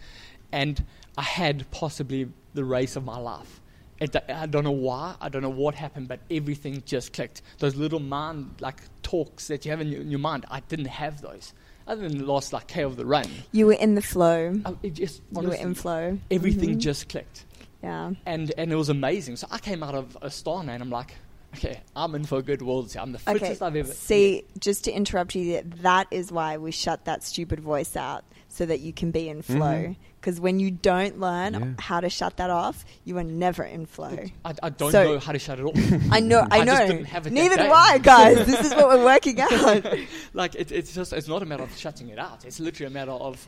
And 0.51 0.83
I 1.17 1.23
had 1.23 1.69
possibly 1.71 2.29
the 2.53 2.63
race 2.63 2.95
of 2.95 3.03
my 3.03 3.17
life. 3.17 3.59
It, 3.99 4.15
I 4.29 4.45
don't 4.45 4.63
know 4.63 4.71
why. 4.71 5.15
I 5.19 5.27
don't 5.29 5.41
know 5.41 5.49
what 5.49 5.75
happened, 5.75 6.07
but 6.07 6.19
everything 6.31 6.81
just 6.85 7.11
clicked. 7.13 7.41
Those 7.59 7.75
little 7.75 7.99
mind 7.99 8.55
like 8.61 8.77
talks 9.03 9.47
that 9.47 9.65
you 9.65 9.71
have 9.71 9.81
in 9.81 9.89
your, 9.89 10.01
in 10.01 10.09
your 10.11 10.19
mind, 10.19 10.45
I 10.49 10.61
didn't 10.61 10.85
have 10.87 11.21
those. 11.21 11.53
Other 11.85 12.07
than 12.07 12.19
the 12.19 12.25
last 12.25 12.53
like 12.53 12.67
K 12.67 12.83
of 12.83 12.95
the 12.97 13.05
run, 13.05 13.25
You 13.51 13.65
were 13.65 13.73
in 13.73 13.95
the 13.95 14.01
flow. 14.01 14.59
I- 14.65 14.75
it 14.83 14.93
just 14.93 15.21
You 15.35 15.47
were 15.47 15.53
in 15.55 15.73
flow. 15.73 16.17
everything 16.31 16.75
Mhm. 16.75 16.79
just 16.79 17.09
clicked, 17.09 17.45
Yeah. 17.83 18.11
and 18.25 18.53
and 18.57 18.71
it 18.71 18.75
was 18.75 18.89
amazing. 18.89 19.35
So 19.37 19.47
I 19.51 19.57
came 19.57 19.81
out 19.83 19.95
of 19.95 20.15
Astana 20.21 20.69
and 20.69 20.83
I'm 20.83 20.91
like, 20.91 21.15
okay, 21.55 21.81
I'm 21.95 22.13
in 22.15 22.25
for 22.25 22.37
a 22.37 22.43
good 22.43 22.61
world. 22.61 22.95
I'm 22.95 23.11
the 23.11 23.17
fittest 23.19 23.43
Okay. 23.61 23.65
I've 23.65 23.75
ever. 23.75 23.91
See, 23.91 24.43
just 24.59 24.83
to 24.85 24.91
interrupt 24.91 25.33
you, 25.35 25.61
that 25.81 26.07
is 26.11 26.31
why 26.31 26.57
we 26.57 26.71
shut 26.71 27.05
that 27.05 27.23
stupid 27.23 27.59
voice 27.59 27.95
out. 27.97 28.23
so 28.51 28.65
that 28.65 28.79
you 28.79 28.91
can 28.91 29.11
be 29.11 29.29
in 29.29 29.43
flow. 29.43 29.57
Mhm. 29.59 29.95
Because 30.19 30.39
when 30.39 30.59
you 30.59 30.69
don't 30.69 31.19
learn 31.19 31.53
Yeah. 31.53 31.65
how 31.79 32.01
to 32.01 32.09
shut 32.09 32.35
that 32.37 32.49
off, 32.49 32.83
you 33.05 33.17
are 33.17 33.23
never 33.23 33.63
in 33.63 33.85
flow. 33.85 34.17
I, 34.43 34.53
I 34.61 34.69
don't 34.69 34.91
So- 34.91 35.13
know 35.13 35.19
how 35.19 35.31
to 35.31 35.39
shut 35.39 35.59
it 35.59 35.63
off. 35.63 35.75
I 36.11 36.19
know, 36.19 36.45
I 36.51 36.59
I 36.59 36.63
know. 36.65 36.73
just 36.73 36.87
didn't 36.87 37.05
have 37.05 37.25
it 37.27 37.31
Neither 37.33 37.55
do. 37.55 37.71
I, 37.71 37.97
guys. 37.99 38.35
this 38.45 38.65
is 38.65 38.75
what 38.75 38.89
we're 38.89 39.05
working 39.05 39.39
out. 39.39 39.85
like 40.33 40.55
it, 40.55 40.71
it's 40.71 40.93
just 40.93 41.13
it's 41.13 41.27
not 41.29 41.41
a 41.41 41.45
matter 41.45 41.63
of 41.63 41.75
shutting 41.77 42.09
it 42.09 42.19
out. 42.19 42.43
It's 42.45 42.59
literally 42.59 42.91
a 42.91 42.93
matter 42.93 43.11
of 43.11 43.47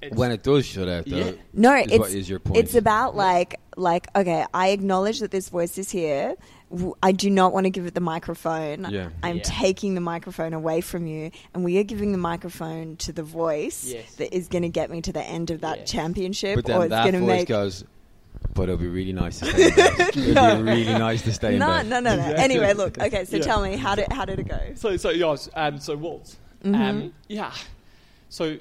it's, 0.00 0.14
When 0.14 0.30
it 0.30 0.42
does 0.44 0.64
shut 0.64 0.88
out, 0.88 1.06
though, 1.06 1.16
Yeah. 1.16 1.32
No, 1.52 1.74
is 1.74 1.86
it's 1.90 1.98
what 1.98 2.10
is 2.10 2.28
your 2.30 2.38
point? 2.38 2.58
It's 2.58 2.74
about 2.74 3.16
like 3.16 3.58
like 3.76 4.06
okay, 4.14 4.44
I 4.54 4.68
acknowledge 4.68 5.20
that 5.20 5.30
this 5.30 5.48
voice 5.48 5.76
is 5.78 5.90
here. 5.90 6.36
W- 6.70 6.94
I 7.02 7.12
do 7.12 7.30
not 7.30 7.52
want 7.52 7.64
to 7.64 7.70
give 7.70 7.86
it 7.86 7.94
the 7.94 8.00
microphone. 8.00 8.86
Yeah. 8.90 9.08
I'm 9.22 9.36
Yeah. 9.38 9.42
taking 9.44 9.94
the 9.94 10.00
microphone 10.02 10.52
away 10.52 10.80
from 10.82 11.06
you, 11.06 11.30
and 11.54 11.64
we 11.64 11.78
are 11.78 11.82
giving 11.84 12.12
the 12.12 12.18
microphone 12.18 12.96
to 12.96 13.12
the 13.12 13.22
voice 13.22 13.84
Yes. 13.86 14.14
that 14.16 14.34
is 14.36 14.48
going 14.48 14.62
to 14.62 14.68
get 14.68 14.90
me 14.90 15.00
to 15.02 15.12
the 15.12 15.22
end 15.22 15.50
of 15.50 15.62
that 15.62 15.78
Yes. 15.80 15.90
championship, 15.90 16.56
but 16.56 16.70
or 16.70 16.84
it's 16.84 16.90
that 16.90 17.02
going 17.04 17.14
to 17.14 17.20
voice 17.20 17.28
make. 17.40 17.48
goes. 17.48 17.84
But 18.54 18.64
it'll 18.64 18.76
be 18.76 18.86
really 18.88 19.12
nice 19.12 19.38
to 19.40 19.46
stay 19.46 19.68
in 19.68 19.74
bed. 19.74 19.98
It'll 20.16 20.56
be 20.56 20.62
really 20.62 20.84
nice 20.98 21.22
to 21.22 21.32
stay 21.32 21.54
in 21.54 21.58
no, 21.60 21.66
bed. 21.68 21.88
no, 21.88 22.00
no, 22.00 22.14
no. 22.16 22.22
Exactly. 22.22 22.44
Anyway, 22.44 22.72
look. 22.74 22.98
Okay, 23.00 23.24
so 23.24 23.36
Yeah. 23.38 23.42
tell 23.42 23.62
me 23.62 23.76
how 23.76 23.94
did 23.94 24.12
how 24.12 24.24
did 24.24 24.38
it 24.38 24.48
go? 24.48 24.60
So 24.74 24.96
so 24.96 25.10
yeah, 25.10 25.32
s- 25.32 25.48
um, 25.54 25.78
so 25.80 25.96
Worlds. 25.96 26.36
Mhm. 26.64 26.74
Um, 26.74 27.12
yeah. 27.28 27.52
So 28.28 28.56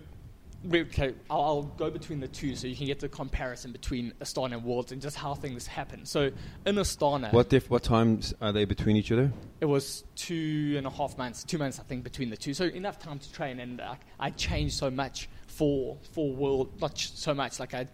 okay, 0.74 1.14
I'll, 1.30 1.42
I'll 1.42 1.62
go 1.64 1.90
between 1.90 2.20
the 2.20 2.28
two 2.28 2.56
so 2.56 2.68
you 2.68 2.76
can 2.76 2.88
get 2.88 3.00
the 3.00 3.10
comparison 3.10 3.72
between 3.72 4.14
Astana 4.22 4.54
and 4.54 4.64
Worlds 4.64 4.92
and 4.92 5.02
just 5.02 5.16
how 5.18 5.34
things 5.34 5.68
happen. 5.68 6.06
So 6.06 6.32
in 6.66 6.76
Astana, 6.76 7.32
What 7.32 7.52
What 7.70 7.84
times 7.84 8.34
are 8.42 8.52
they 8.52 8.66
between 8.66 8.96
each 8.96 9.12
other? 9.12 9.32
it 9.62 9.66
was 9.66 10.04
two 10.16 10.76
and 10.78 10.86
a 10.86 10.90
half 10.90 11.18
months, 11.18 11.44
two 11.44 11.58
months 11.58 11.80
I 11.80 11.84
think 11.84 12.04
between 12.04 12.30
the 12.30 12.38
two. 12.38 12.54
So 12.54 12.66
enough 12.66 13.00
time 13.00 13.20
to 13.20 13.32
train, 13.32 13.60
and 13.60 13.82
uh, 13.82 13.96
I 14.20 14.30
changed 14.32 14.76
so 14.76 14.90
much 14.90 15.30
for 15.48 15.98
for 16.14 16.32
World, 16.32 16.70
not 16.82 16.96
ch- 16.96 17.12
so 17.14 17.34
much 17.34 17.60
like 17.60 17.74
I 17.74 17.88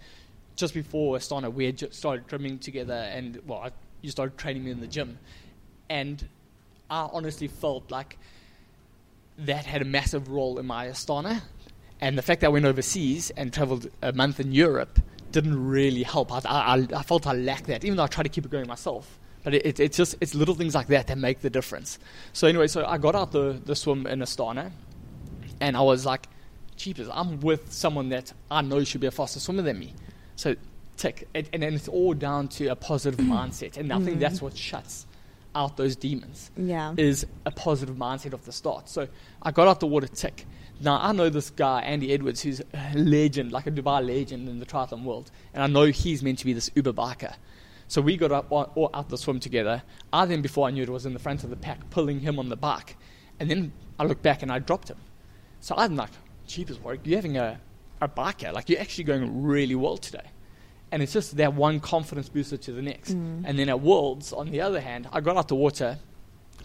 just 0.55 0.73
before 0.73 1.17
Astana 1.17 1.51
we 1.51 1.65
had 1.65 1.77
just 1.77 1.93
started 1.95 2.27
drumming 2.27 2.59
together, 2.59 2.93
and 2.93 3.39
well, 3.47 3.59
I, 3.59 3.71
you 4.01 4.11
started 4.11 4.37
training 4.37 4.63
me 4.63 4.71
in 4.71 4.79
the 4.81 4.87
gym, 4.87 5.17
and 5.89 6.27
I 6.89 7.09
honestly 7.11 7.47
felt 7.47 7.89
like 7.91 8.17
that 9.37 9.65
had 9.65 9.81
a 9.81 9.85
massive 9.85 10.29
role 10.29 10.59
in 10.59 10.65
my 10.65 10.87
Astana, 10.87 11.41
and 12.03 12.17
the 12.17 12.21
fact 12.21 12.41
that 12.41 12.47
I 12.47 12.49
went 12.49 12.65
overseas 12.65 13.31
and 13.39 13.53
traveled 13.53 13.87
a 14.01 14.11
month 14.11 14.39
in 14.39 14.51
Europe 14.51 14.99
didn't 15.31 15.57
really 15.77 16.03
help. 16.03 16.31
I, 16.31 16.39
I, 16.45 16.87
I 16.99 17.03
felt 17.03 17.25
I 17.25 17.33
lacked 17.33 17.67
that, 17.67 17.83
even 17.85 17.95
though 17.97 18.03
I 18.03 18.07
tried 18.07 18.23
to 18.23 18.29
keep 18.29 18.45
it 18.45 18.51
going 18.51 18.67
myself. 18.67 19.17
But 19.43 19.53
it, 19.55 19.65
it, 19.65 19.79
it's 19.79 19.97
just 19.97 20.15
it's 20.21 20.35
little 20.35 20.53
things 20.55 20.75
like 20.75 20.87
that 20.87 21.07
that 21.07 21.17
make 21.17 21.39
the 21.41 21.49
difference. 21.49 21.99
So 22.33 22.47
anyway, 22.47 22.67
so 22.67 22.85
I 22.85 22.97
got 22.97 23.15
out 23.15 23.31
the, 23.31 23.59
the 23.65 23.75
swim 23.75 24.05
in 24.05 24.19
Astana, 24.19 24.71
and 25.59 25.75
I 25.75 25.81
was 25.81 26.05
like, 26.05 26.27
"Jeepers, 26.75 27.09
I'm 27.11 27.39
with 27.41 27.71
someone 27.71 28.09
that 28.09 28.31
I 28.51 28.61
know 28.61 28.83
should 28.83 29.01
be 29.01 29.07
a 29.07 29.11
faster 29.11 29.39
swimmer 29.39 29.61
than 29.63 29.79
me." 29.79 29.93
So 30.35 30.55
tick, 30.97 31.27
it, 31.33 31.49
and 31.53 31.63
then 31.63 31.73
it's 31.73 31.87
all 31.87 32.13
down 32.13 32.47
to 32.49 32.67
a 32.67 32.75
positive 32.75 33.19
mindset, 33.35 33.77
and 33.77 33.91
I 33.91 33.99
think 33.99 34.19
that's 34.19 34.41
what 34.41 34.55
shuts 34.57 35.05
out 35.55 35.77
those 35.77 35.95
demons 35.95 36.49
Yeah. 36.57 36.95
is 36.97 37.25
a 37.45 37.51
positive 37.51 37.95
mindset 37.95 38.33
of 38.33 38.43
the 38.45 38.51
start. 38.51 38.89
So 38.89 39.07
I 39.41 39.51
got 39.51 39.67
out 39.67 39.79
the 39.79 39.87
water 39.87 40.07
tick. 40.07 40.45
Now 40.83 40.99
I 41.01 41.13
know 41.13 41.29
this 41.29 41.49
guy 41.49 41.81
Andy 41.81 42.13
Edwards, 42.13 42.41
who's 42.41 42.59
a 42.59 42.93
legend, 42.95 43.51
like 43.51 43.67
a 43.67 43.71
Dubai 43.71 44.05
legend 44.05 44.49
in 44.49 44.59
the 44.59 44.65
triathlon 44.65 45.03
world, 45.03 45.31
and 45.53 45.63
I 45.63 45.67
know 45.67 45.85
he's 45.85 46.21
meant 46.21 46.39
to 46.39 46.45
be 46.45 46.53
this 46.53 46.69
Uber 46.75 46.93
biker. 46.93 47.35
So 47.87 48.01
we 48.01 48.17
got 48.17 48.31
up 48.31 48.51
all 48.51 48.89
out 48.93 49.09
the 49.09 49.17
swim 49.17 49.39
together. 49.39 49.83
I 50.11 50.25
then, 50.25 50.41
before 50.41 50.67
I 50.67 50.71
knew 50.71 50.83
it, 50.83 50.89
was 50.89 51.05
in 51.05 51.13
the 51.13 51.19
front 51.19 51.43
of 51.43 51.49
the 51.49 51.55
pack, 51.55 51.89
pulling 51.89 52.19
him 52.19 52.39
on 52.39 52.49
the 52.49 52.55
bike, 52.55 52.97
and 53.39 53.49
then 53.49 53.71
I 53.99 54.05
looked 54.05 54.23
back 54.23 54.41
and 54.41 54.51
I 54.51 54.59
dropped 54.59 54.89
him. 54.89 54.97
So 55.59 55.75
I'm 55.77 55.95
like, 55.95 56.09
"Jeepers, 56.47 56.79
Warrick, 56.79 57.01
you're 57.05 57.17
having 57.17 57.37
a 57.37 57.59
a 58.01 58.07
biker. 58.07 58.51
Like 58.51 58.69
you're 58.69 58.81
actually 58.81 59.05
going 59.05 59.43
really 59.43 59.75
well 59.75 59.97
today." 59.97 60.27
And 60.91 61.01
it's 61.01 61.13
just 61.13 61.37
that 61.37 61.53
one 61.53 61.79
confidence 61.79 62.29
booster 62.29 62.57
to 62.57 62.71
the 62.71 62.81
next. 62.81 63.13
Mm. 63.13 63.43
And 63.45 63.57
then 63.57 63.67
at 63.67 63.81
Worlds, 63.81 64.31
on 64.31 64.51
the 64.51 64.61
other 64.61 64.79
hand, 64.79 65.07
I 65.11 65.21
got 65.21 65.37
out 65.37 65.47
the 65.47 65.55
water, 65.55 65.97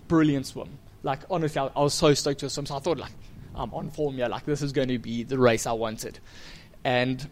brilliant 0.06 0.46
swim. 0.46 0.78
Like 1.02 1.20
honestly, 1.30 1.60
I, 1.60 1.70
I 1.74 1.82
was 1.82 1.94
so 1.94 2.12
stoked 2.12 2.40
to 2.40 2.50
swim. 2.50 2.66
So 2.66 2.76
I 2.76 2.80
thought 2.80 2.98
like, 2.98 3.12
I'm 3.58 3.74
on 3.74 3.90
form. 3.90 4.16
Like 4.16 4.44
this 4.44 4.62
is 4.62 4.72
going 4.72 4.88
to 4.88 4.98
be 4.98 5.24
the 5.24 5.38
race 5.38 5.66
I 5.66 5.72
wanted. 5.72 6.18
And 6.84 7.28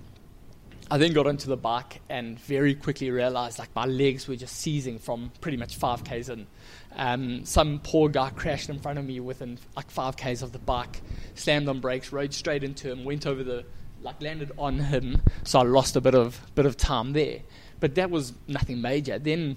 I 0.91 0.99
then 0.99 1.13
got 1.13 1.27
onto 1.27 1.49
the 1.49 1.57
bike 1.57 2.01
and 2.09 2.39
very 2.41 2.75
quickly 2.75 3.11
realized 3.11 3.59
like 3.59 3.75
my 3.75 3.87
legs 3.87 4.29
were 4.29 4.37
just 4.37 4.57
seizing 4.57 4.99
from 4.99 5.33
pretty 5.41 5.57
much 5.57 5.77
five 5.77 6.05
k's 6.05 6.29
in. 6.29 6.47
Um, 6.95 7.45
some 7.45 7.81
poor 7.83 8.09
guy 8.09 8.31
crashed 8.31 8.69
in 8.69 8.79
front 8.79 8.99
of 8.99 9.05
me 9.05 9.19
within 9.21 9.59
like 9.75 9.91
five 9.91 10.17
k's 10.17 10.43
of 10.43 10.53
the 10.53 10.59
bike, 10.59 11.01
slammed 11.35 11.69
on 11.69 11.81
brakes, 11.81 12.13
rode 12.13 12.33
straight 12.33 12.63
into 12.63 12.91
him, 12.91 13.05
went 13.05 13.27
over 13.27 13.43
the 13.43 13.65
like 14.03 14.23
landed 14.23 14.53
on 14.59 14.79
him. 14.79 15.23
So 15.43 15.59
I 15.59 15.63
lost 15.63 15.97
a 15.97 16.01
bit 16.01 16.15
of 16.15 16.41
bit 16.55 16.67
of 16.67 16.77
time 16.77 17.13
there, 17.13 17.41
but 17.81 17.97
that 17.97 18.11
was 18.11 18.33
nothing 18.47 18.81
major. 18.81 19.19
Then 19.19 19.57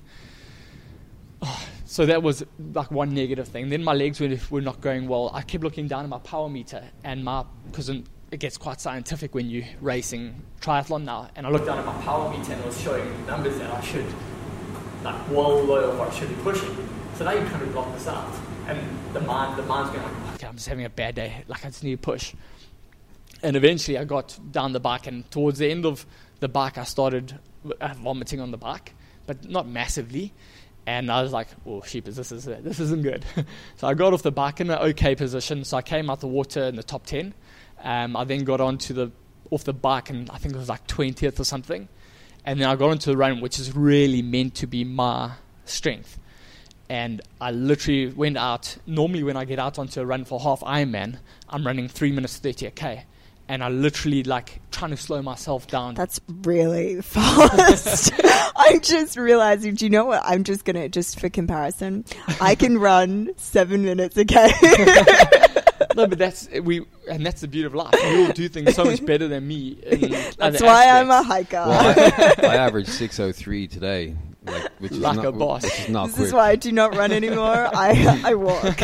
so 1.90 2.06
that 2.06 2.22
was 2.22 2.46
like 2.76 2.92
one 2.92 3.16
negative 3.16 3.48
thing. 3.48 3.70
Then 3.70 3.84
my 3.84 3.94
legs 3.94 4.20
were, 4.20 4.38
were 4.52 4.62
not 4.62 4.80
going 4.80 5.08
well. 5.08 5.32
I 5.34 5.42
kept 5.42 5.64
looking 5.64 5.88
down 5.88 6.04
at 6.04 6.10
my 6.10 6.20
power 6.20 6.48
meter 6.48 6.84
and 7.04 7.24
my 7.24 7.44
because 7.66 7.90
it 7.90 8.04
gets 8.38 8.60
quite 8.60 8.80
scientific 8.80 9.34
when 9.34 9.50
you're 9.50 9.66
racing 9.82 10.40
triathlon 10.62 11.04
now. 11.04 11.32
And 11.36 11.48
I 11.48 11.50
looked 11.50 11.66
down 11.66 11.80
at 11.80 11.86
my 11.88 12.00
power 12.04 12.30
meter 12.30 12.54
and 12.54 12.62
it 12.62 12.66
was 12.68 12.80
showing 12.80 13.26
numbers 13.26 13.58
that 13.58 13.74
I 13.74 13.82
should 13.82 14.06
like 15.04 15.32
well 15.32 15.66
below 15.66 15.98
what 15.98 16.10
I 16.10 16.16
should 16.16 16.30
be 16.30 16.36
pushing. 16.44 16.78
So 17.16 17.26
now 17.26 17.32
you 17.32 17.42
kind 17.48 17.64
of 17.64 17.72
block 17.74 17.92
this 17.96 18.08
out, 18.08 18.32
and 18.68 18.80
the 19.14 19.22
mind 19.22 19.58
the 19.58 19.64
mind's 19.64 19.90
going 19.90 20.04
like, 20.04 20.36
okay, 20.36 20.46
I'm 20.46 20.58
just 20.58 20.68
having 20.68 20.86
a 20.86 20.92
bad 20.92 21.16
day. 21.16 21.44
Like 21.48 21.66
I 21.66 21.70
just 21.70 21.84
need 21.84 22.00
to 22.00 22.06
push. 22.12 22.36
And 23.42 23.56
eventually, 23.56 23.98
I 23.98 24.04
got 24.04 24.38
down 24.52 24.74
the 24.74 24.80
bike, 24.80 25.08
and 25.08 25.30
towards 25.32 25.58
the 25.58 25.72
end 25.72 25.88
of 25.88 26.06
the 26.40 26.50
bike, 26.50 26.78
I 26.78 26.84
started 26.84 27.40
uh, 27.82 27.96
vomiting 27.96 28.42
on 28.42 28.52
the 28.52 28.58
bike, 28.58 28.94
but 29.26 29.50
not 29.50 29.68
massively. 29.68 30.34
And 30.90 31.12
I 31.12 31.22
was 31.22 31.32
like, 31.32 31.50
"Oh, 31.68 31.84
sheepers, 31.84 32.16
this 32.16 32.32
is 32.32 32.48
it. 32.48 32.64
this 32.64 32.80
isn't 32.80 33.04
good." 33.04 33.24
so 33.76 33.88
I 33.88 33.94
got 33.94 34.12
off 34.12 34.24
the 34.24 34.32
bike 34.32 34.60
in 34.60 34.72
an 34.72 34.80
okay 34.90 35.14
position. 35.14 35.64
So 35.64 35.78
I 35.78 35.84
came 35.84 36.10
out 36.10 36.20
the 36.20 36.28
water 36.28 36.64
in 36.64 36.78
the 36.78 36.82
top 36.82 37.06
ten. 37.06 37.36
Um, 37.84 38.18
I 38.18 38.24
then 38.24 38.44
got 38.44 38.60
onto 38.60 38.96
the 38.96 39.12
off 39.52 39.64
the 39.66 39.74
bike, 39.74 40.10
and 40.10 40.28
I 40.32 40.40
think 40.40 40.56
it 40.56 40.58
was 40.58 40.68
like 40.68 40.88
twentieth 40.88 41.40
or 41.40 41.44
something. 41.44 41.88
And 42.44 42.60
then 42.60 42.68
I 42.68 42.76
got 42.76 42.90
into 42.90 43.12
the 43.12 43.18
run, 43.18 43.40
which 43.40 43.60
is 43.60 43.76
really 43.76 44.24
meant 44.24 44.56
to 44.56 44.66
be 44.66 44.84
my 44.84 45.34
strength. 45.66 46.18
And 46.90 47.22
I 47.40 47.52
literally 47.52 48.08
went 48.08 48.38
out. 48.38 48.76
Normally, 48.88 49.22
when 49.22 49.38
I 49.38 49.46
get 49.46 49.60
out 49.60 49.78
onto 49.78 50.02
a 50.02 50.06
run 50.08 50.26
for 50.26 50.40
half 50.40 50.62
Ironman, 50.62 51.20
I'm 51.48 51.68
running 51.68 51.88
three 51.88 52.12
minutes 52.12 52.38
thirty 52.38 52.66
a 52.66 52.72
k, 52.72 53.06
and 53.50 53.64
I 53.64 53.70
literally 53.70 54.24
like 54.24 54.62
trying 54.72 54.92
to 54.92 54.98
slow 54.98 55.22
myself 55.24 55.66
down. 55.68 55.96
That's 55.96 56.22
really 56.44 57.02
fast. 57.02 58.14
I'm 58.56 58.80
just 58.80 59.18
realizing, 59.18 59.74
do 59.76 59.86
you 59.86 59.90
know 59.90 60.06
what? 60.06 60.22
I'm 60.24 60.44
just 60.44 60.64
going 60.64 60.76
to, 60.76 60.88
just 60.88 61.20
for 61.20 61.30
comparison, 61.30 62.06
I 62.40 62.54
can 62.56 62.78
run 62.80 63.32
seven 63.38 63.84
minutes 63.84 64.16
a 64.18 64.26
K. 64.26 64.52
no, 65.96 66.06
but 66.06 66.20
that's 66.20 66.48
we, 66.62 66.86
and 67.10 67.26
that's 67.26 67.42
the 67.42 67.48
beauty 67.48 67.66
of 67.66 67.74
life. 67.74 67.94
You 68.04 68.28
all 68.28 68.32
do 68.34 68.48
things 68.48 68.76
so 68.76 68.86
much 68.86 69.04
better 69.04 69.28
than 69.28 69.48
me. 69.48 69.76
That's 70.38 70.38
other 70.40 70.66
why 70.66 70.88
I'm 70.88 71.10
a 71.10 71.24
hiker. 71.24 71.58
Well, 71.68 71.96
I, 71.98 72.46
I 72.48 72.56
averaged 72.58 72.90
603 72.90 73.68
today, 73.68 74.16
like, 74.46 74.72
which 74.80 74.92
is 74.92 75.00
Like 75.00 75.16
not, 75.16 75.26
a 75.26 75.32
boss. 75.32 75.64
Which 75.64 75.80
is 75.80 75.90
not 75.90 76.08
this 76.08 76.16
quick. 76.16 76.28
is 76.28 76.34
why 76.34 76.50
I 76.50 76.56
do 76.56 76.72
not 76.72 76.96
run 76.96 77.12
anymore. 77.12 77.70
I, 77.74 78.22
I 78.24 78.36
walk. 78.36 78.80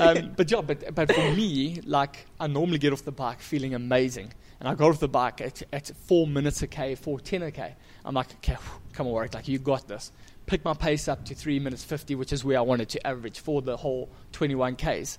Um, 0.00 0.32
but 0.36 0.50
yeah, 0.50 0.60
but 0.60 0.94
but 0.94 1.12
for 1.12 1.32
me, 1.32 1.80
like 1.84 2.26
I 2.38 2.46
normally 2.46 2.78
get 2.78 2.92
off 2.92 3.04
the 3.04 3.12
bike 3.12 3.40
feeling 3.40 3.74
amazing, 3.74 4.32
and 4.60 4.68
I 4.68 4.74
got 4.74 4.90
off 4.90 5.00
the 5.00 5.08
bike 5.08 5.40
at, 5.40 5.62
at 5.72 5.90
four 6.06 6.26
minutes 6.26 6.62
a 6.62 6.66
k, 6.66 6.94
four 6.94 7.20
ten 7.20 7.42
a 7.42 7.50
k. 7.50 7.74
I'm 8.04 8.14
like, 8.14 8.32
okay, 8.36 8.54
whew, 8.54 8.80
come 8.92 9.06
on, 9.06 9.12
work, 9.12 9.34
like 9.34 9.48
you 9.48 9.58
got 9.58 9.88
this. 9.88 10.12
Pick 10.46 10.64
my 10.64 10.74
pace 10.74 11.08
up 11.08 11.24
to 11.26 11.34
three 11.34 11.58
minutes 11.58 11.84
fifty, 11.84 12.14
which 12.14 12.32
is 12.32 12.44
where 12.44 12.58
I 12.58 12.62
wanted 12.62 12.88
to 12.90 13.06
average 13.06 13.40
for 13.40 13.60
the 13.60 13.76
whole 13.76 14.08
21 14.32 14.76
k's, 14.76 15.18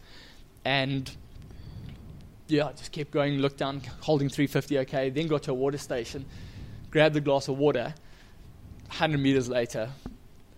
and 0.66 1.10
yeah, 2.48 2.68
I 2.68 2.72
just 2.72 2.92
kept 2.92 3.12
going, 3.12 3.38
looked 3.40 3.58
down, 3.58 3.82
holding 4.02 4.28
350 4.28 4.80
okay, 4.80 5.10
then 5.10 5.28
got 5.28 5.44
to 5.44 5.52
a 5.52 5.54
water 5.54 5.78
station, 5.78 6.26
grabbed 6.90 7.16
the 7.16 7.22
glass 7.22 7.48
of 7.48 7.58
water. 7.58 7.94
100 8.88 9.20
meters 9.20 9.48
later, 9.48 9.90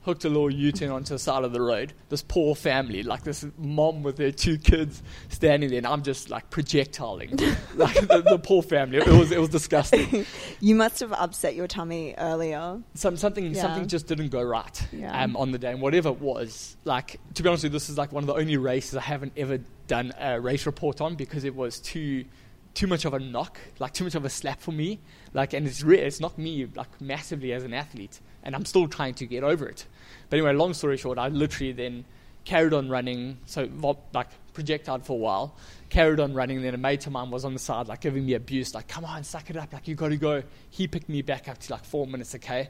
hooked 0.04 0.26
a 0.26 0.30
little 0.30 0.50
U-turn 0.50 0.90
onto 0.90 1.14
the 1.14 1.20
side 1.20 1.44
of 1.44 1.54
the 1.54 1.62
road. 1.62 1.94
This 2.10 2.24
poor 2.24 2.56
family, 2.56 3.04
like 3.04 3.24
this 3.24 3.46
mom 3.58 4.02
with 4.02 4.18
their 4.18 4.32
two 4.32 4.58
kids 4.58 5.04
standing 5.30 5.70
there, 5.70 5.78
and 5.78 5.86
I'm 5.88 6.02
just 6.02 6.30
like 6.30 6.50
projectiling, 6.50 7.30
like 7.76 7.94
the, 8.08 8.24
the 8.28 8.40
poor 8.40 8.64
family. 8.64 8.98
It 8.98 9.08
was 9.08 9.32
it 9.32 9.40
was 9.40 9.50
disgusting. 9.50 10.26
you 10.60 10.76
must 10.76 11.00
have 11.02 11.14
upset 11.14 11.56
your 11.56 11.68
tummy 11.68 12.16
earlier. 12.18 12.80
Some 12.96 13.16
something 13.18 13.54
Yeah. 13.54 13.62
something 13.62 13.88
just 13.88 14.08
didn't 14.08 14.30
go 14.30 14.42
right 14.42 14.88
Yeah. 14.92 15.24
um, 15.24 15.36
on 15.38 15.52
the 15.52 15.58
day, 15.60 15.72
and 15.72 15.82
whatever 15.82 16.10
it 16.10 16.20
was, 16.20 16.78
like 16.84 17.20
to 17.36 17.44
be 17.44 17.50
honest 17.50 17.64
with 17.64 17.72
you, 17.72 17.78
this 17.80 17.90
is 17.90 17.98
like 17.98 18.12
one 18.12 18.24
of 18.24 18.28
the 18.28 18.36
only 18.36 18.58
races 18.58 18.96
I 18.96 19.02
haven't 19.02 19.34
ever 19.38 19.60
done 19.88 20.14
a 20.20 20.40
race 20.42 20.66
report 20.66 21.02
on 21.02 21.16
because 21.16 21.44
it 21.44 21.56
was 21.56 21.80
too 21.80 22.26
too 22.74 22.88
much 22.88 23.04
of 23.06 23.14
a 23.14 23.20
knock, 23.20 23.60
like 23.80 23.94
too 23.94 24.06
much 24.06 24.16
of 24.16 24.24
a 24.26 24.30
slap 24.30 24.62
for 24.62 24.72
me. 24.72 24.98
Like, 25.34 25.52
and 25.54 25.68
it's 25.68 25.84
re- 25.84 26.00
it's 26.00 26.20
knocked 26.22 26.38
me 26.38 26.68
like 26.76 27.02
massively 27.02 27.52
as 27.54 27.64
an 27.64 27.74
athlete, 27.74 28.20
and 28.44 28.56
I'm 28.56 28.66
still 28.66 28.88
trying 28.88 29.14
to 29.16 29.26
get 29.26 29.44
over 29.44 29.68
it. 29.68 29.86
But 30.30 30.38
anyway, 30.38 30.54
long 30.54 30.74
story 30.74 30.98
short, 30.98 31.18
I 31.18 31.28
literally 31.28 31.72
then 31.72 32.06
carried 32.46 32.74
on 32.74 32.90
running. 32.90 33.38
So 33.46 33.70
like 34.14 34.28
projectile 34.54 35.00
for 35.00 35.14
a 35.14 35.16
while, 35.16 35.56
carried 35.90 36.20
on 36.20 36.34
running. 36.34 36.62
Then 36.62 36.74
a 36.74 36.78
mate 36.78 37.06
of 37.06 37.14
mine 37.14 37.32
was 37.32 37.46
on 37.46 37.54
the 37.54 37.60
side, 37.60 37.88
like 37.88 38.02
giving 38.02 38.26
me 38.26 38.34
abuse, 38.34 38.74
like, 38.74 38.88
come 38.88 39.06
on, 39.06 39.24
suck 39.24 39.50
it 39.50 39.58
up, 39.58 39.74
like, 39.74 39.88
you 39.88 39.96
got 39.96 40.10
to 40.10 40.18
go. 40.18 40.44
He 40.70 40.88
picked 40.88 41.10
me 41.10 41.22
back 41.22 41.48
up 41.48 41.58
to 41.60 41.72
like 41.72 41.86
four 41.86 42.08
minutes, 42.08 42.36
okay? 42.36 42.70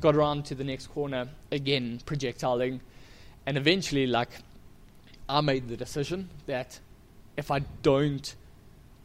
Got 0.00 0.16
around 0.16 0.46
to 0.46 0.54
the 0.54 0.64
next 0.64 0.88
corner, 0.88 1.28
again, 1.50 2.00
projectiling. 2.06 2.80
And 3.46 3.56
eventually, 3.56 4.06
like, 4.06 4.30
I 5.28 5.40
made 5.40 5.68
the 5.68 5.76
decision 5.76 6.30
that 6.46 6.78
if 7.36 7.50
I 7.50 7.60
don't 7.82 8.34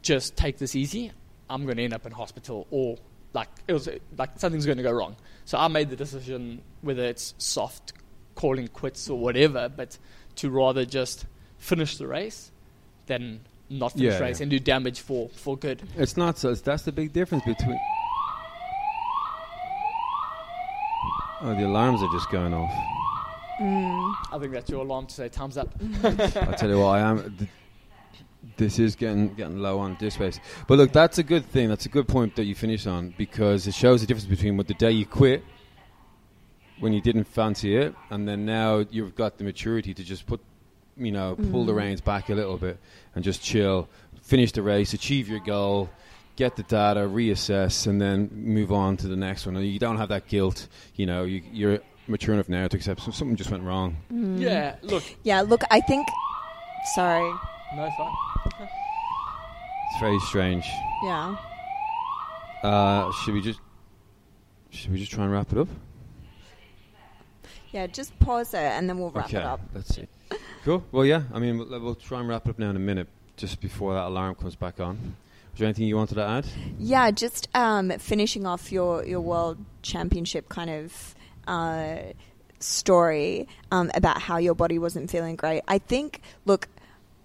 just 0.02 0.38
take 0.38 0.58
this 0.58 0.76
easy, 0.76 1.12
I'm 1.50 1.66
going 1.66 1.78
to 1.78 1.84
end 1.84 1.94
up 1.94 2.06
in 2.06 2.12
hospital 2.12 2.68
or 2.70 2.98
like 3.38 3.50
it 3.68 3.74
was 3.74 3.88
like 4.18 4.32
something's 4.38 4.66
going 4.66 4.78
to 4.78 4.84
go 4.84 4.92
wrong. 4.92 5.16
So 5.46 5.58
I 5.58 5.68
made 5.68 5.90
the 5.90 5.96
decision 5.96 6.62
whether 6.82 7.04
it's 7.04 7.36
soft 7.38 7.94
calling 8.36 8.68
quits 8.68 9.10
or 9.10 9.20
whatever, 9.20 9.70
but 9.70 9.98
to 10.38 10.50
rather 10.50 10.86
just 10.86 11.26
finish 11.60 11.98
the 11.98 12.08
race 12.08 12.52
than 13.06 13.42
not 13.70 13.94
finish 13.94 14.14
Yeah, 14.14 14.18
the 14.18 14.24
race 14.24 14.40
yeah. 14.40 14.44
and 14.46 14.52
do 14.52 14.60
damage 14.60 15.00
for, 15.02 15.30
for 15.30 15.56
good. 15.56 15.84
It's 15.96 16.18
not 16.18 16.38
so. 16.40 16.54
That's 16.56 16.84
the 16.84 16.92
big 16.92 17.14
difference 17.14 17.44
between. 17.46 17.80
Oh, 21.40 21.54
the 21.56 21.66
alarms 21.68 22.02
are 22.02 22.12
just 22.12 22.30
going 22.32 22.54
off. 22.54 22.74
Mm. 23.62 24.14
I 24.32 24.40
think 24.40 24.54
that's 24.54 24.70
your 24.70 24.82
alarm 24.82 25.06
to 25.08 25.14
say 25.14 25.30
time's 25.30 25.58
up. 25.58 25.70
I 26.04 26.56
tell 26.58 26.70
you 26.70 26.80
what, 26.80 26.90
I 26.90 27.00
am. 27.02 27.48
Th- 28.58 28.70
this 28.70 28.80
is 28.80 28.96
getting 28.96 29.34
getting 29.36 29.60
low 29.60 29.80
on 29.80 29.96
disk 29.96 30.16
space. 30.16 30.40
But 30.68 30.78
look, 30.78 30.92
that's 30.92 31.18
a 31.18 31.24
good 31.24 31.46
thing. 31.46 31.70
That's 31.70 31.86
a 31.86 31.90
good 31.90 32.08
point 32.08 32.36
that 32.36 32.46
you 32.46 32.56
finished 32.56 32.88
on 32.88 33.14
because 33.18 33.68
it 33.68 33.74
shows 33.74 34.02
the 34.02 34.08
difference 34.08 34.28
between 34.28 34.58
what 34.58 34.68
the 34.68 34.74
day 34.74 34.92
you 34.92 35.06
quit 35.06 35.44
when 36.80 36.94
you 36.94 37.02
didn't 37.02 37.26
fancy 37.26 37.76
it, 37.76 37.96
and 38.12 38.28
then 38.28 38.46
now 38.46 38.86
you've 38.92 39.16
got 39.16 39.38
the 39.38 39.44
maturity 39.44 39.94
to 39.94 40.04
just 40.04 40.28
put, 40.28 40.40
you 40.96 41.12
know, 41.12 41.36
pull 41.52 41.66
the 41.66 41.74
Mhm. 41.74 41.78
reins 41.78 42.02
back 42.02 42.30
a 42.30 42.36
little 42.36 42.58
bit 42.58 42.78
and 43.16 43.24
just 43.24 43.42
chill, 43.42 43.88
finish 44.22 44.52
the 44.52 44.62
race, 44.62 44.94
achieve 44.94 45.28
your 45.28 45.40
goal. 45.40 45.90
Get 46.36 46.56
the 46.56 46.62
data, 46.62 47.00
reassess, 47.00 47.88
and 47.88 48.00
then 48.00 48.30
move 48.32 48.72
on 48.72 48.96
to 48.98 49.08
the 49.08 49.16
next 49.16 49.48
one. 49.48 49.56
And 49.56 49.66
you 49.66 49.80
don't 49.80 49.98
have 49.98 50.10
that 50.10 50.28
guilt. 50.28 50.68
You 50.96 51.08
know, 51.08 51.24
you, 51.24 51.42
you're 51.52 51.80
mature 52.08 52.36
enough 52.36 52.48
now 52.48 52.68
to 52.68 52.78
accept 52.78 53.02
something 53.02 53.36
just 53.36 53.50
went 53.50 53.64
wrong. 53.64 53.98
Mm. 54.14 54.40
Yeah, 54.40 54.76
look, 54.84 55.04
Yeah, 55.24 55.42
look, 55.42 55.62
I 55.72 55.82
think. 55.82 56.08
Sorry. 56.94 57.28
no, 57.76 57.86
it's 57.86 57.96
fine. 57.98 58.14
It's 58.60 60.00
very 60.00 60.20
strange. 60.20 60.66
Yeah. 61.04 61.36
Uh, 62.64 63.12
should 63.12 63.34
we 63.34 63.42
just 63.42 63.60
should 64.70 64.92
we 64.92 65.00
just 65.00 65.12
try 65.12 65.24
and 65.24 65.34
wrap 65.34 65.52
it 65.52 65.58
up? 65.58 65.68
Yeah, 67.72 67.88
just 67.88 68.18
pause 68.20 68.54
it 68.54 68.60
and 68.60 68.90
then 68.90 68.98
we'll 68.98 69.12
wrap 69.12 69.26
okay, 69.26 69.38
it 69.38 69.44
up. 69.44 69.60
let's 69.74 69.94
see. 69.96 70.08
Cool. 70.64 70.84
Well, 70.92 71.06
yeah. 71.06 71.24
I 71.34 71.40
mean, 71.40 71.58
we'll, 71.58 71.80
we'll 71.80 71.96
try 71.96 72.20
and 72.20 72.28
wrap 72.28 72.48
it 72.48 72.52
up 72.52 72.60
now 72.60 72.70
in 72.70 72.76
a 72.76 72.80
minute, 72.80 73.08
just 73.36 73.62
before 73.62 73.94
that 73.94 74.06
alarm 74.08 74.36
comes 74.36 74.56
back 74.56 74.80
on. 74.80 75.16
Was 75.52 75.60
there 75.60 75.68
anything 75.68 75.88
you 75.88 75.96
wanted 75.96 76.16
to 76.16 76.24
add? 76.24 76.46
Yeah, 76.78 77.10
just 77.12 77.48
um, 77.56 77.90
finishing 78.00 78.46
off 78.46 78.72
your, 78.72 79.04
your 79.06 79.22
world 79.22 79.58
championship 79.82 80.50
kind 80.50 80.70
of 80.70 81.16
uh, 81.48 81.98
story 82.60 83.48
um, 83.72 83.90
about 83.96 84.22
how 84.22 84.38
your 84.38 84.56
body 84.56 84.78
wasn't 84.78 85.10
feeling 85.10 85.36
great. 85.36 85.64
I 85.68 85.80
think, 85.80 86.22
look, 86.46 86.68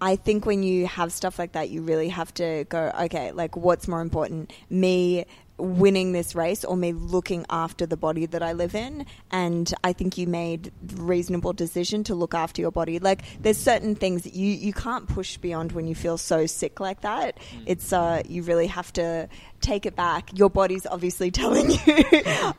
I 0.03 0.17
think 0.17 0.45
when 0.45 0.63
you 0.63 0.85
have 0.85 1.13
stuff 1.13 1.39
like 1.39 1.53
that, 1.53 1.69
you 1.69 1.81
really 1.81 2.09
have 2.09 2.33
to 2.33 2.65
go, 2.67 2.91
okay, 3.03 3.31
like 3.31 3.55
what's 3.55 3.87
more 3.87 4.01
important, 4.01 4.51
me 4.69 5.23
winning 5.57 6.11
this 6.11 6.35
race 6.35 6.65
or 6.65 6.75
me 6.75 6.91
looking 6.91 7.45
after 7.49 7.85
the 7.85 7.95
body 7.95 8.25
that 8.25 8.43
I 8.43 8.51
live 8.51 8.75
in? 8.75 9.05
And 9.31 9.73
I 9.81 9.93
think 9.93 10.17
you 10.17 10.27
made 10.27 10.73
reasonable 10.95 11.53
decision 11.53 12.03
to 12.05 12.15
look 12.15 12.33
after 12.33 12.61
your 12.61 12.71
body. 12.71 12.99
Like 12.99 13.21
there's 13.41 13.57
certain 13.57 13.95
things 13.95 14.23
that 14.23 14.33
you, 14.33 14.51
you 14.51 14.73
can't 14.73 15.07
push 15.07 15.37
beyond 15.37 15.71
when 15.71 15.87
you 15.87 15.95
feel 15.95 16.17
so 16.17 16.47
sick 16.47 16.81
like 16.81 16.99
that. 17.01 17.37
It's 17.65 17.93
uh, 17.93 18.23
you 18.27 18.43
really 18.43 18.67
have 18.67 18.91
to 18.93 19.29
take 19.61 19.85
it 19.85 19.95
back. 19.95 20.37
Your 20.37 20.49
body's 20.49 20.85
obviously 20.85 21.31
telling 21.41 21.71
you, 21.71 21.77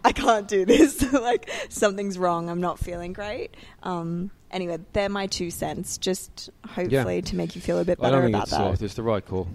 I 0.02 0.12
can't 0.14 0.48
do 0.48 0.64
this. 0.64 1.12
like 1.12 1.50
something's 1.68 2.16
wrong. 2.16 2.48
I'm 2.48 2.62
not 2.62 2.78
feeling 2.78 3.12
great. 3.12 3.54
Um, 3.82 4.30
anyway, 4.54 4.78
they're 4.94 5.08
my 5.10 5.26
two 5.26 5.50
cents. 5.50 5.98
Just 5.98 6.48
hopefully 6.66 7.20
to 7.22 7.36
make 7.36 7.54
you 7.54 7.60
feel 7.60 7.78
a 7.78 7.84
bit 7.84 7.98
I 8.00 8.02
better 8.04 8.16
don't 8.16 8.22
think 8.24 8.34
about 8.36 8.42
it's 8.44 8.50
that. 8.52 8.56
soft. 8.56 8.82
It's 8.82 8.94
the 8.94 9.02
right 9.02 9.24
call. 9.26 9.46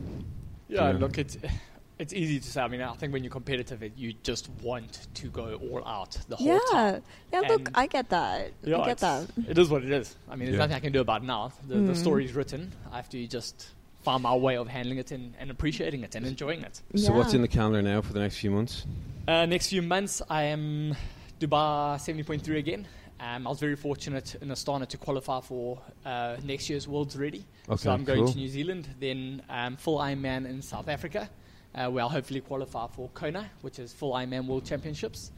Yeah, 0.67 0.91
Yeah. 0.91 0.97
look, 0.99 1.17
it's 1.17 1.37
it's 1.99 2.13
easy 2.13 2.39
to 2.39 2.47
say. 2.47 2.61
I 2.61 2.67
mean, 2.67 2.81
I 2.81 2.93
think 2.93 3.11
when 3.13 3.23
you're 3.23 3.31
competitive, 3.31 3.81
it, 3.83 3.93
you 3.97 4.13
just 4.23 4.49
want 4.61 5.07
to 5.15 5.27
go 5.29 5.55
all 5.55 5.83
out 5.87 6.17
the 6.29 6.35
whole 6.35 6.47
Yeah, 6.47 6.59
time. 6.71 7.01
yeah. 7.33 7.39
Look, 7.41 7.67
And- 7.67 7.69
I 7.75 7.87
get 7.87 8.09
that. 8.09 8.51
Yeah, 8.63 8.77
I 8.79 8.85
get 8.85 8.97
that. 8.99 9.27
It 9.47 9.57
is 9.57 9.69
what 9.69 9.83
it 9.83 9.91
is. 9.91 10.15
I 10.29 10.35
mean, 10.35 10.45
there's 10.45 10.53
Yeah. 10.53 10.59
nothing 10.59 10.75
I 10.75 10.79
can 10.79 10.93
do 10.93 11.01
about 11.01 11.23
it 11.23 11.25
now. 11.25 11.51
The, 11.67 11.75
the 11.75 11.93
Mm. 11.93 11.97
story's 11.97 12.33
written. 12.33 12.71
I 12.91 12.97
have 12.97 13.09
to 13.09 13.25
just 13.27 13.69
find 14.03 14.23
my 14.23 14.33
way 14.35 14.55
of 14.55 14.67
handling 14.69 14.97
it 14.97 15.11
and, 15.11 15.33
and 15.39 15.51
appreciating 15.51 16.03
it 16.03 16.15
and 16.15 16.25
enjoying 16.25 16.61
it. 16.61 16.81
So, 16.95 17.11
what's 17.13 17.33
Yeah. 17.33 17.37
in 17.37 17.41
the 17.41 17.49
calendar 17.49 17.81
now 17.81 18.01
for 18.01 18.13
the 18.13 18.19
next 18.21 18.37
few 18.37 18.49
months? 18.51 18.85
Uh, 19.27 19.45
next 19.45 19.67
few 19.67 19.81
months, 19.81 20.21
I 20.29 20.43
am 20.43 20.95
Dubai 21.39 21.99
70.3 21.99 22.57
again. 22.57 22.87
Um, 23.19 23.45
I 23.45 23.49
was 23.49 23.59
very 23.59 23.75
fortunate 23.75 24.35
in 24.41 24.47
Astana 24.47 24.87
to 24.87 24.97
qualify 24.97 25.41
for 25.41 25.81
uh, 26.05 26.37
next 26.43 26.69
year's 26.69 26.87
Worlds 26.87 27.17
Ready. 27.17 27.43
Okay, 27.67 27.81
so 27.81 27.91
I'm 27.91 28.05
going 28.05 28.23
cool. 28.23 28.31
to 28.31 28.37
New 28.37 28.47
Zealand, 28.47 28.87
then 28.99 29.41
um, 29.49 29.75
full 29.75 29.97
Ironman 29.99 30.45
in 30.45 30.61
South 30.61 30.87
Africa, 30.87 31.29
uh, 31.75 31.89
where 31.89 32.03
I'll 32.03 32.09
hopefully 32.09 32.39
qualify 32.39 32.87
for 32.87 33.09
Kona, 33.09 33.49
which 33.61 33.77
is 33.77 33.91
full 33.91 34.13
Ironman 34.13 34.45
World 34.47 34.65
Championships. 34.65 35.31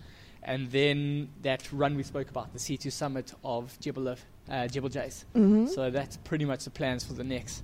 And 0.43 0.71
then 0.71 1.29
that 1.41 1.71
run 1.71 1.95
we 1.95 2.03
spoke 2.03 2.29
about, 2.29 2.53
the 2.53 2.59
sea 2.59 2.77
to 2.77 2.91
summit 2.91 3.33
of 3.43 3.79
Jebel, 3.79 4.15
uh, 4.49 4.67
Jebel 4.67 4.89
Jais. 4.89 5.25
Mhm. 5.35 5.69
So 5.69 5.89
that's 5.89 6.17
pretty 6.17 6.45
much 6.45 6.63
the 6.63 6.71
plans 6.71 7.03
for 7.03 7.13
the 7.13 7.23
next 7.23 7.63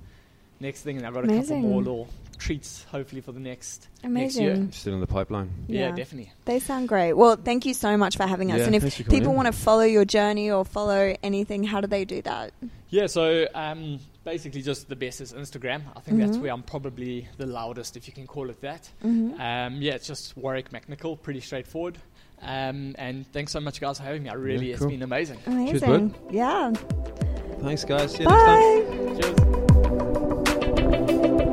next 0.60 0.82
thing. 0.82 0.96
And 0.96 1.06
I've 1.06 1.14
got 1.14 1.24
a 1.24 1.28
couple 1.28 1.56
more 1.58 1.78
little 1.82 2.08
treats, 2.38 2.84
hopefully, 2.84 3.20
for 3.20 3.32
the 3.32 3.40
next, 3.40 3.88
next 4.04 4.36
year. 4.36 4.68
Still 4.70 4.94
in 4.94 5.00
the 5.00 5.06
pipeline. 5.06 5.50
Yeah, 5.66 5.88
Yeah. 5.88 5.94
definitely. 5.94 6.32
They 6.44 6.60
sound 6.60 6.88
great. 6.88 7.14
Well, 7.14 7.36
thank 7.36 7.66
you 7.66 7.74
so 7.74 7.96
much 7.96 8.16
for 8.16 8.26
having 8.26 8.52
us. 8.52 8.60
Yeah, 8.60 8.66
and 8.66 8.74
if 8.76 8.82
thanks 8.82 8.96
for 8.96 9.02
coming 9.04 9.20
people 9.20 9.34
want 9.34 9.46
to 9.46 9.52
follow 9.52 9.82
your 9.82 10.04
journey 10.04 10.50
or 10.50 10.64
follow 10.64 11.14
anything, 11.22 11.64
how 11.64 11.80
do 11.80 11.86
they 11.88 12.04
do 12.04 12.22
that? 12.22 12.52
Yeah, 12.90 13.06
so 13.08 13.46
um, 13.54 13.98
basically 14.24 14.62
just 14.62 14.88
the 14.88 14.94
best 14.96 15.20
is 15.20 15.32
Instagram. 15.32 15.82
I 15.96 16.00
think 16.00 16.18
that's 16.20 16.36
Mhm. 16.36 16.42
where 16.42 16.52
I'm 16.52 16.62
probably 16.62 17.26
the 17.38 17.46
loudest, 17.46 17.96
if 17.96 18.06
you 18.06 18.14
can 18.14 18.26
call 18.26 18.50
it 18.50 18.60
that. 18.60 18.88
Mhm. 19.04 19.38
Um, 19.40 19.82
yeah, 19.82 19.94
it's 19.94 20.06
just 20.06 20.36
Warrick 20.36 20.70
MacNicol, 20.70 21.20
pretty 21.20 21.40
straightforward. 21.40 21.98
Um, 22.40 22.94
and 22.98 23.26
thanks 23.32 23.50
so 23.50 23.58
much, 23.58 23.80
guys, 23.80 23.98
for 23.98 24.04
having 24.04 24.22
me. 24.22 24.28
I 24.28 24.34
really, 24.34 24.66
Yeah, 24.68 24.72
it's 24.74 24.80
cool. 24.82 24.90
been 24.90 25.02
amazing. 25.02 25.40
Amazing. 25.44 25.80
Cheers. 26.12 26.32
Yeah. 26.32 26.72
Thanks, 27.60 27.84
guys. 27.84 28.12
See 28.12 28.22
you 28.22 28.28
next 28.28 28.42
time. 28.44 29.16
Bye. 29.16 29.20
Cheers. 29.20 29.57
Bye. 31.06 31.47